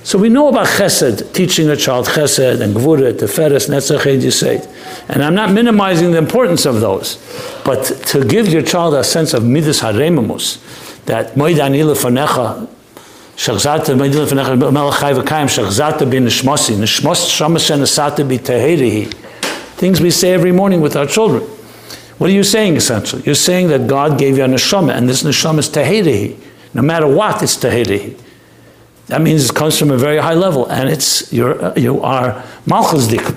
So 0.05 0.17
we 0.17 0.29
know 0.29 0.49
about 0.49 0.69
chesed, 0.69 1.35
teaching 1.35 1.69
a 1.69 1.77
child 1.77 2.07
chesed 2.07 2.61
and 2.61 2.75
gvura, 2.75 3.13
teferes, 3.13 3.69
netzach, 3.69 4.01
yisait. 4.01 4.67
And 5.09 5.23
I'm 5.23 5.35
not 5.35 5.53
minimizing 5.53 6.13
the 6.13 6.19
importance 6.19 6.65
of 6.65 6.81
those, 6.81 7.19
but 7.65 7.85
to 8.07 8.25
give 8.25 8.49
your 8.49 8.63
child 8.63 8.95
a 8.95 9.05
sense 9.05 9.35
of 9.35 9.45
midas 9.45 9.81
haremamus, 9.81 11.05
that 11.07 11.35
moidan 11.35 11.75
fanecha, 11.95 12.69
shachzata 13.37 13.97
moidan 13.99 14.27
fanecha 14.27 14.57
melachai 14.57 15.21
v'kayim, 15.21 15.49
shachzata 15.49 16.09
bin 16.09 16.25
nishmosi, 16.25 16.77
nishmos 16.77 17.27
shamas 17.29 17.67
shenasata 17.69 18.27
bi 18.27 19.11
Things 19.77 20.01
we 20.01 20.11
say 20.11 20.33
every 20.33 20.53
morning 20.53 20.81
with 20.81 20.97
our 20.97 21.07
children. 21.07 21.58
What 22.19 22.31
are 22.31 22.33
you 22.33 22.43
saying 22.43 22.77
essentially? 22.77 23.23
You're 23.23 23.37
saying 23.37 23.69
that 23.69 23.87
God 23.87 24.19
gave 24.19 24.37
you 24.37 24.45
a 24.45 24.49
neshama, 24.49 24.93
and 24.93 25.09
this 25.09 25.23
neshama 25.23 25.61
is 25.61 25.69
teherihi. 25.69 26.37
No 26.75 26.83
matter 26.83 27.07
what, 27.07 27.41
it's 27.45 27.57
teherihi. 27.57 28.21
That 29.07 29.23
means 29.23 29.49
it 29.49 29.55
comes 29.55 29.79
from 29.79 29.93
a 29.93 29.97
very 29.97 30.19
high 30.19 30.35
level, 30.35 30.67
and 30.67 30.89
it's 30.89 31.33
you're, 31.33 31.65
uh, 31.65 31.75
you 31.77 32.03
are. 32.03 32.45
The 32.67 33.35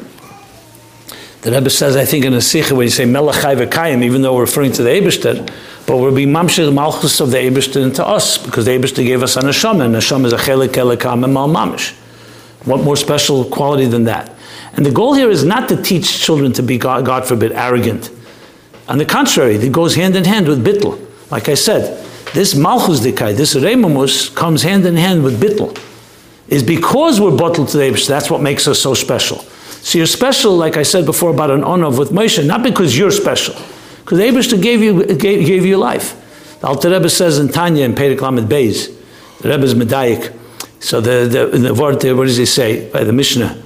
Rebbe 1.45 1.69
says, 1.69 1.95
I 1.95 2.05
think 2.05 2.25
in 2.25 2.33
a 2.33 2.41
sikha 2.41 2.75
when 2.75 2.85
you 2.85 2.91
say 2.91 3.05
melachai 3.05 3.55
v'kayim, 3.55 4.03
even 4.03 4.23
though 4.23 4.33
we're 4.35 4.41
referring 4.41 4.71
to 4.73 4.83
the 4.83 4.89
Ebershter, 4.89 5.47
but 5.85 5.97
we're 5.97 6.11
being 6.11 6.29
mamshir 6.29 6.73
malchus 6.73 7.19
of 7.19 7.31
the 7.31 7.37
Ebershter 7.37 7.83
into 7.83 8.05
us, 8.05 8.39
because 8.39 8.65
the 8.65 8.71
Ebershter 8.71 9.05
gave 9.05 9.21
us 9.21 9.37
a 9.37 9.41
neshama, 9.41 9.85
and 9.85 9.95
neshama 9.95 10.25
is 10.25 10.33
a 10.33 10.37
chelik 10.37 10.69
elekam 10.69 11.23
and 11.23 11.33
mal 11.33 11.47
mamish. 11.47 11.93
What 12.65 12.83
more 12.83 12.95
special 12.95 13.45
quality 13.45 13.85
than 13.85 14.05
that? 14.05 14.33
And 14.73 14.85
the 14.85 14.91
goal 14.91 15.13
here 15.13 15.29
is 15.29 15.43
not 15.43 15.69
to 15.69 15.81
teach 15.81 16.19
children 16.19 16.51
to 16.53 16.63
be, 16.63 16.77
God, 16.79 17.05
God 17.05 17.27
forbid, 17.27 17.51
arrogant 17.51 18.09
on 18.91 18.97
the 18.97 19.05
contrary, 19.05 19.55
it 19.55 19.71
goes 19.71 19.95
hand 19.95 20.17
in 20.17 20.25
hand 20.25 20.49
with 20.49 20.65
bittel. 20.65 20.99
Like 21.31 21.47
I 21.47 21.53
said, 21.53 22.05
this 22.33 22.55
malchus 22.55 22.99
dikai, 22.99 23.37
this 23.37 23.55
remumus, 23.55 24.35
comes 24.35 24.63
hand 24.63 24.85
in 24.85 24.97
hand 24.97 25.23
with 25.23 25.39
bittel. 25.41 25.79
Is 26.49 26.61
because 26.61 27.21
we're 27.21 27.37
bottled 27.37 27.69
to 27.69 27.77
the 27.77 27.83
Abish, 27.83 28.05
that's 28.05 28.29
what 28.29 28.41
makes 28.41 28.67
us 28.67 28.81
so 28.81 28.93
special. 28.93 29.37
So 29.79 29.97
you're 29.97 30.07
special, 30.07 30.57
like 30.57 30.75
I 30.75 30.83
said 30.83 31.05
before 31.05 31.29
about 31.31 31.51
an 31.51 31.63
honor 31.63 31.89
with 31.89 32.09
Moshe, 32.09 32.45
not 32.45 32.63
because 32.63 32.97
you're 32.97 33.11
special, 33.11 33.55
because 34.01 34.17
the 34.17 34.25
Abish 34.25 34.61
gave 34.61 34.81
you, 34.81 35.05
gave, 35.05 35.47
gave 35.47 35.65
you 35.65 35.77
life. 35.77 36.17
The 36.59 36.67
Alter 36.67 36.89
Rebbe 36.89 37.09
says 37.09 37.39
in 37.39 37.47
Tanya 37.47 37.85
in 37.85 37.95
Perek 37.95 38.19
Lamed 38.19 38.49
Beis, 38.49 38.93
the 39.39 39.47
Rebbe's 39.47 39.73
Medayik, 39.73 40.37
so 40.81 40.99
the, 40.99 41.29
the, 41.29 41.57
the 41.57 41.73
word 41.73 42.03
what 42.03 42.25
does 42.25 42.35
he 42.35 42.45
say 42.45 42.89
by 42.89 43.05
the 43.05 43.13
Mishnah? 43.13 43.57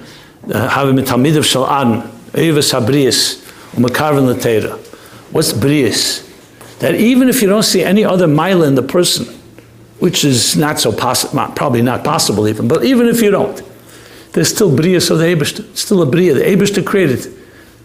Havim 0.44 1.04
Talmidav 1.04 1.44
Shal 1.44 1.66
Adon, 1.66 2.02
Eivas 2.30 2.72
Habrias, 2.78 3.42
Umakarvin 3.72 4.32
Latera. 4.32 4.85
What's 5.30 5.52
brias? 5.52 6.22
That 6.78 6.94
even 6.94 7.28
if 7.28 7.42
you 7.42 7.48
don't 7.48 7.62
see 7.62 7.82
any 7.82 8.04
other 8.04 8.26
mila 8.26 8.66
in 8.66 8.74
the 8.74 8.82
person, 8.82 9.26
which 9.98 10.24
is 10.24 10.56
not 10.56 10.78
so 10.78 10.92
possible, 10.92 11.46
probably 11.54 11.82
not 11.82 12.04
possible 12.04 12.46
even, 12.48 12.68
but 12.68 12.84
even 12.84 13.06
if 13.06 13.22
you 13.22 13.30
don't, 13.30 13.62
there's 14.32 14.48
still 14.48 14.70
brias 14.70 15.10
of 15.10 15.18
the 15.18 15.24
Ebershter. 15.24 15.74
Still 15.76 16.02
a 16.02 16.06
bria. 16.06 16.34
The 16.34 16.42
Ebershter 16.42 16.84
created. 16.84 17.32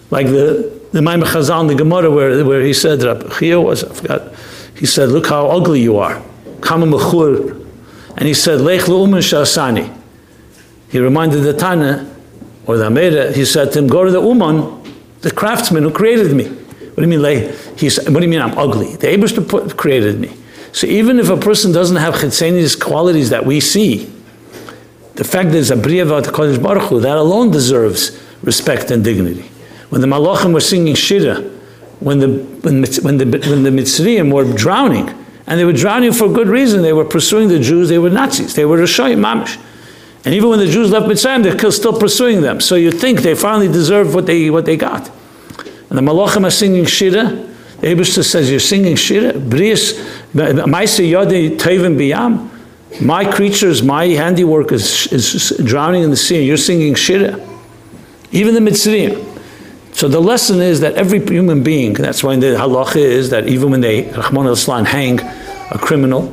Like 0.09 0.27
the, 0.27 0.81
the 0.91 0.99
Maamar 0.99 1.23
Chazal 1.23 1.61
in 1.61 1.67
the 1.67 1.75
Gemara 1.75 2.11
where, 2.11 2.43
where 2.43 2.61
he 2.61 2.73
said, 2.73 3.01
was, 3.01 3.83
I 3.85 3.93
forgot, 3.93 4.33
he 4.75 4.85
said, 4.85 5.09
look 5.09 5.27
how 5.27 5.47
ugly 5.47 5.79
you 5.79 5.97
are. 5.97 6.21
Kama 6.59 6.85
mechur. 6.85 7.65
And 8.17 8.27
he 8.27 8.33
said, 8.33 8.59
Lech 8.59 8.81
le'umen 8.81 9.19
shasani. 9.19 9.97
He 10.89 10.99
reminded 10.99 11.43
the 11.43 11.53
Tana, 11.53 12.13
or 12.67 12.77
the 12.77 12.85
Ameda, 12.85 13.33
he 13.33 13.45
said 13.45 13.71
to 13.71 13.79
him, 13.79 13.87
go 13.87 14.03
to 14.03 14.11
the 14.11 14.21
Uman, 14.21 14.83
the 15.21 15.31
craftsman 15.31 15.83
who 15.83 15.91
created 15.91 16.35
me. 16.35 16.45
What 16.93 16.97
do 16.97 17.01
you 17.03 17.07
mean, 17.07 17.21
like, 17.21 17.77
he's, 17.79 17.97
what 18.09 18.19
do 18.19 18.23
you 18.23 18.27
mean 18.27 18.41
I'm 18.41 18.57
ugly? 18.57 18.97
The 18.97 19.07
Abishter 19.07 19.77
created 19.77 20.19
me. 20.19 20.35
So 20.73 20.87
even 20.87 21.19
if 21.19 21.29
a 21.29 21.37
person 21.37 21.71
doesn't 21.71 21.95
have 21.97 22.15
chitzeni's 22.15 22.75
qualities 22.75 23.29
that 23.29 23.45
we 23.45 23.61
see, 23.61 24.11
the 25.15 25.23
fact 25.23 25.47
that 25.47 25.53
there's 25.53 25.71
a 25.71 25.75
briya 25.75 26.05
the 26.23 26.31
Kodesh 26.31 26.61
Baruch 26.61 26.89
Hu, 26.89 26.99
that 26.99 27.17
alone 27.17 27.51
deserves 27.51 28.21
respect 28.43 28.91
and 28.91 29.03
dignity. 29.03 29.43
When 29.89 30.01
the 30.01 30.07
Malachim 30.07 30.53
were 30.53 30.59
singing 30.59 30.95
Shira, 30.95 31.41
when 31.99 32.19
the, 32.19 32.27
when, 32.27 32.83
when 33.03 33.17
the, 33.17 33.49
when 33.49 33.63
the 33.63 33.69
Mitzrayim 33.69 34.33
were 34.33 34.51
drowning, 34.53 35.09
and 35.47 35.59
they 35.59 35.65
were 35.65 35.73
drowning 35.73 36.13
for 36.13 36.27
good 36.27 36.47
reason, 36.47 36.81
they 36.81 36.93
were 36.93 37.05
pursuing 37.05 37.47
the 37.47 37.59
Jews, 37.59 37.89
they 37.89 37.99
were 37.99 38.09
Nazis, 38.09 38.55
they 38.55 38.65
were 38.65 38.77
Rishayim 38.77 39.19
Mamish. 39.19 39.61
And 40.25 40.33
even 40.33 40.49
when 40.49 40.59
the 40.59 40.67
Jews 40.67 40.91
left 40.91 41.07
Mitzrayim, 41.07 41.43
they're 41.43 41.71
still 41.71 41.97
pursuing 41.97 42.41
them. 42.41 42.61
So 42.61 42.75
you 42.75 42.91
think 42.91 43.21
they 43.21 43.35
finally 43.35 43.67
deserve 43.67 44.13
what 44.13 44.25
they, 44.25 44.49
what 44.49 44.65
they 44.65 44.77
got. 44.77 45.11
And 45.91 45.97
the 45.97 46.01
Malachim 46.01 46.47
are 46.47 46.51
singing 46.51 46.85
Shira. 46.85 47.25
The 47.25 47.87
Abishta 47.87 48.23
says, 48.23 48.49
You're 48.49 48.61
singing 48.61 48.95
Shira? 48.95 49.33
Brias, 49.33 49.99
Maisa 50.31 51.05
Yodi 51.05 51.57
Tevim 51.57 51.97
Biyam. 51.97 52.47
My 53.01 53.29
creatures, 53.29 53.83
my 53.83 54.05
handiwork 54.05 54.71
is, 54.71 55.07
is 55.11 55.51
drowning 55.65 56.03
in 56.03 56.09
the 56.09 56.15
sea, 56.15 56.37
and 56.37 56.47
you're 56.47 56.55
singing 56.55 56.95
Shira. 56.95 57.45
Even 58.31 58.53
the 58.53 58.61
Mitzrayim. 58.61 59.27
So 59.91 60.07
the 60.07 60.21
lesson 60.21 60.61
is 60.61 60.79
that 60.79 60.95
every 60.95 61.19
human 61.19 61.61
being, 61.61 61.91
that's 61.91 62.23
why 62.23 62.37
the 62.37 62.55
halacha 62.55 62.95
is 62.95 63.29
that 63.31 63.49
even 63.49 63.71
when 63.71 63.81
they, 63.81 64.09
Rahman 64.11 64.47
al 64.47 64.85
hang 64.85 65.19
a 65.19 65.77
criminal 65.77 66.27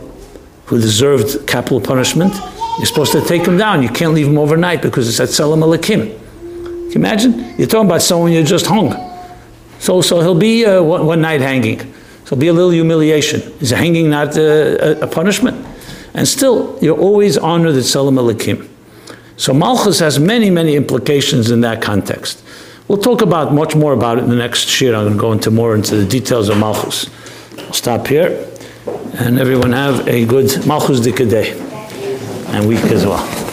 who 0.66 0.80
deserved 0.80 1.48
capital 1.48 1.80
punishment, 1.80 2.32
you're 2.76 2.86
supposed 2.86 3.10
to 3.10 3.22
take 3.22 3.44
him 3.44 3.56
down. 3.56 3.82
You 3.82 3.88
can't 3.88 4.14
leave 4.14 4.28
him 4.28 4.38
overnight 4.38 4.82
because 4.82 5.08
it's 5.08 5.18
at 5.18 5.30
Salam 5.30 5.62
Alakim. 5.62 6.16
Can 6.38 6.90
you 6.90 6.92
imagine? 6.94 7.58
You're 7.58 7.66
talking 7.66 7.86
about 7.86 8.02
someone 8.02 8.30
you 8.30 8.44
just 8.44 8.66
hung. 8.66 9.07
So, 9.78 10.00
so 10.00 10.20
he'll 10.20 10.34
be 10.34 10.64
uh, 10.64 10.82
one, 10.82 11.06
one, 11.06 11.20
night 11.20 11.40
hanging. 11.40 11.94
So 12.24 12.36
be 12.36 12.48
a 12.48 12.52
little 12.52 12.70
humiliation. 12.70 13.40
Is 13.60 13.70
hanging 13.70 14.10
not 14.10 14.36
uh, 14.36 14.96
a, 15.00 15.06
punishment? 15.06 15.64
And 16.14 16.26
still, 16.26 16.78
you 16.82 16.94
always 16.94 17.38
honor 17.38 17.72
the 17.72 17.80
Tzelem 17.80 18.18
Elikim. 18.18 18.68
So 19.36 19.54
Malchus 19.54 20.00
has 20.00 20.18
many, 20.18 20.50
many 20.50 20.74
implications 20.74 21.50
in 21.50 21.60
that 21.60 21.80
context. 21.80 22.42
We'll 22.88 22.98
talk 22.98 23.22
about 23.22 23.52
much 23.52 23.76
more 23.76 23.92
about 23.92 24.18
it 24.18 24.24
in 24.24 24.30
the 24.30 24.36
next 24.36 24.66
shir. 24.66 24.94
I'm 24.94 25.04
going 25.04 25.12
to 25.14 25.20
go 25.20 25.32
into 25.32 25.50
more 25.50 25.74
into 25.74 25.96
the 25.96 26.06
details 26.06 26.48
of 26.48 26.58
Malchus. 26.58 27.08
I'll 27.58 27.72
stop 27.72 28.06
here. 28.06 28.46
And 29.14 29.38
everyone 29.38 29.72
have 29.72 30.08
a 30.08 30.24
good 30.24 30.66
Malchus 30.66 31.00
Dikadeh 31.00 31.54
and 32.48 32.66
week 32.66 32.84
as 32.84 33.04
well. 33.04 33.47